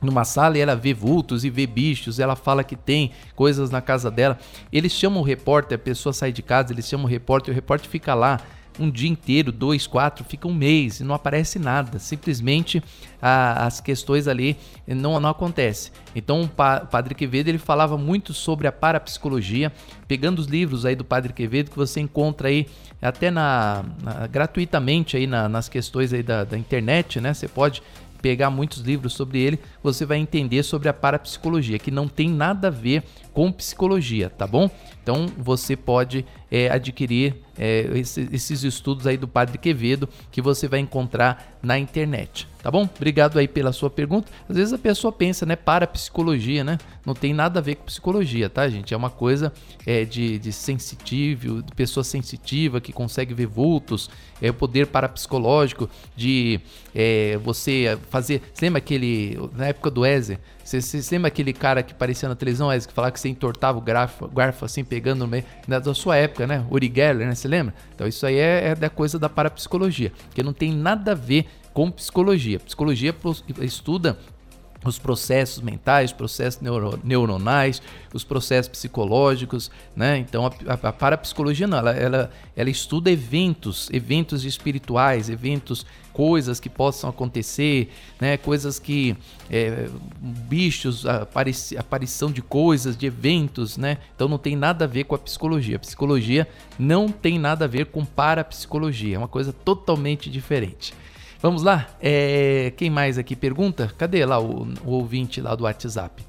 numa 0.00 0.24
sala 0.24 0.56
e 0.56 0.60
ela 0.60 0.76
vê 0.76 0.94
vultos 0.94 1.44
e 1.44 1.50
vê 1.50 1.66
bichos, 1.66 2.18
ela 2.18 2.36
fala 2.36 2.62
que 2.62 2.76
tem 2.76 3.10
coisas 3.34 3.70
na 3.70 3.80
casa 3.80 4.10
dela. 4.10 4.38
Eles 4.72 4.92
chamam 4.92 5.20
o 5.20 5.24
repórter, 5.24 5.76
a 5.76 5.80
pessoa 5.80 6.12
sai 6.12 6.32
de 6.32 6.42
casa, 6.42 6.72
eles 6.72 6.86
chamam 6.86 7.06
o 7.06 7.08
repórter, 7.08 7.52
o 7.52 7.54
repórter 7.54 7.90
fica 7.90 8.14
lá 8.14 8.40
um 8.78 8.90
dia 8.90 9.08
inteiro, 9.08 9.50
dois, 9.50 9.86
quatro, 9.86 10.24
fica 10.24 10.46
um 10.46 10.54
mês 10.54 11.00
e 11.00 11.04
não 11.04 11.14
aparece 11.14 11.58
nada. 11.58 11.98
Simplesmente 11.98 12.82
a, 13.20 13.66
as 13.66 13.80
questões 13.80 14.28
ali 14.28 14.56
não, 14.86 15.18
não 15.18 15.30
acontecem. 15.30 15.92
Então 16.14 16.42
o 16.42 16.48
Padre 16.48 17.14
Quevedo 17.14 17.48
ele 17.48 17.58
falava 17.58 17.98
muito 17.98 18.32
sobre 18.32 18.66
a 18.66 18.72
parapsicologia, 18.72 19.72
pegando 20.06 20.38
os 20.38 20.46
livros 20.46 20.86
aí 20.86 20.94
do 20.94 21.04
Padre 21.04 21.32
Quevedo 21.32 21.70
que 21.70 21.76
você 21.76 22.00
encontra 22.00 22.48
aí 22.48 22.66
até 23.00 23.30
na, 23.30 23.84
na 24.02 24.26
gratuitamente 24.26 25.16
aí 25.16 25.26
na, 25.26 25.48
nas 25.48 25.68
questões 25.68 26.12
aí 26.12 26.22
da, 26.22 26.44
da 26.44 26.56
internet, 26.56 27.20
né? 27.20 27.34
Você 27.34 27.48
pode 27.48 27.82
pegar 28.20 28.50
muitos 28.50 28.80
livros 28.80 29.12
sobre 29.12 29.40
ele, 29.40 29.58
você 29.82 30.04
vai 30.04 30.18
entender 30.18 30.62
sobre 30.62 30.88
a 30.88 30.92
parapsicologia, 30.92 31.78
que 31.78 31.90
não 31.90 32.08
tem 32.08 32.28
nada 32.28 32.68
a 32.68 32.70
ver 32.70 33.04
com 33.32 33.52
psicologia, 33.52 34.28
tá 34.30 34.46
bom? 34.46 34.70
Então 35.08 35.26
você 35.38 35.74
pode 35.74 36.22
é, 36.50 36.68
adquirir 36.68 37.36
é, 37.58 37.88
esses 38.30 38.62
estudos 38.62 39.06
aí 39.06 39.16
do 39.16 39.26
Padre 39.26 39.56
Quevedo 39.56 40.06
que 40.30 40.42
você 40.42 40.68
vai 40.68 40.80
encontrar 40.80 41.58
na 41.62 41.78
internet, 41.78 42.46
tá 42.62 42.70
bom? 42.70 42.86
Obrigado 42.94 43.38
aí 43.38 43.48
pela 43.48 43.72
sua 43.72 43.88
pergunta. 43.88 44.30
Às 44.46 44.56
vezes 44.56 44.72
a 44.74 44.78
pessoa 44.78 45.10
pensa, 45.10 45.46
né, 45.46 45.56
para 45.56 45.86
psicologia, 45.86 46.62
né? 46.62 46.76
Não 47.06 47.14
tem 47.14 47.32
nada 47.32 47.58
a 47.58 47.62
ver 47.62 47.76
com 47.76 47.84
psicologia, 47.84 48.50
tá, 48.50 48.68
gente? 48.68 48.92
É 48.92 48.96
uma 48.98 49.08
coisa 49.08 49.50
é, 49.86 50.04
de, 50.04 50.38
de 50.38 50.52
sensitivo, 50.52 51.62
de 51.62 51.72
pessoa 51.72 52.04
sensitiva 52.04 52.78
que 52.78 52.92
consegue 52.92 53.32
ver 53.32 53.46
vultos, 53.46 54.10
é 54.42 54.50
o 54.50 54.54
poder 54.54 54.88
parapsicológico 54.88 55.88
de 56.14 56.60
você 57.42 57.98
fazer. 58.10 58.42
Você 58.52 58.66
lembra 58.66 58.78
aquele 58.78 59.38
na 59.56 59.68
época 59.68 59.90
do 59.90 60.04
Ezer? 60.04 60.38
Você, 60.68 60.82
você 60.82 61.14
lembra 61.14 61.28
aquele 61.28 61.54
cara 61.54 61.82
que 61.82 61.94
parecia 61.94 62.28
na 62.28 62.34
televisão, 62.34 62.68
que 62.86 62.92
falava 62.92 63.10
que 63.10 63.18
você 63.18 63.30
entortava 63.30 63.78
o 63.78 63.80
garfo, 63.80 64.28
garfo 64.28 64.66
assim 64.66 64.84
pegando 64.84 65.20
no 65.20 65.26
meio 65.26 65.42
da 65.66 65.94
sua 65.94 66.16
época, 66.16 66.46
né? 66.46 66.62
Uri 66.70 66.92
Geller, 66.94 67.26
né? 67.26 67.34
Você 67.34 67.48
lembra? 67.48 67.74
Então 67.94 68.06
isso 68.06 68.26
aí 68.26 68.36
é, 68.36 68.68
é 68.68 68.74
da 68.74 68.90
coisa 68.90 69.18
da 69.18 69.30
parapsicologia, 69.30 70.12
que 70.34 70.42
não 70.42 70.52
tem 70.52 70.70
nada 70.70 71.12
a 71.12 71.14
ver 71.14 71.46
com 71.72 71.90
psicologia. 71.90 72.60
Psicologia 72.60 73.14
estuda 73.62 74.18
os 74.84 74.98
processos 74.98 75.62
mentais, 75.62 76.12
processos 76.12 76.60
neuro, 76.60 76.98
neuronais, 77.02 77.82
os 78.14 78.22
processos 78.22 78.68
psicológicos, 78.68 79.70
né? 79.94 80.18
Então 80.18 80.46
a, 80.46 80.52
a, 80.72 80.88
a 80.88 80.92
parapsicologia 80.92 81.66
não, 81.66 81.78
ela, 81.78 81.90
ela, 81.90 82.30
ela, 82.56 82.70
estuda 82.70 83.10
eventos, 83.10 83.88
eventos 83.92 84.44
espirituais, 84.44 85.28
eventos, 85.28 85.84
coisas 86.12 86.60
que 86.60 86.68
possam 86.68 87.10
acontecer, 87.10 87.90
né? 88.20 88.36
Coisas 88.36 88.78
que 88.78 89.16
é, 89.50 89.88
bichos, 90.20 91.04
aparici, 91.06 91.76
aparição 91.76 92.30
de 92.30 92.40
coisas, 92.40 92.96
de 92.96 93.06
eventos, 93.06 93.76
né? 93.76 93.98
Então 94.14 94.28
não 94.28 94.38
tem 94.38 94.54
nada 94.54 94.84
a 94.84 94.88
ver 94.88 95.04
com 95.04 95.14
a 95.14 95.18
psicologia. 95.18 95.76
A 95.76 95.80
psicologia 95.80 96.46
não 96.78 97.08
tem 97.08 97.38
nada 97.38 97.64
a 97.64 97.68
ver 97.68 97.86
com 97.86 98.04
parapsicologia, 98.04 99.16
é 99.16 99.18
uma 99.18 99.28
coisa 99.28 99.52
totalmente 99.52 100.30
diferente. 100.30 100.94
Vamos 101.40 101.62
lá? 101.62 101.86
É, 102.00 102.72
quem 102.76 102.90
mais 102.90 103.16
aqui 103.16 103.36
pergunta? 103.36 103.92
Cadê 103.96 104.26
lá 104.26 104.40
o, 104.40 104.66
o 104.84 104.90
ouvinte 104.90 105.40
lá 105.40 105.54
do 105.54 105.62
WhatsApp? 105.62 106.26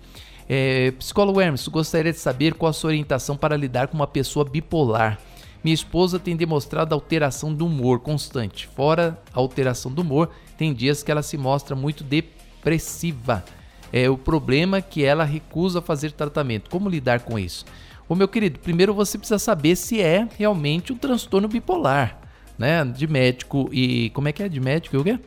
É, 0.47 0.91
psicólogo 0.91 1.41
Hermes, 1.41 1.67
gostaria 1.67 2.11
de 2.11 2.19
saber 2.19 2.53
qual 2.53 2.69
a 2.69 2.73
sua 2.73 2.89
orientação 2.89 3.35
para 3.35 3.57
lidar 3.57 3.87
com 3.87 3.95
uma 3.95 4.05
pessoa 4.05 4.45
bipolar. 4.45 5.19
Minha 5.63 5.73
esposa 5.73 6.19
tem 6.19 6.35
demonstrado 6.35 6.93
alteração 6.93 7.51
do 7.51 7.65
humor 7.65 8.01
constante. 8.01 8.67
Fora 8.67 9.19
a 9.33 9.39
alteração 9.39 9.91
do 9.91 10.03
humor, 10.03 10.29
tem 10.55 10.75
dias 10.75 11.01
que 11.01 11.11
ela 11.11 11.23
se 11.23 11.39
mostra 11.39 11.75
muito 11.75 12.03
depressiva. 12.03 13.43
É 13.91 14.07
o 14.11 14.17
problema 14.17 14.77
é 14.77 14.81
que 14.81 15.03
ela 15.03 15.23
recusa 15.23 15.81
fazer 15.81 16.11
tratamento. 16.11 16.69
Como 16.69 16.87
lidar 16.87 17.21
com 17.21 17.39
isso? 17.39 17.65
Ô 18.07 18.13
meu 18.13 18.27
querido, 18.27 18.59
primeiro 18.59 18.93
você 18.93 19.17
precisa 19.17 19.39
saber 19.39 19.75
se 19.75 19.99
é 19.99 20.27
realmente 20.37 20.93
um 20.93 20.97
transtorno 20.97 21.47
bipolar 21.47 22.18
né? 22.59 22.83
De 22.83 23.07
médico 23.07 23.69
e. 23.71 24.09
Como 24.09 24.27
é 24.27 24.33
que 24.33 24.43
é? 24.43 24.49
De 24.49 24.59
médico 24.59 24.97
e 24.97 24.99
o 24.99 25.03
quê? 25.03 25.17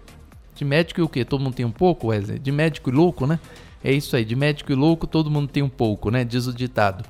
De 0.54 0.64
médico 0.64 1.00
e 1.00 1.02
o 1.02 1.08
quê? 1.08 1.24
Todo 1.24 1.40
mundo 1.40 1.54
tem 1.54 1.64
um 1.64 1.72
pouco, 1.72 2.08
Wesley? 2.08 2.38
De 2.38 2.52
médico 2.52 2.90
e 2.90 2.92
louco, 2.92 3.26
né? 3.26 3.40
É 3.82 3.90
isso 3.90 4.14
aí, 4.14 4.24
de 4.24 4.36
médico 4.36 4.70
e 4.70 4.74
louco 4.74 5.06
todo 5.06 5.30
mundo 5.30 5.48
tem 5.48 5.62
um 5.62 5.68
pouco, 5.68 6.10
né? 6.10 6.24
Diz 6.24 6.46
o 6.46 6.52
ditado. 6.52 7.04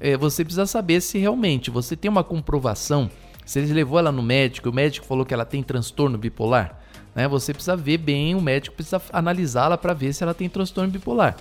É, 0.00 0.16
você 0.16 0.44
precisa 0.44 0.66
saber 0.66 1.00
se 1.00 1.16
realmente 1.16 1.70
você 1.70 1.96
tem 1.96 2.10
uma 2.10 2.22
comprovação, 2.22 3.10
se 3.46 3.58
ele 3.58 3.72
levou 3.72 3.98
ela 3.98 4.12
no 4.12 4.22
médico, 4.22 4.68
o 4.68 4.72
médico 4.72 5.06
falou 5.06 5.24
que 5.24 5.32
ela 5.32 5.44
tem 5.44 5.62
transtorno 5.62 6.18
bipolar, 6.18 6.78
né? 7.14 7.26
Você 7.28 7.54
precisa 7.54 7.76
ver 7.76 7.98
bem, 7.98 8.34
o 8.34 8.40
médico 8.40 8.76
precisa 8.76 9.00
analisá-la 9.12 9.78
para 9.78 9.94
ver 9.94 10.12
se 10.12 10.22
ela 10.22 10.34
tem 10.34 10.48
transtorno 10.48 10.90
bipolar. 10.90 11.36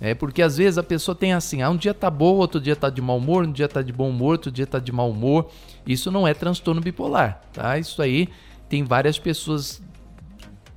É 0.00 0.14
porque 0.14 0.40
às 0.40 0.56
vezes 0.56 0.78
a 0.78 0.82
pessoa 0.82 1.14
tem 1.14 1.34
assim, 1.34 1.60
ah, 1.60 1.68
um 1.68 1.76
dia 1.76 1.92
tá 1.92 2.08
boa, 2.08 2.38
outro 2.38 2.58
dia 2.58 2.74
tá 2.74 2.88
de 2.88 3.02
mau 3.02 3.18
humor, 3.18 3.46
um 3.46 3.52
dia 3.52 3.68
tá 3.68 3.82
de 3.82 3.92
bom 3.92 4.08
humor, 4.08 4.32
outro 4.32 4.50
dia 4.50 4.66
tá 4.66 4.78
de 4.78 4.90
mau 4.90 5.10
humor. 5.10 5.50
Isso 5.86 6.10
não 6.10 6.26
é 6.26 6.32
transtorno 6.32 6.80
bipolar, 6.80 7.42
tá? 7.52 7.78
Isso 7.78 8.00
aí 8.00 8.28
tem 8.68 8.82
várias 8.82 9.18
pessoas 9.18 9.82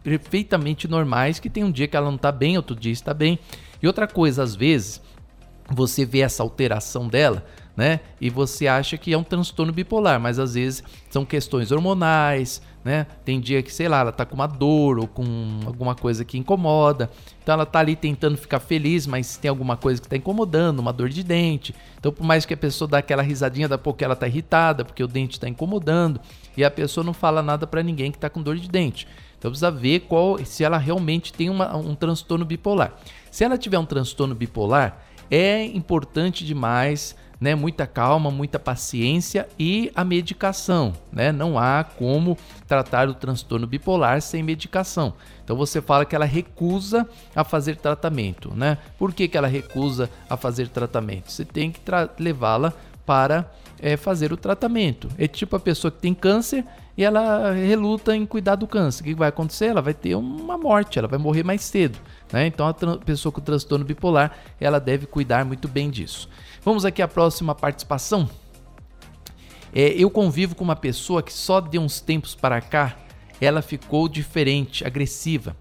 perfeitamente 0.04 0.88
normais 0.88 1.40
que 1.40 1.50
tem 1.50 1.64
um 1.64 1.72
dia 1.72 1.88
que 1.88 1.96
ela 1.96 2.12
não 2.12 2.18
tá 2.18 2.32
bem, 2.32 2.58
outro 2.58 2.76
dia 2.76 2.92
está 2.92 3.14
bem. 3.14 3.40
E 3.82 3.88
outra 3.88 4.08
coisa, 4.08 4.44
às 4.44 4.56
vezes, 4.56 5.02
você 5.70 6.06
vê 6.06 6.20
essa 6.20 6.44
alteração 6.44 7.08
dela, 7.08 7.46
né? 7.78 8.02
E 8.20 8.30
você 8.30 8.68
acha 8.68 8.98
que 8.98 9.14
é 9.14 9.18
um 9.18 9.24
transtorno 9.24 9.72
bipolar, 9.72 10.20
mas 10.20 10.38
às 10.38 10.56
vezes 10.56 10.84
são 11.10 11.26
questões 11.26 11.72
hormonais, 11.72 12.62
né? 12.84 13.08
Tem 13.24 13.40
dia 13.40 13.62
que, 13.64 13.74
sei 13.74 13.88
lá, 13.88 14.02
ela 14.02 14.12
tá 14.12 14.26
com 14.26 14.36
uma 14.36 14.48
dor 14.48 15.00
ou 15.00 15.08
com 15.08 15.62
alguma 15.66 15.96
coisa 15.96 16.26
que 16.26 16.38
incomoda. 16.38 17.10
Então 17.42 17.54
ela 17.54 17.66
tá 17.66 17.80
ali 17.80 17.96
tentando 17.96 18.38
ficar 18.38 18.60
feliz, 18.60 19.08
mas 19.08 19.38
tem 19.38 19.50
alguma 19.50 19.78
coisa 19.78 20.02
que 20.02 20.08
tá 20.08 20.18
incomodando, 20.18 20.80
uma 20.80 20.92
dor 20.92 21.10
de 21.10 21.24
dente. 21.24 21.74
Então, 21.98 22.12
por 22.12 22.26
mais 22.26 22.46
que 22.46 22.54
a 22.54 22.58
pessoa 22.58 22.88
dá 22.88 22.98
aquela 22.98 23.24
risadinha, 23.24 23.68
da 23.68 23.78
pouco 23.78 24.04
ela 24.04 24.16
tá 24.16 24.28
irritada, 24.28 24.84
porque 24.84 25.04
o 25.04 25.08
dente 25.08 25.40
tá 25.40 25.48
incomodando, 25.48 26.20
e 26.58 26.64
a 26.64 26.72
pessoa 26.72 27.04
não 27.04 27.14
fala 27.14 27.42
nada 27.42 27.66
para 27.66 27.82
ninguém 27.82 28.12
que 28.12 28.18
tá 28.18 28.30
com 28.30 28.42
dor 28.42 28.58
de 28.58 28.70
dente. 28.70 29.08
Então 29.38 29.52
precisa 29.52 29.72
ver 29.72 30.02
qual 30.02 30.38
se 30.46 30.64
ela 30.64 30.78
realmente 30.78 31.32
tem 31.34 31.50
uma, 31.50 31.76
um 31.76 31.96
transtorno 31.96 32.46
bipolar. 32.46 32.94
Se 33.30 33.44
ela 33.44 33.58
tiver 33.58 33.78
um 33.78 33.86
transtorno 33.86 34.36
bipolar, 34.36 35.02
é 35.30 35.66
importante 35.66 36.46
demais 36.46 37.16
né, 37.44 37.56
muita 37.56 37.86
calma, 37.86 38.32
muita 38.32 38.58
paciência 38.58 39.50
e 39.60 39.92
a 39.94 40.06
medicação, 40.06 40.94
né? 41.12 41.30
Não 41.30 41.60
há 41.60 41.84
como 41.84 42.38
tratar 42.66 43.10
o 43.10 43.14
transtorno 43.14 43.68
bipolar 43.68 44.22
sem 44.22 44.42
medicação. 44.42 45.14
Então 45.44 45.54
você 45.54 45.82
fala 45.82 46.06
que 46.06 46.16
ela 46.16 46.24
recusa 46.24 47.06
a 47.36 47.44
fazer 47.44 47.76
tratamento, 47.76 48.54
né? 48.56 48.78
Por 48.98 49.14
que, 49.14 49.28
que 49.28 49.38
ela 49.38 49.50
recusa 49.50 50.10
a 50.30 50.38
fazer 50.38 50.70
tratamento? 50.70 51.34
Você 51.34 51.44
tem 51.44 51.70
que 51.70 51.82
levá-la 52.18 52.72
para 53.06 53.52
é, 53.78 53.98
fazer 53.98 54.32
o 54.32 54.38
tratamento. 54.38 55.10
É 55.18 55.28
tipo 55.28 55.58
a 55.58 55.60
pessoa 55.60 55.92
que 55.92 56.00
tem 56.00 56.14
câncer 56.14 56.64
e 56.98 57.04
ela 57.04 57.52
reluta 57.52 58.16
em 58.16 58.26
cuidar 58.26 58.56
do 58.56 58.66
câncer. 58.66 59.02
O 59.02 59.06
que 59.06 59.16
vai 59.16 59.28
acontecer? 59.28 59.66
Ela 59.66 59.82
vai 59.82 59.94
ter 59.94 60.16
uma 60.16 60.58
morte, 60.58 60.98
ela 60.98 61.10
vai 61.10 61.20
morrer 61.20 61.44
mais 61.44 61.62
cedo. 61.62 62.00
Né? 62.32 62.48
Então 62.48 62.66
a 62.66 62.74
pessoa 63.00 63.34
com 63.34 63.42
transtorno 63.42 63.84
bipolar 63.84 64.32
ela 64.62 64.80
deve 64.80 65.06
cuidar 65.06 65.44
muito 65.44 65.68
bem 65.68 65.90
disso. 65.90 66.30
Vamos 66.66 66.86
aqui 66.86 67.02
à 67.02 67.08
próxima 67.10 67.54
participação. 67.54 68.30
É, 69.76 69.90
eu 69.90 70.10
convivo 70.10 70.56
com 70.56 70.64
uma 70.64 70.78
pessoa 70.78 71.22
que 71.22 71.34
só 71.34 71.60
de 71.60 71.78
uns 71.78 72.00
tempos 72.00 72.36
para 72.36 72.62
cá 72.62 72.96
ela 73.42 73.62
ficou 73.62 74.08
diferente, 74.08 74.86
agressiva. 74.86 75.58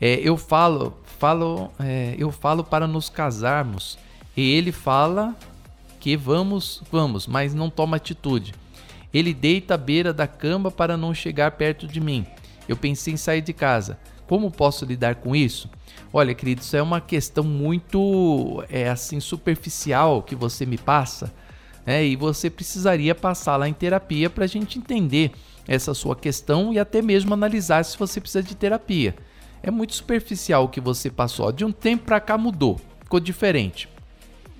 É, 0.00 0.14
eu 0.14 0.36
falo, 0.36 0.96
falo, 1.18 1.72
é, 1.80 2.14
eu 2.16 2.30
falo 2.30 2.62
para 2.62 2.86
nos 2.86 3.08
casarmos 3.08 3.98
e 4.36 4.52
ele 4.52 4.70
fala 4.70 5.34
que 5.98 6.16
vamos, 6.16 6.82
vamos, 6.88 7.26
mas 7.26 7.52
não 7.52 7.68
toma 7.68 7.96
atitude. 7.96 8.54
Ele 9.12 9.34
deita 9.34 9.74
à 9.74 9.76
beira 9.76 10.12
da 10.12 10.28
cama 10.28 10.70
para 10.70 10.96
não 10.96 11.12
chegar 11.12 11.50
perto 11.52 11.86
de 11.88 12.00
mim. 12.00 12.24
Eu 12.68 12.76
pensei 12.76 13.14
em 13.14 13.16
sair 13.16 13.40
de 13.40 13.52
casa. 13.52 13.98
Como 14.26 14.50
posso 14.50 14.84
lidar 14.84 15.16
com 15.16 15.36
isso? 15.36 15.68
Olha, 16.12 16.34
querido, 16.34 16.62
isso 16.62 16.76
é 16.76 16.82
uma 16.82 17.00
questão 17.00 17.44
muito 17.44 18.64
é 18.68 18.88
assim 18.88 19.20
superficial 19.20 20.22
que 20.22 20.34
você 20.34 20.64
me 20.64 20.78
passa, 20.78 21.32
né? 21.84 22.04
E 22.04 22.16
você 22.16 22.48
precisaria 22.48 23.14
passar 23.14 23.56
lá 23.56 23.68
em 23.68 23.72
terapia 23.72 24.30
para 24.30 24.44
a 24.44 24.48
gente 24.48 24.78
entender 24.78 25.32
essa 25.66 25.92
sua 25.92 26.16
questão 26.16 26.72
e 26.72 26.78
até 26.78 27.02
mesmo 27.02 27.34
analisar 27.34 27.84
se 27.84 27.98
você 27.98 28.20
precisa 28.20 28.42
de 28.42 28.54
terapia. 28.54 29.14
É 29.62 29.70
muito 29.70 29.94
superficial 29.94 30.64
o 30.64 30.68
que 30.68 30.80
você 30.80 31.10
passou. 31.10 31.50
De 31.50 31.64
um 31.64 31.72
tempo 31.72 32.04
para 32.04 32.20
cá 32.20 32.38
mudou, 32.38 32.80
ficou 33.02 33.20
diferente. 33.20 33.88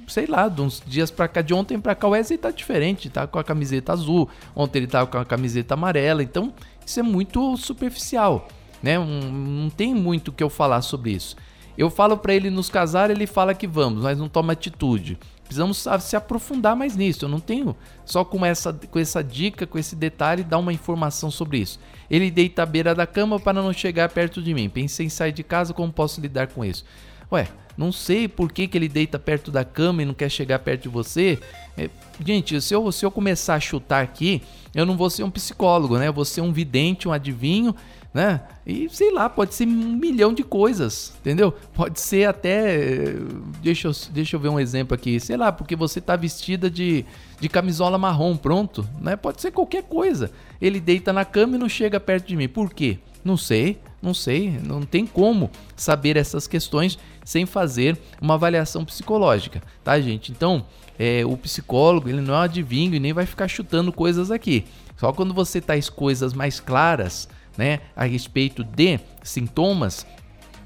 Sei 0.07 0.27
lá, 0.27 0.49
de 0.49 0.61
uns 0.61 0.83
dias 0.87 1.11
para 1.11 1.29
cá, 1.29 1.41
de 1.41 1.55
ontem 1.55 1.81
para 1.81 1.95
cá, 1.95 2.07
o 2.07 2.11
Wesley 2.11 2.37
tá 2.37 2.51
diferente, 2.51 3.09
tá 3.09 3.27
com 3.27 3.39
a 3.39 3.45
camiseta 3.45 3.93
azul. 3.93 4.29
Ontem 4.55 4.81
ele 4.81 4.87
tava 4.87 5.07
com 5.07 5.17
a 5.17 5.25
camiseta 5.25 5.73
amarela. 5.75 6.23
Então, 6.23 6.53
isso 6.85 7.01
é 7.01 7.03
muito 7.03 7.57
superficial 7.57 8.47
né? 8.85 8.99
Um, 8.99 9.33
não 9.63 9.71
tem 9.71 9.95
muito 9.95 10.29
o 10.29 10.33
que 10.33 10.45
eu 10.45 10.51
falar 10.51 10.83
sobre 10.83 11.13
isso. 11.13 11.37
Eu 11.77 11.89
falo 11.89 12.19
para 12.19 12.35
ele 12.35 12.51
nos 12.51 12.69
casar, 12.69 13.11
ele 13.11 13.27
fala 13.27 13.55
que 13.55 13.67
vamos, 13.67 14.05
mas 14.05 14.19
não 14.19 14.29
toma 14.29 14.53
atitude. 14.53 15.19
Precisamos 15.43 15.87
se 16.01 16.17
aprofundar 16.17 16.77
mais 16.77 16.95
nisso. 16.95 17.25
Eu 17.25 17.29
não 17.29 17.41
tenho 17.41 17.75
só 18.05 18.25
com 18.25 18.45
essa, 18.45 18.73
com 18.73 18.99
essa 18.99 19.25
dica, 19.25 19.67
com 19.67 19.79
esse 19.79 19.97
detalhe, 19.97 20.45
dar 20.45 20.59
uma 20.59 20.73
informação 20.73 21.31
sobre 21.31 21.59
isso. 21.59 21.81
Ele 22.11 22.31
deita 22.31 22.63
à 22.63 22.67
beira 22.67 22.95
da 22.95 23.07
cama 23.07 23.41
para 23.41 23.61
não 23.61 23.73
chegar 23.73 24.09
perto 24.11 24.43
de 24.43 24.53
mim. 24.53 24.69
Pensei 24.69 25.07
em 25.07 25.09
sair 25.09 25.33
de 25.33 25.43
casa, 25.43 25.73
como 25.73 25.93
posso 25.93 26.21
lidar 26.21 26.49
com 26.49 26.65
isso? 26.65 26.85
Ué, 27.33 27.49
não 27.77 27.91
sei 27.91 28.29
por 28.29 28.53
que, 28.53 28.69
que 28.69 28.79
ele 28.79 28.89
deita 28.89 29.19
perto 29.19 29.51
da 29.51 29.65
cama 29.65 30.03
e 30.03 30.05
não 30.05 30.15
quer 30.15 30.31
chegar 30.31 30.59
perto 30.61 30.83
de 30.83 30.89
você. 30.89 31.39
É, 31.77 31.91
gente, 32.25 32.61
se 32.61 32.75
eu, 32.75 32.93
se 32.93 33.05
eu 33.05 33.11
começar 33.11 33.55
a 33.55 33.61
chutar 33.61 34.03
aqui, 34.03 34.43
eu 34.75 34.87
não 34.87 34.97
vou 34.97 35.11
ser 35.11 35.25
um 35.25 35.31
psicólogo, 35.31 35.99
né? 35.99 36.09
Eu 36.09 36.13
vou 36.13 36.25
ser 36.25 36.43
um 36.43 36.53
vidente, 36.53 37.09
um 37.09 37.13
adivinho, 37.13 37.75
né? 38.15 38.43
E 38.65 38.89
sei 38.91 39.13
lá, 39.13 39.29
pode 39.29 39.57
ser 39.57 39.67
um 39.67 39.97
milhão 39.97 40.33
de 40.33 40.45
coisas, 40.45 41.13
entendeu? 41.21 41.53
Pode 41.75 42.01
ser 42.01 42.29
até. 42.29 43.13
Deixa 43.61 43.89
eu, 43.89 43.93
deixa 44.13 44.37
eu 44.37 44.41
ver 44.41 44.49
um 44.51 44.61
exemplo 44.61 44.95
aqui. 44.95 45.19
Sei 45.19 45.37
lá, 45.37 45.51
porque 45.51 45.75
você 45.75 46.01
tá 46.01 46.15
vestida 46.15 46.71
de, 46.71 47.05
de 47.41 47.49
camisola 47.49 47.99
marrom, 47.99 48.37
pronto, 48.37 48.89
né? 49.01 49.17
Pode 49.17 49.43
ser 49.43 49.51
qualquer 49.51 49.83
coisa. 49.83 50.31
Ele 50.63 50.79
deita 50.79 51.13
na 51.13 51.25
cama 51.25 51.57
e 51.57 51.59
não 51.59 51.69
chega 51.69 51.99
perto 51.99 52.29
de 52.29 52.37
mim. 52.37 52.49
Por 52.49 52.73
quê? 52.73 52.99
Não 53.25 53.37
sei, 53.37 53.81
não 54.01 54.15
sei, 54.15 54.61
não 54.63 54.83
tem 54.83 55.07
como 55.07 55.51
saber 55.75 56.17
essas 56.17 56.47
questões 56.47 56.99
sem 57.25 57.47
fazer 57.47 57.99
uma 58.21 58.35
avaliação 58.35 58.85
psicológica, 58.85 59.63
tá, 59.83 59.99
gente? 59.99 60.31
Então, 60.31 60.65
é, 60.99 61.25
o 61.25 61.37
psicólogo 61.37 62.09
ele 62.09 62.21
não 62.21 62.35
é 62.35 62.39
um 62.39 62.43
adivinho 62.43 62.95
e 62.95 63.01
nem 63.01 63.15
vai 63.15 63.27
ficar 63.27 63.49
chutando 63.49 63.91
coisas 63.93 64.31
aqui. 64.31 64.67
Só 64.99 65.13
quando 65.13 65.35
você 65.35 65.61
traz 65.61 65.89
coisas 65.89 66.33
mais 66.33 66.61
claras, 66.61 67.29
né, 67.57 67.81
a 67.95 68.05
respeito 68.05 68.65
de 68.65 68.99
sintomas, 69.23 70.07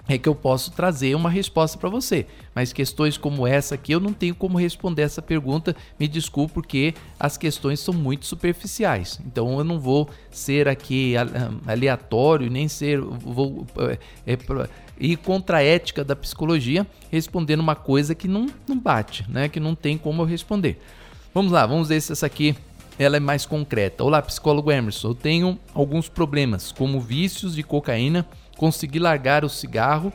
é 0.09 0.16
que 0.16 0.28
eu 0.28 0.34
posso 0.34 0.70
trazer 0.70 1.14
uma 1.14 1.28
resposta 1.28 1.76
para 1.76 1.91
você. 1.91 2.26
Mas 2.55 2.72
questões 2.72 3.18
como 3.18 3.47
essa 3.47 3.74
aqui 3.74 3.93
eu 3.93 4.01
não 4.01 4.14
tenho 4.14 4.34
como 4.34 4.59
responder 4.59 5.03
essa 5.03 5.20
pergunta. 5.20 5.76
Me 6.01 6.09
desculpe 6.09 6.55
porque 6.55 6.95
as 7.20 7.36
questões 7.36 7.78
são 7.78 7.93
muito 7.93 8.24
superficiais. 8.24 9.20
Então 9.26 9.59
eu 9.59 9.64
não 9.64 9.78
vou 9.78 10.09
ser 10.30 10.66
aqui 10.66 11.14
aleatório 11.66 12.51
nem 12.51 12.68
ser 12.68 13.01
vou 13.01 13.66
é, 13.78 13.99
é, 14.32 14.39
ir 14.99 15.18
contra 15.18 15.59
a 15.59 15.62
ética 15.62 16.03
da 16.03 16.16
psicologia 16.16 16.86
respondendo 17.11 17.61
uma 17.61 17.76
coisa 17.76 18.14
que 18.14 18.26
não, 18.26 18.47
não 18.66 18.78
bate, 18.78 19.26
né? 19.28 19.49
Que 19.49 19.61
não 19.61 19.74
tem 19.74 19.99
como 19.99 20.22
eu 20.22 20.26
responder. 20.26 20.80
Vamos 21.34 21.53
lá, 21.53 21.66
vamos 21.66 21.89
ver 21.89 22.01
se 22.01 22.12
essa 22.12 22.24
aqui 22.24 22.57
ela 22.99 23.16
é 23.16 23.20
mais 23.20 23.46
concreta. 23.46 24.03
Olá, 24.03 24.20
psicólogo 24.20 24.72
Emerson. 24.72 25.11
Eu 25.11 25.14
tenho 25.14 25.59
alguns 25.72 26.09
problemas, 26.09 26.72
como 26.72 27.01
vícios 27.01 27.55
de 27.55 27.62
cocaína 27.62 28.26
consegui 28.57 28.99
largar 28.99 29.44
o 29.44 29.49
cigarro 29.49 30.12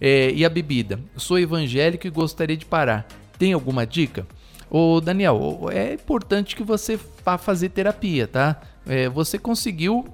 é, 0.00 0.30
e 0.30 0.42
a 0.42 0.48
bebida. 0.48 0.98
sou 1.16 1.38
evangélico 1.38 2.06
e 2.06 2.10
gostaria 2.10 2.56
de 2.56 2.64
parar. 2.64 3.06
Tem 3.38 3.52
alguma 3.52 3.86
dica? 3.86 4.26
Ô 4.70 5.00
Daniel, 5.02 5.68
é 5.70 5.92
importante 5.92 6.56
que 6.56 6.62
você 6.62 6.98
vá 7.22 7.36
fazer 7.36 7.68
terapia, 7.68 8.26
tá? 8.26 8.60
É, 8.86 9.08
você 9.08 9.38
conseguiu 9.38 10.06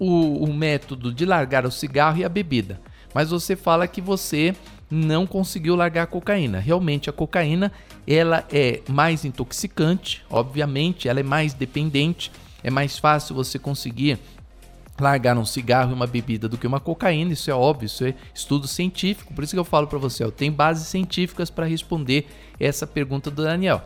o, 0.00 0.44
o 0.44 0.54
método 0.54 1.12
de 1.12 1.26
largar 1.26 1.66
o 1.66 1.70
cigarro 1.70 2.18
e 2.18 2.24
a 2.24 2.28
bebida, 2.28 2.80
mas 3.12 3.30
você 3.30 3.54
fala 3.54 3.86
que 3.86 4.00
você 4.00 4.54
não 4.90 5.26
conseguiu 5.26 5.76
largar 5.76 6.04
a 6.04 6.06
cocaína. 6.06 6.58
Realmente 6.58 7.10
a 7.10 7.12
cocaína 7.12 7.72
ela 8.06 8.44
é 8.50 8.80
mais 8.88 9.24
intoxicante, 9.24 10.24
obviamente, 10.30 11.08
ela 11.08 11.20
é 11.20 11.22
mais 11.22 11.52
dependente, 11.52 12.32
é 12.62 12.70
mais 12.70 12.98
fácil 12.98 13.34
você 13.34 13.58
conseguir 13.58 14.18
largar 15.00 15.36
um 15.38 15.44
cigarro 15.44 15.92
e 15.92 15.94
uma 15.94 16.06
bebida 16.06 16.48
do 16.48 16.58
que 16.58 16.66
uma 16.66 16.80
cocaína, 16.80 17.32
isso 17.32 17.50
é 17.50 17.54
óbvio, 17.54 17.86
isso 17.86 18.04
é 18.04 18.14
estudo 18.34 18.66
científico. 18.66 19.32
Por 19.32 19.44
isso 19.44 19.54
que 19.54 19.58
eu 19.60 19.64
falo 19.64 19.86
para 19.86 19.98
você, 19.98 20.24
ó, 20.24 20.30
tem 20.30 20.50
bases 20.50 20.88
científicas 20.88 21.50
para 21.50 21.66
responder 21.66 22.26
essa 22.58 22.86
pergunta 22.86 23.30
do 23.30 23.44
Daniel. 23.44 23.82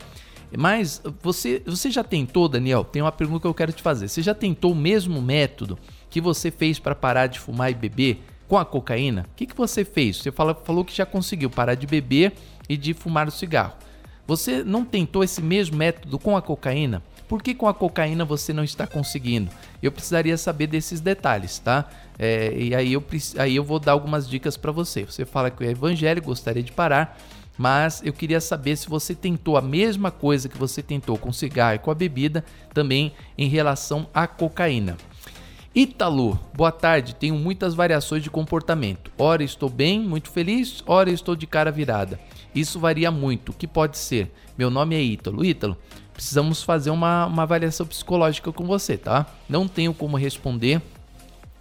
Mas 0.57 1.03
você, 1.23 1.63
você 1.65 1.91
já 1.91 2.05
tentou, 2.05 2.49
Daniel? 2.49 2.85
Tem 2.85 3.01
uma 3.01 3.13
pergunta 3.13 3.41
que 3.41 3.47
eu 3.47 3.55
quero 3.55 3.73
te 3.73 3.83
fazer. 3.83 4.09
Você 4.09 4.23
já 4.23 4.35
tentou 4.35 4.73
o 4.73 4.77
mesmo 4.77 5.21
método 5.23 5.79
que 6.11 6.21
você 6.21 6.51
fez 6.51 6.79
para 6.79 6.95
parar 6.95 7.27
de 7.27 7.41
fumar 7.41 7.71
e 7.71 7.75
beber 7.75 8.23
com 8.53 8.59
a 8.59 8.67
cocaína? 8.67 9.27
O 9.33 9.35
que, 9.35 9.47
que 9.47 9.57
você 9.57 9.83
fez? 9.83 10.19
Você 10.19 10.31
fala, 10.31 10.55
falou 10.55 10.85
que 10.85 10.95
já 10.95 11.07
conseguiu 11.07 11.49
parar 11.49 11.75
de 11.75 11.87
beber 11.87 12.35
e 12.69 12.77
de 12.77 12.93
fumar 12.93 13.27
o 13.27 13.31
cigarro. 13.31 13.73
Você 14.27 14.63
não 14.63 14.85
tentou 14.85 15.25
esse 15.25 15.41
mesmo 15.41 15.79
método 15.79 16.19
com 16.19 16.37
a 16.37 16.43
cocaína? 16.43 17.03
Por 17.27 17.43
que 17.43 17.55
com 17.55 17.67
a 17.67 17.73
cocaína 17.73 18.27
você 18.27 18.53
não 18.53 18.63
está 18.63 18.87
conseguindo? 18.87 19.51
Eu 19.83 19.91
precisaria 19.91 20.37
saber 20.37 20.67
desses 20.67 21.01
detalhes, 21.01 21.59
tá? 21.61 21.89
É, 22.19 22.53
e 22.55 22.75
aí 22.75 22.93
eu, 22.93 23.03
aí 23.39 23.57
eu 23.57 23.65
vou 23.65 23.79
dar 23.79 23.93
algumas 23.93 24.29
dicas 24.29 24.55
para 24.55 24.71
você. 24.71 25.05
Você 25.05 25.25
fala 25.25 25.51
que 25.51 25.65
é 25.65 25.71
evangélico, 25.71 26.27
gostaria 26.27 26.63
de 26.63 26.73
parar, 26.73 27.19
mas 27.57 28.03
eu 28.05 28.13
queria 28.13 28.39
saber 28.39 28.77
se 28.77 28.87
você 28.87 29.15
tentou 29.15 29.57
a 29.57 29.63
mesma 29.63 30.11
coisa 30.11 30.47
que 30.47 30.59
você 30.59 30.83
tentou 30.83 31.17
com 31.17 31.31
o 31.31 31.33
cigarro 31.33 31.77
e 31.77 31.79
com 31.79 31.91
a 31.91 31.95
bebida, 31.95 32.45
também 32.75 33.15
em 33.39 33.49
relação 33.49 34.07
à 34.13 34.27
cocaína. 34.27 34.99
Ítalo, 35.75 36.39
boa 36.55 36.71
tarde. 36.71 37.15
Tenho 37.15 37.35
muitas 37.35 37.75
variações 37.75 38.23
de 38.23 38.29
comportamento. 38.29 39.11
Ora 39.17 39.43
estou 39.43 39.71
bem, 39.71 39.99
muito 39.99 40.29
feliz, 40.29 40.85
ora 40.87 41.11
estou 41.11 41.35
de 41.35 41.47
cara 41.47 41.73
virada. 41.73 42.21
Isso 42.55 42.79
varia 42.79 43.11
muito. 43.11 43.53
O 43.53 43.55
que 43.55 43.67
pode 43.67 43.97
ser? 43.97 44.31
Meu 44.57 44.69
nome 44.69 44.95
é 44.95 45.01
Ítalo. 45.01 45.43
Ítalo, 45.43 45.75
precisamos 46.13 46.63
fazer 46.63 46.91
uma, 46.91 47.25
uma 47.25 47.45
avaliação 47.45 47.87
psicológica 47.87 48.53
com 48.53 48.67
você, 48.67 48.99
tá? 48.99 49.27
Não 49.49 49.67
tenho 49.67 49.95
como 49.95 50.19
responder 50.19 50.83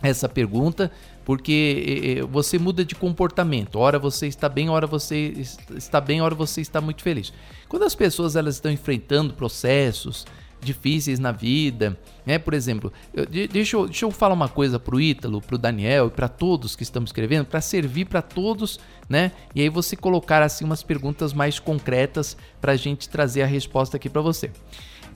essa 0.04 0.28
pergunta 0.28 0.92
porque 1.24 2.22
você 2.30 2.60
muda 2.60 2.84
de 2.84 2.96
comportamento. 2.96 3.78
Ora 3.80 3.98
você 3.98 4.28
está 4.28 4.50
bem, 4.50 4.70
ora 4.70 4.88
você 4.88 5.34
está 5.78 6.02
bem, 6.02 6.22
ora 6.22 6.36
você 6.36 6.60
está 6.60 6.82
muito 6.82 7.02
feliz. 7.02 7.32
Quando 7.70 7.84
as 7.84 7.96
pessoas 7.96 8.36
elas 8.36 8.56
estão 8.56 8.70
enfrentando 8.70 9.34
processos, 9.34 10.26
difíceis 10.62 11.20
na 11.20 11.32
vida, 11.32 11.98
né? 12.26 12.38
Por 12.38 12.54
exemplo, 12.54 12.94
eu, 13.14 13.26
deixa, 13.26 13.76
eu, 13.76 13.86
deixa 13.86 14.06
eu 14.06 14.12
falar 14.12 14.34
uma 14.34 14.48
coisa 14.48 14.80
pro 14.80 15.02
Ítalo, 15.02 15.42
pro 15.42 15.58
Daniel 15.58 16.08
e 16.08 16.12
para 16.12 16.28
todos 16.28 16.76
que 16.76 16.84
estamos 16.84 17.10
escrevendo, 17.10 17.46
para 17.46 17.62
servir 17.62 18.06
para 18.06 18.22
todos, 18.22 18.80
né? 19.10 19.32
E 19.56 19.62
aí 19.62 19.70
você 19.70 19.96
colocar 19.96 20.42
assim 20.42 20.64
umas 20.64 20.84
perguntas 20.84 21.34
mais 21.34 21.60
concretas 21.60 22.38
para 22.60 22.74
a 22.74 22.76
gente 22.76 23.10
trazer 23.10 23.42
a 23.42 23.48
resposta 23.48 23.98
aqui 23.98 24.10
para 24.10 24.22
você. 24.22 24.52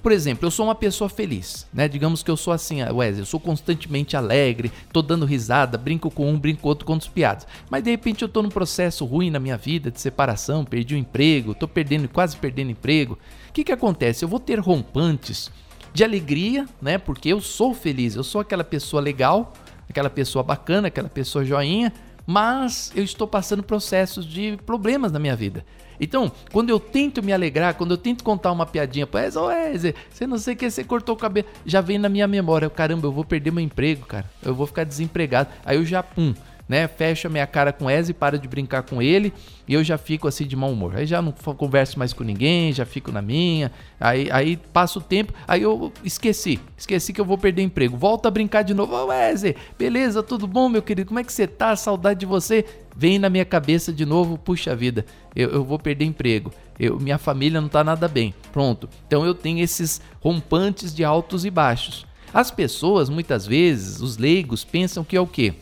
Por 0.05 0.11
exemplo, 0.11 0.45
eu 0.45 0.51
sou 0.51 0.67
uma 0.67 0.75
pessoa 0.75 1.09
feliz, 1.09 1.65
né? 1.73 1.87
Digamos 1.87 2.21
que 2.21 2.29
eu 2.29 2.37
sou 2.37 2.53
assim, 2.53 2.83
Wesley, 2.83 3.21
eu 3.21 3.25
sou 3.25 3.39
constantemente 3.39 4.15
alegre, 4.15 4.71
tô 4.93 5.01
dando 5.01 5.25
risada, 5.25 5.79
brinco 5.79 6.11
com 6.11 6.29
um, 6.29 6.37
brinco 6.37 6.61
com 6.61 6.69
outro, 6.69 6.85
conto 6.85 7.09
piadas. 7.09 7.47
Mas 7.71 7.83
de 7.83 7.89
repente 7.89 8.21
eu 8.21 8.29
tô 8.29 8.43
num 8.43 8.49
processo 8.49 9.03
ruim 9.03 9.31
na 9.31 9.39
minha 9.39 9.57
vida, 9.57 9.89
de 9.89 9.99
separação, 9.99 10.63
perdi 10.63 10.93
o 10.93 10.97
emprego, 10.99 11.55
tô 11.55 11.67
perdendo, 11.67 12.07
quase 12.07 12.37
perdendo 12.37 12.69
emprego. 12.69 13.17
O 13.49 13.51
que 13.51 13.63
que 13.63 13.71
acontece? 13.71 14.23
Eu 14.23 14.29
vou 14.29 14.39
ter 14.39 14.59
rompantes 14.59 15.51
de 15.91 16.03
alegria, 16.03 16.67
né? 16.79 16.99
Porque 16.99 17.29
eu 17.29 17.41
sou 17.41 17.73
feliz, 17.73 18.15
eu 18.15 18.23
sou 18.23 18.41
aquela 18.41 18.63
pessoa 18.63 19.01
legal, 19.01 19.53
aquela 19.89 20.11
pessoa 20.11 20.43
bacana, 20.43 20.89
aquela 20.89 21.09
pessoa 21.09 21.43
joinha, 21.43 21.91
mas 22.27 22.91
eu 22.95 23.03
estou 23.03 23.27
passando 23.27 23.63
processos 23.63 24.23
de 24.23 24.55
problemas 24.67 25.11
na 25.11 25.17
minha 25.17 25.35
vida. 25.35 25.65
Então, 25.99 26.31
quando 26.51 26.69
eu 26.69 26.79
tento 26.79 27.23
me 27.23 27.31
alegrar, 27.33 27.75
quando 27.75 27.91
eu 27.91 27.97
tento 27.97 28.23
contar 28.23 28.51
uma 28.51 28.65
piadinha 28.65 29.07
oh, 29.35 29.45
Wesley, 29.45 29.95
você 30.09 30.27
não 30.27 30.37
sei 30.37 30.53
o 30.53 30.57
que, 30.57 30.69
você 30.69 30.83
cortou 30.83 31.15
o 31.15 31.17
cabelo, 31.17 31.47
já 31.65 31.81
vem 31.81 31.97
na 31.97 32.09
minha 32.09 32.27
memória, 32.27 32.69
caramba, 32.69 33.07
eu 33.07 33.11
vou 33.11 33.23
perder 33.23 33.51
meu 33.51 33.63
emprego, 33.63 34.05
cara, 34.05 34.29
eu 34.43 34.53
vou 34.53 34.67
ficar 34.67 34.83
desempregado. 34.83 35.49
Aí 35.65 35.77
eu 35.77 35.85
já, 35.85 36.03
pum, 36.03 36.33
né? 36.67 36.87
Fecho 36.87 37.27
a 37.27 37.29
minha 37.29 37.45
cara 37.45 37.71
com 37.71 37.89
Eze, 37.89 38.13
para 38.13 38.37
de 38.37 38.47
brincar 38.47 38.83
com 38.83 39.01
ele 39.01 39.31
e 39.67 39.73
eu 39.73 39.83
já 39.83 39.97
fico 39.97 40.27
assim 40.27 40.45
de 40.45 40.55
mau 40.55 40.71
humor. 40.71 40.95
Aí 40.95 41.05
já 41.05 41.21
não 41.21 41.31
converso 41.31 41.97
mais 41.97 42.13
com 42.13 42.23
ninguém, 42.23 42.73
já 42.73 42.85
fico 42.85 43.11
na 43.11 43.21
minha. 43.21 43.71
Aí, 43.99 44.29
aí 44.31 44.57
passa 44.57 44.99
o 44.99 45.01
tempo, 45.01 45.33
aí 45.47 45.61
eu 45.61 45.91
esqueci. 46.03 46.59
Esqueci 46.77 47.13
que 47.13 47.21
eu 47.21 47.25
vou 47.25 47.37
perder 47.37 47.61
emprego. 47.61 47.97
Volto 47.97 48.25
a 48.25 48.31
brincar 48.31 48.63
de 48.63 48.73
novo. 48.73 48.95
Ô 48.95 49.11
Eze, 49.11 49.55
beleza, 49.77 50.23
tudo 50.23 50.47
bom, 50.47 50.69
meu 50.69 50.81
querido? 50.81 51.07
Como 51.07 51.19
é 51.19 51.23
que 51.23 51.33
você 51.33 51.47
tá? 51.47 51.75
Saudade 51.75 52.19
de 52.19 52.25
você. 52.25 52.65
Vem 52.97 53.19
na 53.19 53.29
minha 53.29 53.43
cabeça 53.43 53.91
de 53.91 54.05
novo, 54.05 54.37
puxa 54.37 54.73
vida, 54.73 55.05
eu, 55.35 55.49
eu 55.49 55.63
vou 55.65 55.77
perder 55.77 56.05
emprego. 56.05 56.53
Eu, 56.79 56.97
minha 56.97 57.17
família 57.17 57.59
não 57.59 57.67
tá 57.67 57.83
nada 57.83 58.07
bem. 58.07 58.33
Pronto. 58.53 58.89
Então 59.05 59.25
eu 59.25 59.33
tenho 59.33 59.59
esses 59.59 59.99
rompantes 60.21 60.95
de 60.95 61.03
altos 61.03 61.43
e 61.43 61.49
baixos. 61.49 62.05
As 62.33 62.51
pessoas, 62.51 63.09
muitas 63.09 63.45
vezes, 63.45 64.01
os 64.01 64.17
leigos, 64.17 64.63
pensam 64.63 65.03
que 65.03 65.15
é 65.15 65.21
o 65.21 65.27
quê? 65.27 65.53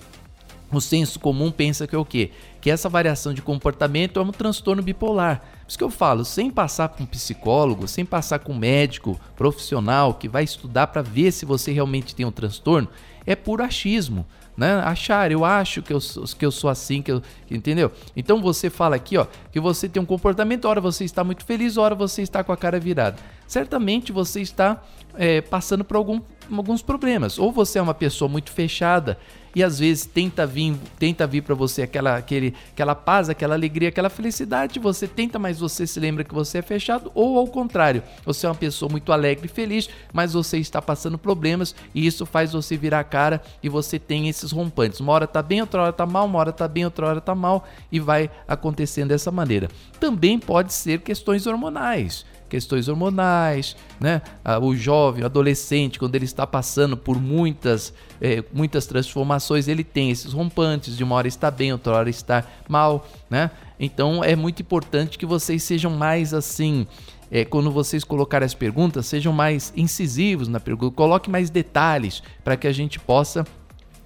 O 0.74 0.82
senso 0.82 1.20
comum 1.20 1.52
pensa 1.52 1.86
que 1.86 1.96
é 1.96 1.98
o 1.98 2.04
quê? 2.04 2.32
Que 2.60 2.72
essa 2.72 2.90
variação 2.90 3.34
de 3.34 3.42
comportamento 3.42 4.20
é 4.20 4.24
um 4.24 4.32
transtorno 4.32 4.82
bipolar. 4.82 5.40
Por 5.40 5.70
isso 5.70 5.78
que 5.78 5.84
eu 5.84 5.90
falo, 5.90 6.26
sem 6.26 6.50
passar 6.50 6.90
com 6.90 7.04
um 7.04 7.06
psicólogo, 7.06 7.88
sem 7.88 8.04
passar 8.04 8.40
com 8.40 8.54
um 8.54 8.58
médico 8.58 9.20
profissional 9.36 10.16
que 10.16 10.28
vai 10.28 10.44
estudar 10.44 10.88
para 10.88 11.04
ver 11.04 11.32
se 11.32 11.46
você 11.46 11.72
realmente 11.72 12.16
tem 12.16 12.26
um 12.26 12.32
transtorno, 12.32 12.90
é 13.26 13.36
puro 13.36 13.64
achismo. 13.64 14.26
Né? 14.56 14.72
Achar, 14.86 15.32
eu 15.32 15.44
acho 15.44 15.82
que 15.82 15.92
eu, 15.92 16.00
que 16.38 16.46
eu 16.46 16.52
sou 16.52 16.70
assim, 16.70 17.02
que 17.02 17.12
eu, 17.12 17.24
entendeu? 17.50 17.92
Então 18.16 18.40
você 18.40 18.70
fala 18.70 18.96
aqui, 18.96 19.18
ó, 19.18 19.26
que 19.52 19.60
você 19.60 19.90
tem 19.90 20.02
um 20.02 20.06
comportamento, 20.06 20.66
hora 20.66 20.80
você 20.80 21.04
está 21.04 21.24
muito 21.24 21.44
feliz, 21.44 21.76
hora 21.76 21.96
você 21.96 22.22
está 22.22 22.44
com 22.44 22.52
a 22.52 22.58
cara 22.58 22.80
virada. 22.80 23.18
Certamente 23.48 24.12
você 24.12 24.42
está 24.42 24.84
é, 25.16 25.42
passando 25.42 25.84
por 25.84 25.98
algum 25.98 26.22
alguns 26.52 26.82
problemas. 26.82 27.40
Ou 27.40 27.52
você 27.52 27.80
é 27.80 27.82
uma 27.82 27.94
pessoa 27.94 28.30
muito 28.30 28.52
fechada 28.52 29.18
e 29.56 29.64
às 29.64 29.80
vezes 29.80 30.06
tenta 30.06 30.45
vir, 30.45 30.76
tenta 30.97 31.26
vir 31.28 31.41
para 31.41 31.56
você 31.56 31.84
aquela, 31.84 32.18
aquele, 32.18 32.54
aquela 32.72 32.95
paz, 32.95 33.30
aquela 33.30 33.54
alegria, 33.54 33.89
aquela 33.89 34.10
felicidade, 34.10 34.80
você 34.80 35.08
tenta, 35.08 35.38
mas 35.38 35.60
você 35.60 35.86
se 35.86 35.99
lembra 35.99 36.24
que 36.24 36.34
você 36.34 36.60
é 36.60 36.62
fechado, 36.62 37.12
ou 37.14 37.38
ao 37.38 37.47
contrário, 37.47 38.04
você 38.26 38.45
é 38.45 38.49
uma 38.49 38.56
pessoa 38.56 38.89
muito 38.89 39.12
alegre 39.12 39.45
e 39.45 39.49
feliz, 39.49 39.89
mas 40.12 40.34
você 40.34 40.58
está 40.58 40.82
passando 40.82 41.18
problemas 41.18 41.76
e 41.93 42.06
isso 42.06 42.26
faz 42.26 42.54
você 42.54 42.76
virar 42.78 42.99
a 42.99 43.04
cara 43.04 43.41
e 43.62 43.70
você 43.70 43.99
tem 43.99 44.28
esses 44.28 44.51
rompantes. 44.51 44.99
Uma 44.99 45.14
hora 45.14 45.28
tá 45.28 45.41
bem, 45.41 45.62
outra 45.62 45.84
hora 45.84 45.93
tá 45.93 46.06
mal, 46.06 46.26
uma 46.26 46.39
hora 46.39 46.51
tá 46.51 46.68
bem, 46.68 46.86
outra 46.86 47.08
hora 47.08 47.22
tá 47.22 47.36
mal 47.36 47.66
e 47.91 47.99
vai 47.99 48.30
acontecendo 48.47 49.10
dessa 49.10 49.32
maneira. 49.32 49.70
Também 49.99 50.39
pode 50.39 50.74
ser 50.74 51.01
questões 51.01 51.45
hormonais 51.47 52.26
questões 52.54 52.88
hormonais, 52.88 53.76
né? 53.99 54.22
O 54.62 54.76
jovem, 54.76 55.24
o 55.24 55.26
adolescente, 55.26 55.97
quando 55.97 56.14
ele 56.14 56.26
está 56.26 56.45
passando 56.45 56.95
por 56.95 57.20
muitas, 57.20 57.91
é, 58.22 58.43
muitas 58.54 58.86
transformações, 58.86 59.68
ele 59.68 59.84
tem 59.84 60.12
esses 60.12 60.34
rompantes, 60.34 60.95
de 60.95 61.04
uma 61.04 61.16
hora 61.16 61.28
está 61.28 61.49
bem, 61.49 61.72
outra 61.72 61.93
hora 61.93 62.12
está 62.12 62.45
mal, 62.70 63.08
né? 63.28 63.49
Então 63.80 64.24
é 64.24 64.36
muito 64.36 64.62
importante 64.62 65.18
que 65.18 65.26
vocês 65.26 65.64
sejam 65.64 65.89
mais 65.89 66.32
assim, 66.32 66.86
é, 67.32 67.43
quando 67.43 67.72
vocês 67.72 68.04
colocarem 68.04 68.45
as 68.45 68.54
perguntas, 68.54 69.08
sejam 69.08 69.34
mais 69.34 69.74
incisivos 69.76 70.47
na 70.47 70.60
pergunta, 70.60 70.95
coloque 70.95 71.32
mais 71.32 71.49
detalhes 71.49 72.22
para 72.43 72.56
que 72.56 72.68
a 72.68 72.72
gente 72.72 72.99
possa 72.99 73.43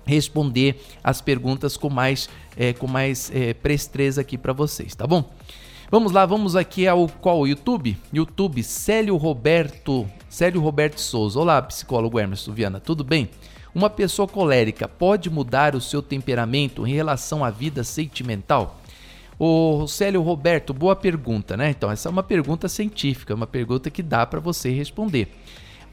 responder 0.05 0.81
as 1.03 1.19
perguntas 1.19 1.75
com 1.75 1.89
mais, 1.89 2.29
é, 2.55 2.71
com 2.71 2.87
mais 2.87 3.29
é, 3.35 3.53
aqui 4.21 4.37
para 4.37 4.53
vocês, 4.53 4.95
tá 4.95 5.05
bom? 5.05 5.29
Vamos 5.89 6.11
lá, 6.11 6.25
vamos 6.25 6.53
aqui 6.57 6.85
ao 6.85 7.07
qual? 7.07 7.47
YouTube? 7.47 7.97
YouTube, 8.11 8.61
Célio 8.61 9.15
Roberto, 9.15 10.05
Célio 10.27 10.59
Roberto 10.59 10.99
Souza. 10.99 11.39
Olá, 11.39 11.61
psicólogo 11.61 12.19
Emerson 12.19 12.51
Viana, 12.51 12.81
tudo 12.81 13.05
bem? 13.05 13.29
Uma 13.73 13.89
pessoa 13.89 14.27
colérica 14.27 14.85
pode 14.85 15.29
mudar 15.29 15.75
o 15.75 15.81
seu 15.81 16.01
temperamento 16.01 16.85
em 16.85 16.93
relação 16.93 17.41
à 17.41 17.49
vida 17.49 17.85
sentimental? 17.85 18.81
O 19.39 19.87
Célio 19.87 20.21
Roberto, 20.21 20.73
boa 20.73 20.93
pergunta, 20.93 21.55
né? 21.55 21.69
Então, 21.69 21.89
essa 21.89 22.09
é 22.09 22.11
uma 22.11 22.23
pergunta 22.23 22.67
científica, 22.67 23.33
uma 23.33 23.47
pergunta 23.47 23.89
que 23.89 24.03
dá 24.03 24.25
para 24.25 24.41
você 24.41 24.69
responder. 24.69 25.29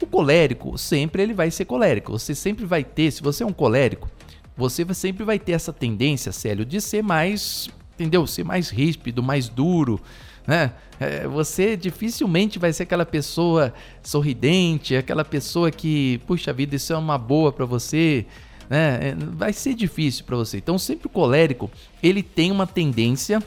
O 0.01 0.05
colérico, 0.05 0.77
sempre 0.77 1.23
ele 1.23 1.33
vai 1.33 1.49
ser 1.49 1.63
colérico. 1.63 2.11
Você 2.11 2.35
sempre 2.35 2.65
vai 2.65 2.83
ter, 2.83 3.11
se 3.11 3.23
você 3.23 3.43
é 3.43 3.47
um 3.47 3.53
colérico, 3.53 4.09
você 4.57 4.85
sempre 4.93 5.23
vai 5.23 5.39
ter 5.39 5.53
essa 5.53 5.71
tendência, 5.71 6.33
Célio, 6.33 6.65
de 6.65 6.81
ser 6.81 7.01
mais 7.01 7.69
entendeu? 7.95 8.27
Ser 8.27 8.43
mais 8.43 8.69
ríspido, 8.69 9.23
mais 9.23 9.49
duro, 9.49 9.99
né? 10.45 10.71
É, 10.99 11.27
você 11.27 11.75
dificilmente 11.75 12.59
vai 12.59 12.71
ser 12.71 12.83
aquela 12.83 13.05
pessoa 13.05 13.73
sorridente, 14.03 14.95
aquela 14.95 15.25
pessoa 15.25 15.71
que, 15.71 16.19
puxa 16.27 16.53
vida, 16.53 16.75
isso 16.75 16.93
é 16.93 16.97
uma 16.97 17.17
boa 17.17 17.51
para 17.51 17.65
você, 17.65 18.25
né? 18.69 19.09
É, 19.09 19.15
vai 19.15 19.51
ser 19.51 19.73
difícil 19.73 20.23
para 20.25 20.35
você. 20.35 20.57
Então, 20.57 20.77
sempre 20.77 21.07
o 21.07 21.09
colérico, 21.09 21.69
ele 22.01 22.23
tem 22.23 22.51
uma 22.51 22.67
tendência 22.67 23.41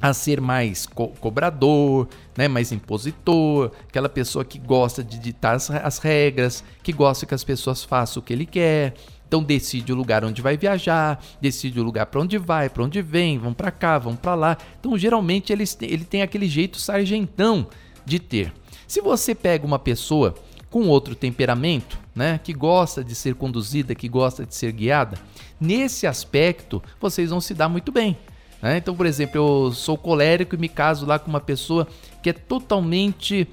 a 0.00 0.12
ser 0.12 0.40
mais 0.40 0.86
co 0.86 1.08
cobrador, 1.08 2.08
né, 2.36 2.46
mais 2.46 2.70
impositor, 2.70 3.72
aquela 3.88 4.08
pessoa 4.08 4.44
que 4.44 4.58
gosta 4.58 5.02
de 5.02 5.18
ditar 5.18 5.56
as, 5.56 5.70
as 5.70 5.98
regras, 5.98 6.62
que 6.82 6.92
gosta 6.92 7.26
que 7.26 7.34
as 7.34 7.42
pessoas 7.42 7.82
façam 7.82 8.20
o 8.20 8.24
que 8.24 8.32
ele 8.32 8.46
quer, 8.46 8.94
então 9.28 9.42
decide 9.42 9.92
o 9.92 9.94
lugar 9.94 10.24
onde 10.24 10.40
vai 10.40 10.56
viajar, 10.56 11.22
decide 11.38 11.78
o 11.78 11.82
lugar 11.82 12.06
para 12.06 12.22
onde 12.22 12.38
vai, 12.38 12.70
para 12.70 12.82
onde 12.82 13.02
vem, 13.02 13.38
vão 13.38 13.52
para 13.52 13.70
cá, 13.70 13.98
vão 13.98 14.16
para 14.16 14.34
lá. 14.34 14.56
Então 14.80 14.96
geralmente 14.96 15.52
ele, 15.52 15.64
ele 15.82 16.04
tem 16.04 16.22
aquele 16.22 16.48
jeito 16.48 16.80
sargentão 16.80 17.68
de 18.06 18.18
ter. 18.18 18.52
Se 18.86 19.02
você 19.02 19.34
pega 19.34 19.66
uma 19.66 19.78
pessoa 19.78 20.34
com 20.70 20.88
outro 20.88 21.14
temperamento, 21.14 21.98
né, 22.14 22.40
que 22.42 22.54
gosta 22.54 23.04
de 23.04 23.14
ser 23.14 23.34
conduzida, 23.34 23.94
que 23.94 24.08
gosta 24.08 24.46
de 24.46 24.54
ser 24.54 24.72
guiada, 24.72 25.18
nesse 25.60 26.06
aspecto 26.06 26.82
vocês 26.98 27.28
vão 27.28 27.40
se 27.40 27.52
dar 27.52 27.68
muito 27.68 27.92
bem. 27.92 28.16
Né? 28.62 28.78
Então, 28.78 28.96
por 28.96 29.04
exemplo, 29.04 29.36
eu 29.36 29.72
sou 29.72 29.98
colérico 29.98 30.54
e 30.54 30.58
me 30.58 30.70
caso 30.70 31.04
lá 31.04 31.18
com 31.18 31.28
uma 31.28 31.40
pessoa 31.40 31.86
que 32.22 32.30
é 32.30 32.32
totalmente 32.32 33.46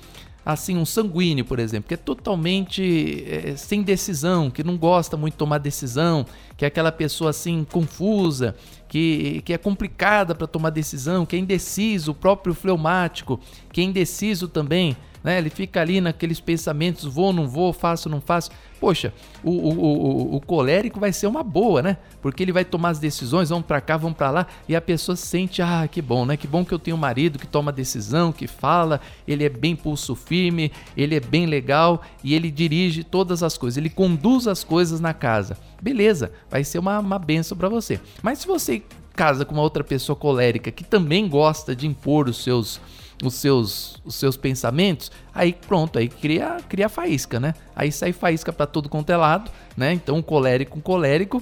assim, 0.45 0.77
um 0.77 0.85
sanguíneo, 0.85 1.43
por 1.43 1.57
exemplo, 1.57 1.87
que 1.87 1.95
é 1.95 1.97
totalmente 1.97 3.25
é, 3.27 3.55
sem 3.57 3.81
decisão, 3.81 4.51
que 4.51 4.63
não 4.63 4.77
gosta 4.77 5.17
muito 5.17 5.33
de 5.33 5.39
tomar 5.39 5.57
decisão, 5.57 6.25
que 6.55 6.63
é 6.63 6.67
aquela 6.67 6.91
pessoa 6.91 7.31
assim 7.31 7.65
confusa, 7.71 8.55
que, 8.87 9.41
que 9.43 9.53
é 9.53 9.57
complicada 9.57 10.35
para 10.35 10.45
tomar 10.45 10.69
decisão, 10.69 11.25
que 11.25 11.35
é 11.35 11.39
indeciso, 11.39 12.11
o 12.11 12.15
próprio 12.15 12.53
fleumático, 12.53 13.39
que 13.71 13.81
é 13.81 13.83
indeciso 13.83 14.47
também, 14.47 14.95
né? 15.26 15.39
Ele 15.39 15.49
fica 15.49 15.82
ali 15.82 15.99
naqueles 15.99 16.39
pensamentos, 16.39 17.03
vou, 17.03 17.34
não 17.34 17.47
vou, 17.47 17.73
faço, 17.73 18.07
não 18.07 18.21
faço. 18.21 18.51
Poxa, 18.80 19.11
o, 19.43 19.49
o, 19.49 19.80
o, 19.80 20.36
o 20.36 20.41
colérico 20.41 20.99
vai 20.99 21.11
ser 21.11 21.26
uma 21.26 21.41
boa, 21.41 21.82
né? 21.82 21.97
Porque 22.21 22.43
ele 22.43 22.51
vai 22.51 22.63
tomar 22.63 22.89
as 22.89 22.99
decisões, 22.99 23.49
vão 23.49 23.59
para 23.59 23.82
cá, 23.82 23.97
vão 23.97 24.13
para 24.13 24.30
lá, 24.30 24.47
e 24.69 24.76
a 24.76 24.82
pessoa 24.82 25.15
sente, 25.15 25.63
ah, 25.63 25.88
que 25.91 25.99
bom, 25.99 26.28
né? 26.28 26.38
Que 26.38 26.45
bom 26.45 26.63
que 26.63 26.71
eu 26.71 26.78
tenho 26.78 26.95
um 26.95 26.99
marido 26.99 27.39
que 27.39 27.47
toma 27.47 27.71
decisão, 27.71 28.32
que 28.32 28.45
fala, 28.45 29.01
ele 29.28 29.43
é 29.43 29.49
bem 29.49 29.76
pulso 29.76 30.15
firme, 30.15 30.71
ele 30.95 31.15
é 31.15 31.19
bem 31.19 31.47
legal 31.47 32.03
e 32.23 32.36
ele 32.36 32.51
dirige 32.51 33.03
todas 33.03 33.41
as 33.41 33.57
coisas, 33.57 33.78
ele 33.78 33.89
conduz 33.89 34.47
as 34.47 34.63
coisas 34.63 34.99
na 34.99 35.13
casa. 35.13 35.57
Beleza, 35.82 36.32
vai 36.51 36.63
ser 36.63 36.78
uma, 36.78 36.99
uma 36.99 37.17
benção 37.17 37.57
para 37.57 37.67
você. 37.67 37.99
Mas 38.21 38.38
se 38.38 38.47
você 38.47 38.84
casa 39.15 39.43
com 39.43 39.53
uma 39.53 39.63
outra 39.63 39.84
pessoa 39.84 40.15
colérica 40.15 40.69
que 40.69 40.84
também 40.84 41.28
gosta 41.28 41.76
de 41.76 41.88
impor 41.88 42.28
os 42.28 42.43
seus 42.43 42.80
os 43.28 43.36
seus, 43.36 44.01
os 44.05 44.15
seus 44.15 44.38
pensamentos, 44.38 45.11
aí 45.34 45.53
pronto, 45.53 45.97
aí 45.97 46.07
cria, 46.07 46.57
cria 46.67 46.89
faísca, 46.89 47.39
né? 47.39 47.53
Aí 47.76 47.91
sai 47.91 48.11
faísca 48.11 48.51
para 48.51 48.65
todo 48.65 48.89
quanto 48.89 49.09
é 49.11 49.17
lado, 49.17 49.51
né? 49.76 49.93
Então, 49.93 50.21
colérico, 50.21 50.80
colérico, 50.82 51.41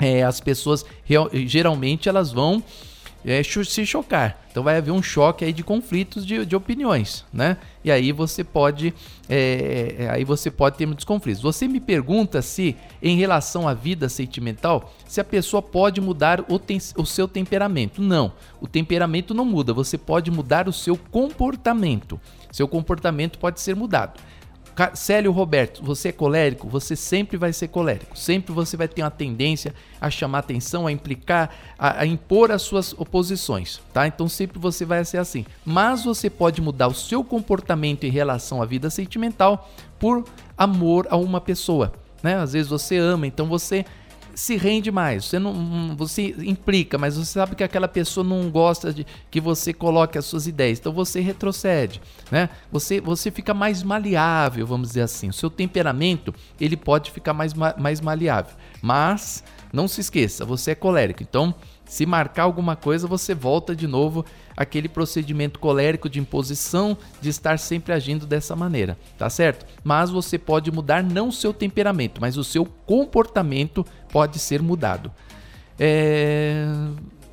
é, 0.00 0.22
as 0.22 0.40
pessoas 0.40 0.84
geralmente 1.46 2.08
elas 2.08 2.30
vão 2.32 2.62
é, 3.24 3.42
se 3.42 3.86
chocar. 3.86 4.40
Então 4.50 4.62
vai 4.62 4.76
haver 4.76 4.90
um 4.90 5.02
choque 5.02 5.44
aí 5.44 5.52
de 5.52 5.62
conflitos 5.62 6.26
de, 6.26 6.44
de 6.44 6.56
opiniões, 6.56 7.24
né? 7.32 7.58
E 7.84 7.90
aí 7.90 8.10
você 8.10 8.42
pode, 8.42 8.92
é, 9.28 9.94
é, 9.98 10.10
aí 10.10 10.24
você 10.24 10.50
pode 10.50 10.76
ter 10.76 10.86
muitos 10.86 11.04
conflitos. 11.04 11.42
Você 11.42 11.68
me 11.68 11.80
pergunta 11.80 12.42
se, 12.42 12.74
em 13.02 13.16
relação 13.16 13.68
à 13.68 13.74
vida 13.74 14.08
sentimental, 14.08 14.92
se 15.06 15.20
a 15.20 15.24
pessoa 15.24 15.62
pode 15.62 16.00
mudar 16.00 16.40
o, 16.40 16.60
o 16.96 17.06
seu 17.06 17.28
temperamento. 17.28 18.02
Não, 18.02 18.32
o 18.60 18.66
temperamento 18.66 19.32
não 19.34 19.44
muda. 19.44 19.72
Você 19.72 19.96
pode 19.96 20.30
mudar 20.30 20.68
o 20.68 20.72
seu 20.72 20.96
comportamento. 20.96 22.20
Seu 22.50 22.66
comportamento 22.66 23.38
pode 23.38 23.60
ser 23.60 23.76
mudado. 23.76 24.18
Célio 24.94 25.32
Roberto, 25.32 25.82
você 25.82 26.08
é 26.08 26.12
colérico? 26.12 26.68
Você 26.68 26.94
sempre 26.94 27.36
vai 27.36 27.52
ser 27.52 27.68
colérico. 27.68 28.16
Sempre 28.18 28.52
você 28.52 28.76
vai 28.76 28.86
ter 28.86 29.02
uma 29.02 29.10
tendência 29.10 29.74
a 30.00 30.10
chamar 30.10 30.38
atenção, 30.38 30.86
a 30.86 30.92
implicar, 30.92 31.50
a, 31.78 32.02
a, 32.02 32.06
impor 32.06 32.52
as 32.52 32.62
suas 32.62 32.92
oposições, 32.92 33.80
tá? 33.92 34.06
Então 34.06 34.28
sempre 34.28 34.58
você 34.58 34.84
vai 34.84 35.04
ser 35.04 35.18
assim. 35.18 35.44
Mas 35.64 36.04
você 36.04 36.30
pode 36.30 36.60
mudar 36.60 36.88
o 36.88 36.94
seu 36.94 37.24
comportamento 37.24 38.04
em 38.04 38.10
relação 38.10 38.62
à 38.62 38.66
vida 38.66 38.88
sentimental 38.90 39.68
por 39.98 40.24
amor 40.56 41.06
a 41.10 41.16
uma 41.16 41.40
pessoa, 41.40 41.92
né? 42.22 42.36
Às 42.36 42.52
vezes 42.52 42.68
você 42.68 42.96
ama, 42.96 43.26
então 43.26 43.46
você 43.46 43.84
se 44.38 44.56
rende 44.56 44.92
mais. 44.92 45.24
Você 45.24 45.38
não, 45.40 45.96
você 45.96 46.32
implica, 46.38 46.96
mas 46.96 47.16
você 47.16 47.32
sabe 47.32 47.56
que 47.56 47.64
aquela 47.64 47.88
pessoa 47.88 48.22
não 48.22 48.48
gosta 48.48 48.92
de 48.92 49.04
que 49.32 49.40
você 49.40 49.72
coloque 49.72 50.16
as 50.16 50.26
suas 50.26 50.46
ideias. 50.46 50.78
Então 50.78 50.92
você 50.92 51.20
retrocede, 51.20 52.00
né? 52.30 52.48
Você 52.70 53.00
você 53.00 53.32
fica 53.32 53.52
mais 53.52 53.82
maleável, 53.82 54.64
vamos 54.64 54.88
dizer 54.88 55.00
assim. 55.00 55.28
O 55.28 55.32
seu 55.32 55.50
temperamento, 55.50 56.32
ele 56.60 56.76
pode 56.76 57.10
ficar 57.10 57.34
mais 57.34 57.52
mais 57.52 58.00
maleável. 58.00 58.54
Mas 58.80 59.42
não 59.72 59.88
se 59.88 60.00
esqueça, 60.00 60.44
você 60.44 60.70
é 60.70 60.74
colérico. 60.76 61.20
Então, 61.20 61.52
se 61.88 62.06
marcar 62.06 62.44
alguma 62.44 62.76
coisa, 62.76 63.08
você 63.08 63.34
volta 63.34 63.74
de 63.74 63.86
novo 63.86 64.24
aquele 64.56 64.88
procedimento 64.88 65.58
colérico 65.58 66.08
de 66.08 66.20
imposição 66.20 66.96
de 67.20 67.28
estar 67.30 67.58
sempre 67.58 67.92
agindo 67.94 68.26
dessa 68.26 68.54
maneira, 68.54 68.96
tá 69.16 69.28
certo? 69.30 69.64
Mas 69.82 70.10
você 70.10 70.38
pode 70.38 70.70
mudar 70.70 71.02
não 71.02 71.28
o 71.28 71.32
seu 71.32 71.52
temperamento, 71.52 72.20
mas 72.20 72.36
o 72.36 72.44
seu 72.44 72.64
comportamento 72.86 73.84
pode 74.12 74.38
ser 74.38 74.62
mudado. 74.62 75.10
É, 75.78 76.66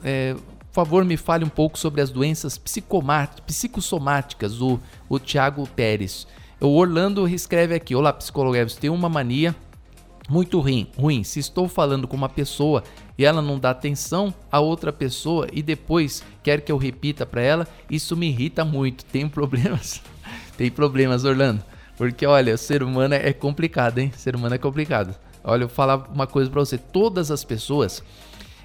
é, 0.03 0.33
por 0.33 0.71
favor, 0.71 1.03
me 1.03 1.17
fale 1.17 1.43
um 1.43 1.49
pouco 1.49 1.77
sobre 1.77 1.99
as 1.99 2.09
doenças 2.09 2.57
psicossomáticas, 2.57 4.61
o, 4.61 4.79
o 5.09 5.19
Tiago 5.19 5.67
Pérez. 5.75 6.25
O 6.61 6.77
Orlando 6.77 7.27
escreve 7.27 7.75
aqui: 7.75 7.93
Olá, 7.95 8.13
psicólogo 8.13 8.55
tenho 8.79 8.93
uma 8.93 9.09
mania 9.09 9.53
muito 10.29 10.59
ruim, 10.59 10.87
ruim. 10.97 11.23
Se 11.23 11.39
estou 11.39 11.67
falando 11.67 12.07
com 12.07 12.15
uma 12.15 12.29
pessoa 12.29 12.83
e 13.17 13.25
ela 13.25 13.41
não 13.41 13.59
dá 13.59 13.69
atenção 13.69 14.33
a 14.51 14.59
outra 14.59 14.91
pessoa 14.91 15.47
e 15.51 15.61
depois 15.61 16.23
quer 16.43 16.61
que 16.61 16.71
eu 16.71 16.77
repita 16.77 17.25
para 17.25 17.41
ela, 17.41 17.67
isso 17.89 18.15
me 18.17 18.27
irrita 18.27 18.65
muito. 18.65 19.05
Tem 19.11 19.27
problemas? 19.27 20.01
Tem 20.57 20.71
problemas, 20.71 21.23
Orlando. 21.23 21.63
Porque 21.97 22.25
olha, 22.25 22.55
o 22.55 22.57
ser 22.57 22.83
humano 22.83 23.13
é 23.13 23.31
complicado, 23.31 23.99
hein? 23.99 24.11
Ser 24.15 24.35
humano 24.35 24.55
é 24.55 24.57
complicado. 24.57 25.15
Olha, 25.43 25.63
eu 25.63 25.67
vou 25.67 25.75
falar 25.75 26.07
uma 26.11 26.27
coisa 26.27 26.49
para 26.49 26.59
você. 26.59 26.77
Todas 26.77 27.31
as 27.31 27.43
pessoas. 27.43 28.03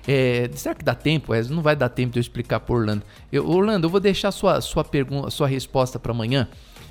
É, 0.09 0.51
será 0.55 0.75
que 0.75 0.85
dá 0.85 0.95
tempo? 0.95 1.33
É, 1.35 1.43
não 1.45 1.63
vai 1.63 1.77
dar 1.77 1.91
tempo 1.91 2.13
de 2.13 2.19
eu 2.19 2.23
explicar 2.23 2.59
para 2.59 2.75
Orlando. 2.75 3.03
Eu, 3.31 3.49
Orlando, 3.49 3.87
eu 3.87 3.91
vou 3.91 4.01
deixar 4.01 4.33
sua, 4.33 4.61
sua 4.61 4.83
pergunta, 4.83 5.31
sua 5.31 5.47
resposta 5.47 5.99
para 5.99 6.11
amanhã. 6.11 6.49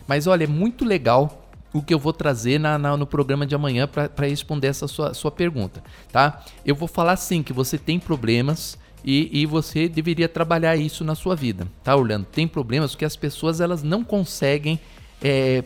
Mas 0.07 0.27
olha, 0.27 0.43
é 0.43 0.47
muito 0.47 0.85
legal 0.85 1.48
o 1.73 1.81
que 1.81 1.93
eu 1.93 1.99
vou 1.99 2.13
trazer 2.13 2.59
na, 2.59 2.77
na 2.77 2.97
no 2.97 3.05
programa 3.05 3.45
de 3.45 3.53
amanhã 3.53 3.87
para 3.87 4.27
responder 4.27 4.67
essa 4.67 4.87
sua, 4.87 5.13
sua 5.13 5.31
pergunta, 5.31 5.83
tá? 6.11 6.43
Eu 6.65 6.75
vou 6.75 6.87
falar 6.87 7.15
sim 7.17 7.43
que 7.43 7.53
você 7.53 7.77
tem 7.77 7.99
problemas 7.99 8.77
e, 9.03 9.41
e, 9.41 9.45
você 9.45 9.87
deveria 9.87 10.27
trabalhar 10.27 10.75
isso 10.75 11.03
na 11.03 11.15
sua 11.15 11.35
vida, 11.35 11.67
tá, 11.83 11.95
Orlando? 11.95 12.25
Tem 12.25 12.47
problemas 12.47 12.95
que 12.95 13.05
as 13.05 13.15
pessoas 13.15 13.61
elas 13.61 13.81
não 13.81 14.03
conseguem 14.03 14.77
é, 15.21 15.63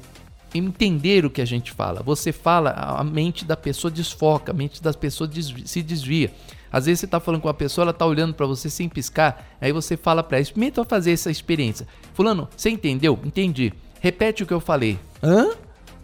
entender 0.53 1.25
o 1.25 1.29
que 1.29 1.41
a 1.41 1.45
gente 1.45 1.71
fala. 1.71 2.03
Você 2.03 2.31
fala, 2.31 2.71
a 2.71 3.03
mente 3.03 3.43
da 3.43 3.57
pessoa 3.57 3.89
desfoca, 3.89 4.51
a 4.51 4.55
mente 4.55 4.83
das 4.83 4.95
pessoas 4.95 5.29
desvia, 5.29 5.65
se 5.65 5.81
desvia. 5.81 6.31
Às 6.71 6.85
vezes 6.85 7.01
você 7.01 7.05
está 7.05 7.19
falando 7.19 7.41
com 7.41 7.47
uma 7.47 7.53
pessoa, 7.53 7.83
ela 7.83 7.91
está 7.91 8.05
olhando 8.05 8.33
para 8.33 8.45
você 8.45 8.69
sem 8.69 8.89
piscar, 8.89 9.55
aí 9.61 9.71
você 9.71 9.95
fala 9.95 10.23
para 10.23 10.37
ela, 10.37 10.43
experimenta 10.43 10.83
fazer 10.83 11.11
essa 11.11 11.31
experiência. 11.31 11.87
Fulano, 12.13 12.47
você 12.55 12.69
entendeu? 12.69 13.19
Entendi. 13.23 13.73
Repete 13.99 14.43
o 14.43 14.45
que 14.45 14.53
eu 14.53 14.59
falei. 14.59 14.99
Hã? 15.21 15.51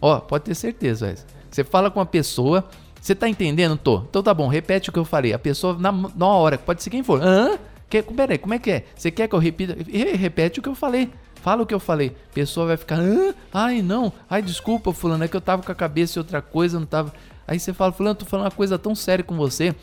Ó, 0.00 0.18
pode 0.20 0.44
ter 0.44 0.54
certeza, 0.54 1.14
Você 1.50 1.64
fala 1.64 1.90
com 1.90 1.98
uma 2.00 2.06
pessoa, 2.06 2.64
você 3.00 3.14
tá 3.14 3.28
entendendo? 3.28 3.76
Tô. 3.76 4.02
Então 4.08 4.22
tá 4.22 4.32
bom, 4.32 4.48
repete 4.48 4.90
o 4.90 4.92
que 4.92 4.98
eu 4.98 5.04
falei. 5.04 5.32
A 5.32 5.38
pessoa, 5.38 5.76
na, 5.78 5.92
na 5.92 6.26
hora, 6.26 6.58
pode 6.58 6.82
ser 6.82 6.90
quem 6.90 7.02
for. 7.02 7.22
Hã? 7.22 7.58
Que, 7.88 8.02
peraí, 8.02 8.38
como 8.38 8.54
é 8.54 8.58
que 8.58 8.70
é? 8.70 8.84
Você 8.94 9.10
quer 9.10 9.28
que 9.28 9.34
eu 9.34 9.38
repita? 9.38 9.76
Repete 10.16 10.60
o 10.60 10.62
que 10.62 10.68
eu 10.68 10.74
falei. 10.74 11.10
Fala 11.42 11.62
o 11.62 11.66
que 11.66 11.74
eu 11.74 11.80
falei. 11.80 12.14
A 12.30 12.34
pessoa 12.34 12.66
vai 12.66 12.76
ficar, 12.76 12.98
Hã? 12.98 13.34
ai 13.52 13.82
não, 13.82 14.12
ai 14.28 14.42
desculpa, 14.42 14.92
fulano, 14.92 15.24
é 15.24 15.28
que 15.28 15.36
eu 15.36 15.40
tava 15.40 15.62
com 15.62 15.72
a 15.72 15.74
cabeça 15.74 16.18
em 16.18 16.20
outra 16.20 16.42
coisa, 16.42 16.78
não 16.78 16.86
tava. 16.86 17.12
Aí 17.48 17.58
você 17.58 17.72
fala, 17.72 17.92
fulano, 17.92 18.14
tô 18.14 18.24
falando 18.24 18.44
uma 18.44 18.50
coisa 18.50 18.78
tão 18.78 18.94
séria 18.94 19.24
com 19.24 19.36
você. 19.36 19.74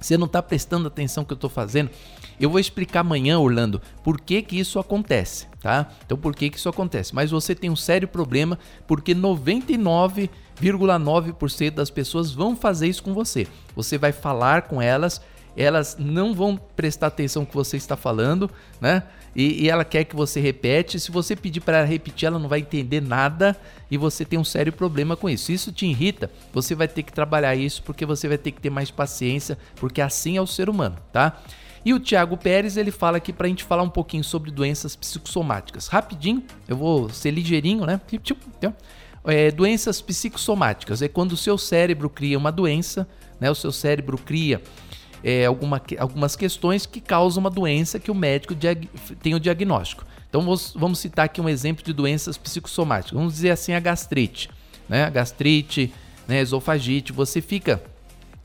Você 0.00 0.16
não 0.16 0.26
está 0.26 0.42
prestando 0.42 0.86
atenção 0.86 1.24
que 1.24 1.32
eu 1.32 1.36
estou 1.36 1.48
fazendo. 1.50 1.90
Eu 2.40 2.50
vou 2.50 2.60
explicar 2.60 3.00
amanhã, 3.00 3.38
Orlando, 3.38 3.82
por 4.02 4.20
que 4.20 4.42
que 4.42 4.58
isso 4.58 4.78
acontece, 4.78 5.46
tá? 5.60 5.88
Então, 6.04 6.16
por 6.16 6.36
que 6.36 6.48
que 6.50 6.58
isso 6.58 6.68
acontece? 6.68 7.14
Mas 7.14 7.30
você 7.30 7.54
tem 7.54 7.70
um 7.70 7.76
sério 7.76 8.08
problema 8.08 8.58
porque 8.86 9.14
99,9% 9.14 11.70
das 11.70 11.88
pessoas 11.90 12.32
vão 12.32 12.56
fazer 12.56 12.88
isso 12.88 13.02
com 13.02 13.14
você. 13.14 13.46
Você 13.74 13.98
vai 13.98 14.12
falar 14.12 14.62
com 14.62 14.80
elas, 14.80 15.20
elas 15.56 15.96
não 15.98 16.32
vão 16.34 16.56
prestar 16.56 17.08
atenção 17.08 17.42
no 17.42 17.48
que 17.48 17.54
você 17.54 17.76
está 17.76 17.96
falando, 17.96 18.48
né? 18.80 19.02
e, 19.38 19.64
e 19.64 19.70
ela 19.70 19.84
quer 19.84 20.04
que 20.04 20.16
você 20.16 20.40
repete. 20.40 20.98
Se 20.98 21.12
você 21.12 21.36
pedir 21.36 21.60
para 21.60 21.78
ela 21.78 21.86
repetir, 21.86 22.26
ela 22.26 22.40
não 22.40 22.48
vai 22.48 22.58
entender 22.58 23.00
nada 23.00 23.56
e 23.88 23.96
você 23.96 24.24
tem 24.24 24.36
um 24.36 24.44
sério 24.44 24.72
problema 24.72 25.16
com 25.16 25.30
isso. 25.30 25.52
Isso 25.52 25.70
te 25.70 25.86
irrita, 25.86 26.28
você 26.52 26.74
vai 26.74 26.88
ter 26.88 27.04
que 27.04 27.12
trabalhar 27.12 27.54
isso 27.54 27.80
porque 27.84 28.04
você 28.04 28.26
vai 28.26 28.36
ter 28.36 28.50
que 28.50 28.60
ter 28.60 28.70
mais 28.70 28.90
paciência, 28.90 29.56
porque 29.76 30.00
assim 30.00 30.36
é 30.36 30.42
o 30.42 30.46
ser 30.46 30.68
humano, 30.68 30.96
tá? 31.12 31.40
E 31.84 31.94
o 31.94 32.00
Tiago 32.00 32.36
Pérez 32.36 32.76
ele 32.76 32.90
fala 32.90 33.16
aqui 33.16 33.32
para 33.32 33.46
a 33.46 33.48
gente 33.48 33.64
falar 33.64 33.82
um 33.82 33.88
pouquinho 33.88 34.24
sobre 34.24 34.50
doenças 34.50 34.96
psicossomáticas. 34.96 35.88
Rapidinho, 35.88 36.42
eu 36.66 36.76
vou 36.76 37.08
ser 37.08 37.30
ligeirinho, 37.30 37.84
né? 37.84 38.00
Tipo, 38.22 38.44
é, 39.24 39.50
doenças 39.50 40.00
psicossomáticas 40.00 41.02
é 41.02 41.08
quando 41.08 41.32
o 41.32 41.36
seu 41.36 41.58
cérebro 41.58 42.08
cria 42.08 42.38
uma 42.38 42.50
doença, 42.50 43.08
né? 43.40 43.50
O 43.50 43.54
seu 43.54 43.72
cérebro 43.72 44.18
cria 44.18 44.62
é, 45.22 45.46
alguma, 45.46 45.80
algumas 45.98 46.36
questões 46.36 46.86
que 46.86 47.00
causam 47.00 47.40
uma 47.40 47.50
doença 47.50 47.98
que 47.98 48.10
o 48.10 48.14
médico 48.14 48.54
tem 49.20 49.34
o 49.34 49.40
diagnóstico. 49.40 50.04
Então 50.28 50.42
vamos, 50.74 50.98
citar 50.98 51.24
aqui 51.24 51.40
um 51.40 51.48
exemplo 51.48 51.82
de 51.82 51.92
doenças 51.92 52.36
psicossomáticas. 52.36 53.16
Vamos 53.16 53.34
dizer 53.34 53.50
assim 53.50 53.72
a 53.72 53.80
gastrite, 53.80 54.50
né? 54.88 55.04
A 55.04 55.10
gastrite, 55.10 55.92
né? 56.26 56.40
esofagite. 56.40 57.12
Você 57.12 57.40
fica 57.40 57.82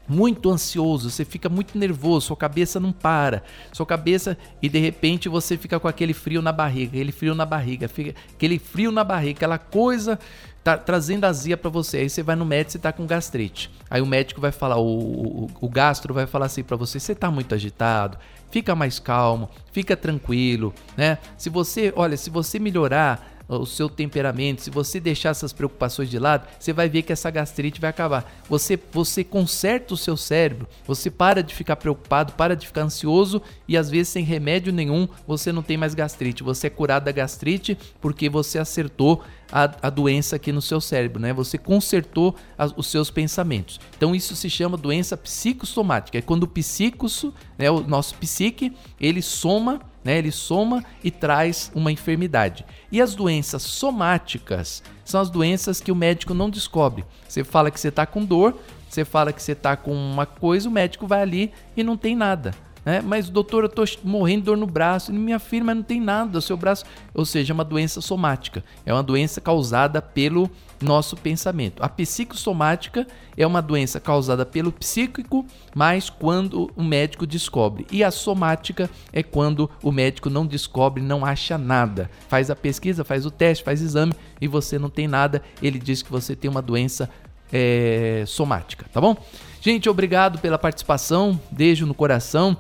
muito 0.08 0.52
ansioso, 0.52 1.10
você 1.10 1.24
fica 1.24 1.48
muito 1.50 1.78
nervoso, 1.78 2.28
sua 2.28 2.38
cabeça 2.38 2.80
não 2.80 2.92
para, 2.92 3.44
sua 3.72 3.86
cabeça 3.86 4.38
e 4.62 4.68
de 4.68 4.80
repente 4.80 5.30
você 5.30 5.58
fica 5.58 5.80
com 5.80 5.88
aquele 5.88 6.14
frio 6.14 6.42
na 6.42 6.52
barriga, 6.52 6.92
aquele 6.92 7.12
frio 7.12 7.34
na 7.34 7.46
barriga, 7.46 7.88
fica 7.88 8.14
aquele 8.34 8.60
frio 8.60 8.92
na 8.92 9.04
barriga, 9.04 9.38
aquela 9.38 9.58
coisa 9.58 10.20
tá 10.64 10.78
trazendo 10.78 11.26
azia 11.26 11.58
para 11.58 11.70
você. 11.70 11.98
Aí 11.98 12.10
você 12.10 12.24
vai 12.24 12.36
no 12.36 12.46
médico 12.46 12.78
e 12.78 12.80
tá 12.80 12.92
com 12.92 13.06
gastrite. 13.06 13.70
Aí 13.90 14.02
o 14.02 14.06
médico 14.06 14.40
vai 14.40 14.52
falar, 14.52 14.78
o, 14.78 14.88
o, 14.88 15.50
o 15.62 15.70
gastro 15.70 16.14
vai 16.14 16.26
falar 16.26 16.46
assim 16.46 16.64
para 16.64 16.78
você: 16.78 17.00
você 17.00 17.14
tá 17.14 17.30
muito 17.30 17.54
agitado, 17.54 18.18
fica 18.50 18.74
mais 18.74 19.00
calmo, 19.00 19.50
fica 19.72 19.96
tranquilo, 19.98 20.74
né? 20.96 21.18
Se 21.38 21.50
você, 21.50 21.92
olha, 21.96 22.16
se 22.16 22.30
você 22.30 22.60
melhorar 22.60 23.33
o 23.58 23.66
seu 23.66 23.90
temperamento, 23.90 24.62
se 24.62 24.70
você 24.70 25.00
deixar 25.00 25.30
essas 25.30 25.54
preocupações 25.54 26.10
de 26.10 26.20
lado, 26.20 26.48
você 26.60 26.74
vai 26.74 26.90
ver 26.90 27.04
que 27.04 27.14
essa 27.14 27.30
gastrite 27.30 27.80
vai 27.80 27.90
acabar. 27.90 28.32
Você, 28.50 28.80
você 28.92 29.24
conserta 29.24 29.94
o 29.94 29.98
seu 29.98 30.18
cérebro, 30.18 30.68
você 30.86 31.10
para 31.10 31.44
de 31.44 31.54
ficar 31.54 31.76
preocupado, 31.76 32.34
para 32.34 32.56
de 32.56 32.68
ficar 32.68 32.84
ansioso 32.84 33.42
e 33.68 33.78
às 33.78 33.90
vezes 33.90 34.10
sem 34.10 34.24
remédio 34.24 34.74
nenhum 34.74 35.08
você 35.28 35.52
não 35.52 35.62
tem 35.62 35.78
mais 35.78 35.94
gastrite. 35.94 36.44
Você 36.44 36.68
é 36.68 36.70
curado 36.70 37.06
da 37.06 37.12
gastrite 37.12 37.78
porque 38.02 38.30
você 38.30 38.60
acertou 38.60 39.24
a, 39.54 39.70
a 39.84 39.90
doença 39.92 40.36
aqui 40.36 40.52
no 40.52 40.64
seu 40.64 40.82
cérebro, 40.82 41.22
né? 41.22 41.32
Você 41.32 41.60
consertou 41.60 42.36
as, 42.58 42.74
os 42.76 42.88
seus 42.88 43.12
pensamentos. 43.12 43.80
Então 43.96 44.16
isso 44.16 44.36
se 44.36 44.50
chama 44.50 44.76
doença 44.76 45.16
psicossomática. 45.16 46.18
É 46.18 46.22
quando 46.22 46.44
o 46.44 46.48
psíquico, 46.48 47.06
né, 47.56 47.70
o 47.70 47.82
nosso 47.82 48.16
psique, 48.16 48.74
ele 49.00 49.22
soma 49.22 49.80
né? 50.04 50.18
Ele 50.18 50.34
soma 50.34 50.84
e 51.02 51.10
traz 51.10 51.72
uma 51.74 51.90
enfermidade. 51.90 52.66
E 52.92 53.02
as 53.02 53.16
doenças 53.16 53.62
somáticas 53.62 54.84
são 55.06 55.22
as 55.22 55.30
doenças 55.30 55.80
que 55.80 55.94
o 55.94 55.96
médico 55.96 56.34
não 56.34 56.50
descobre. 56.50 57.06
Você 57.26 57.42
fala 57.46 57.72
que 57.72 57.80
você 57.80 57.88
está 57.88 58.06
com 58.06 58.26
dor, 58.26 58.60
você 58.90 59.06
fala 59.06 59.32
que 59.32 59.42
você 59.42 59.54
está 59.54 59.78
com 59.78 59.94
uma 59.94 60.26
coisa, 60.26 60.68
o 60.68 60.72
médico 60.74 61.08
vai 61.08 61.22
ali 61.22 61.54
e 61.78 61.84
não 61.86 61.96
tem 61.96 62.18
nada 62.18 62.54
né? 62.86 63.02
Mas 63.02 63.30
doutor, 63.30 63.64
eu 63.64 63.70
tô 63.70 63.84
morrendo 64.04 64.42
de 64.42 64.46
dor 64.46 64.58
no 64.58 64.68
braço. 64.68 65.12
E 65.12 65.18
minha 65.18 65.40
filha, 65.40 65.64
mas 65.64 65.76
não 65.76 65.84
tem 65.84 66.02
nada, 66.02 66.38
o 66.38 66.42
seu 66.42 66.58
braço, 66.58 66.86
ou 67.14 67.26
seja, 67.26 67.54
é 67.54 67.56
uma 67.56 67.64
doença 67.64 68.02
somática. 68.02 68.64
É 68.86 68.94
uma 68.94 69.04
doença 69.04 69.40
causada 69.40 70.02
pelo 70.02 70.50
nosso 70.82 71.16
pensamento. 71.16 71.82
A 71.82 71.88
psicossomática 71.88 73.08
é 73.38 73.48
uma 73.48 73.62
doença 73.62 74.00
causada 74.00 74.46
pelo 74.46 74.72
psíquico, 74.72 75.46
mas 75.74 76.10
quando 76.10 76.70
o 76.76 76.84
médico 76.84 77.26
descobre. 77.26 77.88
E 77.92 78.04
a 78.04 78.12
somática 78.12 78.90
é 79.12 79.24
quando 79.24 79.70
o 79.82 79.92
médico 79.92 80.30
não 80.30 80.46
descobre, 80.46 81.02
não 81.02 81.26
acha 81.26 81.58
nada. 81.58 82.10
Faz 82.28 82.50
a 82.50 82.56
pesquisa, 82.56 83.04
faz 83.04 83.26
o 83.26 83.32
teste, 83.32 83.64
faz 83.64 83.82
o 83.82 83.86
exame 83.86 84.14
e 84.42 84.48
você 84.48 84.78
não 84.78 84.90
tem 84.90 85.08
nada. 85.08 85.42
Ele 85.62 85.80
diz 85.80 86.02
que 86.02 86.12
você 86.12 86.36
tem 86.36 86.52
uma 86.52 86.62
doença 86.62 87.10
é, 87.52 88.24
somática, 88.28 88.86
tá 88.92 89.00
bom? 89.00 89.16
Gente, 89.62 89.90
obrigado 89.90 90.40
pela 90.40 90.58
participação. 90.58 91.40
Beijo 91.50 91.86
no 91.86 91.94
coração. 91.94 92.58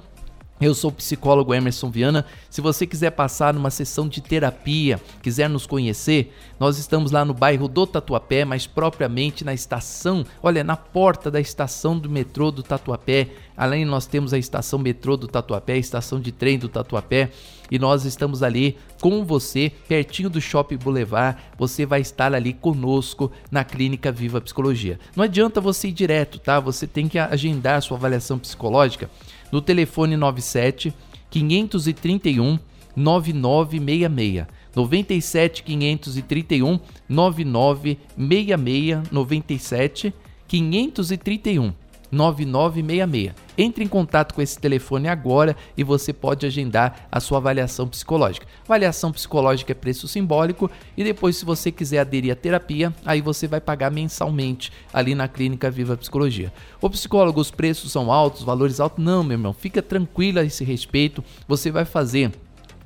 Eu 0.65 0.73
sou 0.73 0.91
o 0.91 0.93
psicólogo 0.93 1.53
Emerson 1.53 1.91
Viana. 1.91 2.25
Se 2.49 2.61
você 2.61 2.87
quiser 2.87 3.11
passar 3.11 3.53
numa 3.53 3.69
sessão 3.69 4.07
de 4.07 4.21
terapia, 4.21 4.97
quiser 5.21 5.49
nos 5.49 5.67
conhecer, 5.67 6.33
nós 6.57 6.77
estamos 6.77 7.11
lá 7.11 7.25
no 7.25 7.33
bairro 7.33 7.67
do 7.67 7.85
Tatuapé, 7.85 8.45
mais 8.45 8.65
propriamente 8.65 9.43
na 9.43 9.53
estação, 9.53 10.25
olha, 10.41 10.63
na 10.63 10.77
porta 10.77 11.29
da 11.29 11.41
estação 11.41 11.99
do 11.99 12.09
metrô 12.09 12.49
do 12.49 12.63
Tatuapé. 12.63 13.27
Além 13.57 13.83
nós 13.83 14.07
temos 14.07 14.33
a 14.33 14.37
estação 14.37 14.79
metrô 14.79 15.17
do 15.17 15.27
Tatuapé, 15.27 15.73
a 15.73 15.77
estação 15.77 16.17
de 16.17 16.31
trem 16.31 16.57
do 16.57 16.69
Tatuapé, 16.69 17.29
e 17.69 17.77
nós 17.77 18.05
estamos 18.05 18.41
ali 18.41 18.77
com 19.01 19.25
você, 19.25 19.69
pertinho 19.89 20.29
do 20.29 20.39
Shopping 20.39 20.77
Boulevard. 20.77 21.37
Você 21.57 21.85
vai 21.85 21.99
estar 21.99 22.33
ali 22.33 22.53
conosco 22.53 23.29
na 23.51 23.65
Clínica 23.65 24.13
Viva 24.13 24.39
Psicologia. 24.39 24.97
Não 25.13 25.25
adianta 25.25 25.59
você 25.59 25.89
ir 25.89 25.91
direto, 25.91 26.39
tá? 26.39 26.61
Você 26.61 26.87
tem 26.87 27.09
que 27.09 27.19
agendar 27.19 27.81
sua 27.81 27.97
avaliação 27.97 28.39
psicológica 28.39 29.09
no 29.53 29.61
telefone 29.61 30.17
97 30.17 30.91
531 31.29 32.59
9966. 32.95 34.47
97 34.75 35.63
531 35.63 36.79
9966 37.07 39.03
97 39.11 40.13
531 40.47 41.75
9966. 42.13 43.33
Entre 43.57 43.83
em 43.83 43.87
contato 43.87 44.33
com 44.33 44.41
esse 44.41 44.57
telefone 44.57 45.07
agora 45.07 45.55
e 45.75 45.83
você 45.83 46.13
pode 46.13 46.45
agendar 46.45 47.07
a 47.11 47.19
sua 47.19 47.39
avaliação 47.39 47.87
psicológica. 47.87 48.47
Avaliação 48.63 49.11
psicológica 49.11 49.71
é 49.71 49.75
preço 49.75 50.07
simbólico 50.07 50.69
e 50.95 51.03
depois, 51.03 51.37
se 51.37 51.45
você 51.45 51.71
quiser 51.71 51.99
aderir 51.99 52.31
à 52.31 52.35
terapia, 52.35 52.93
aí 53.05 53.21
você 53.21 53.47
vai 53.47 53.59
pagar 53.59 53.91
mensalmente 53.91 54.71
ali 54.93 55.13
na 55.13 55.27
Clínica 55.27 55.69
Viva 55.69 55.97
Psicologia. 55.97 56.53
O 56.79 56.89
psicólogo, 56.89 57.41
os 57.41 57.51
preços 57.51 57.91
são 57.91 58.11
altos, 58.11 58.43
valores 58.43 58.79
altos? 58.79 59.03
Não, 59.03 59.23
meu 59.23 59.33
irmão, 59.33 59.53
fica 59.53 59.81
tranquilo 59.81 60.39
a 60.39 60.43
esse 60.43 60.63
respeito. 60.63 61.23
Você 61.47 61.71
vai 61.71 61.85
fazer 61.85 62.31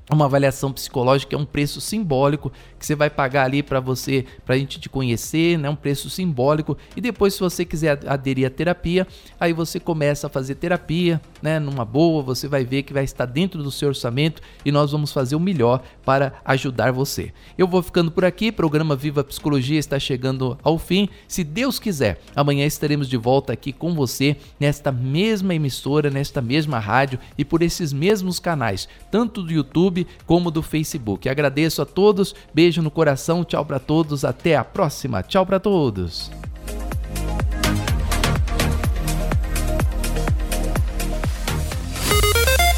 uma 0.09 0.25
avaliação 0.25 0.71
psicológica 0.71 1.35
é 1.35 1.39
um 1.39 1.45
preço 1.45 1.81
simbólico 1.81 2.51
que 2.79 2.85
você 2.85 2.95
vai 2.95 3.09
pagar 3.09 3.45
ali 3.45 3.63
para 3.63 3.79
você, 3.79 4.25
para 4.45 4.55
a 4.55 4.57
gente 4.57 4.79
te 4.79 4.89
conhecer, 4.89 5.57
né? 5.57 5.69
Um 5.69 5.75
preço 5.75 6.09
simbólico. 6.09 6.77
E 6.95 7.01
depois, 7.01 7.33
se 7.33 7.39
você 7.39 7.65
quiser 7.65 7.99
aderir 8.07 8.45
à 8.45 8.49
terapia, 8.49 9.07
aí 9.39 9.53
você 9.53 9.79
começa 9.79 10.27
a 10.27 10.29
fazer 10.29 10.55
terapia, 10.55 11.21
né? 11.41 11.59
Numa 11.59 11.85
boa, 11.85 12.21
você 12.21 12.47
vai 12.47 12.63
ver 12.63 12.83
que 12.83 12.93
vai 12.93 13.03
estar 13.03 13.25
dentro 13.25 13.63
do 13.63 13.71
seu 13.71 13.89
orçamento 13.89 14.41
e 14.63 14.71
nós 14.71 14.91
vamos 14.91 15.11
fazer 15.11 15.35
o 15.35 15.39
melhor 15.39 15.81
para 16.05 16.33
ajudar 16.45 16.91
você. 16.91 17.31
Eu 17.57 17.67
vou 17.67 17.81
ficando 17.81 18.11
por 18.11 18.25
aqui. 18.25 18.51
Programa 18.51 18.95
Viva 18.95 19.23
Psicologia 19.23 19.79
está 19.79 19.99
chegando 19.99 20.57
ao 20.63 20.77
fim. 20.77 21.09
Se 21.27 21.43
Deus 21.43 21.79
quiser, 21.79 22.21
amanhã 22.35 22.65
estaremos 22.65 23.07
de 23.07 23.17
volta 23.17 23.53
aqui 23.53 23.71
com 23.71 23.93
você 23.93 24.37
nesta 24.59 24.91
mesma 24.91 25.53
emissora, 25.55 26.09
nesta 26.09 26.41
mesma 26.41 26.79
rádio 26.79 27.19
e 27.37 27.45
por 27.45 27.61
esses 27.61 27.91
mesmos 27.93 28.39
canais, 28.39 28.87
tanto 29.11 29.41
do 29.41 29.51
YouTube 29.51 30.07
como 30.25 30.51
do 30.51 30.61
Facebook. 30.61 31.27
Agradeço 31.27 31.81
a 31.81 31.85
todos, 31.85 32.35
beijo 32.67 32.81
no 32.81 32.91
coração, 32.91 33.45
tchau 33.45 33.65
para 33.65 33.79
todos, 33.79 34.25
até 34.25 34.57
a 34.57 34.63
próxima. 34.63 35.23
Tchau 35.23 35.45
para 35.45 35.57
todos. 35.57 36.29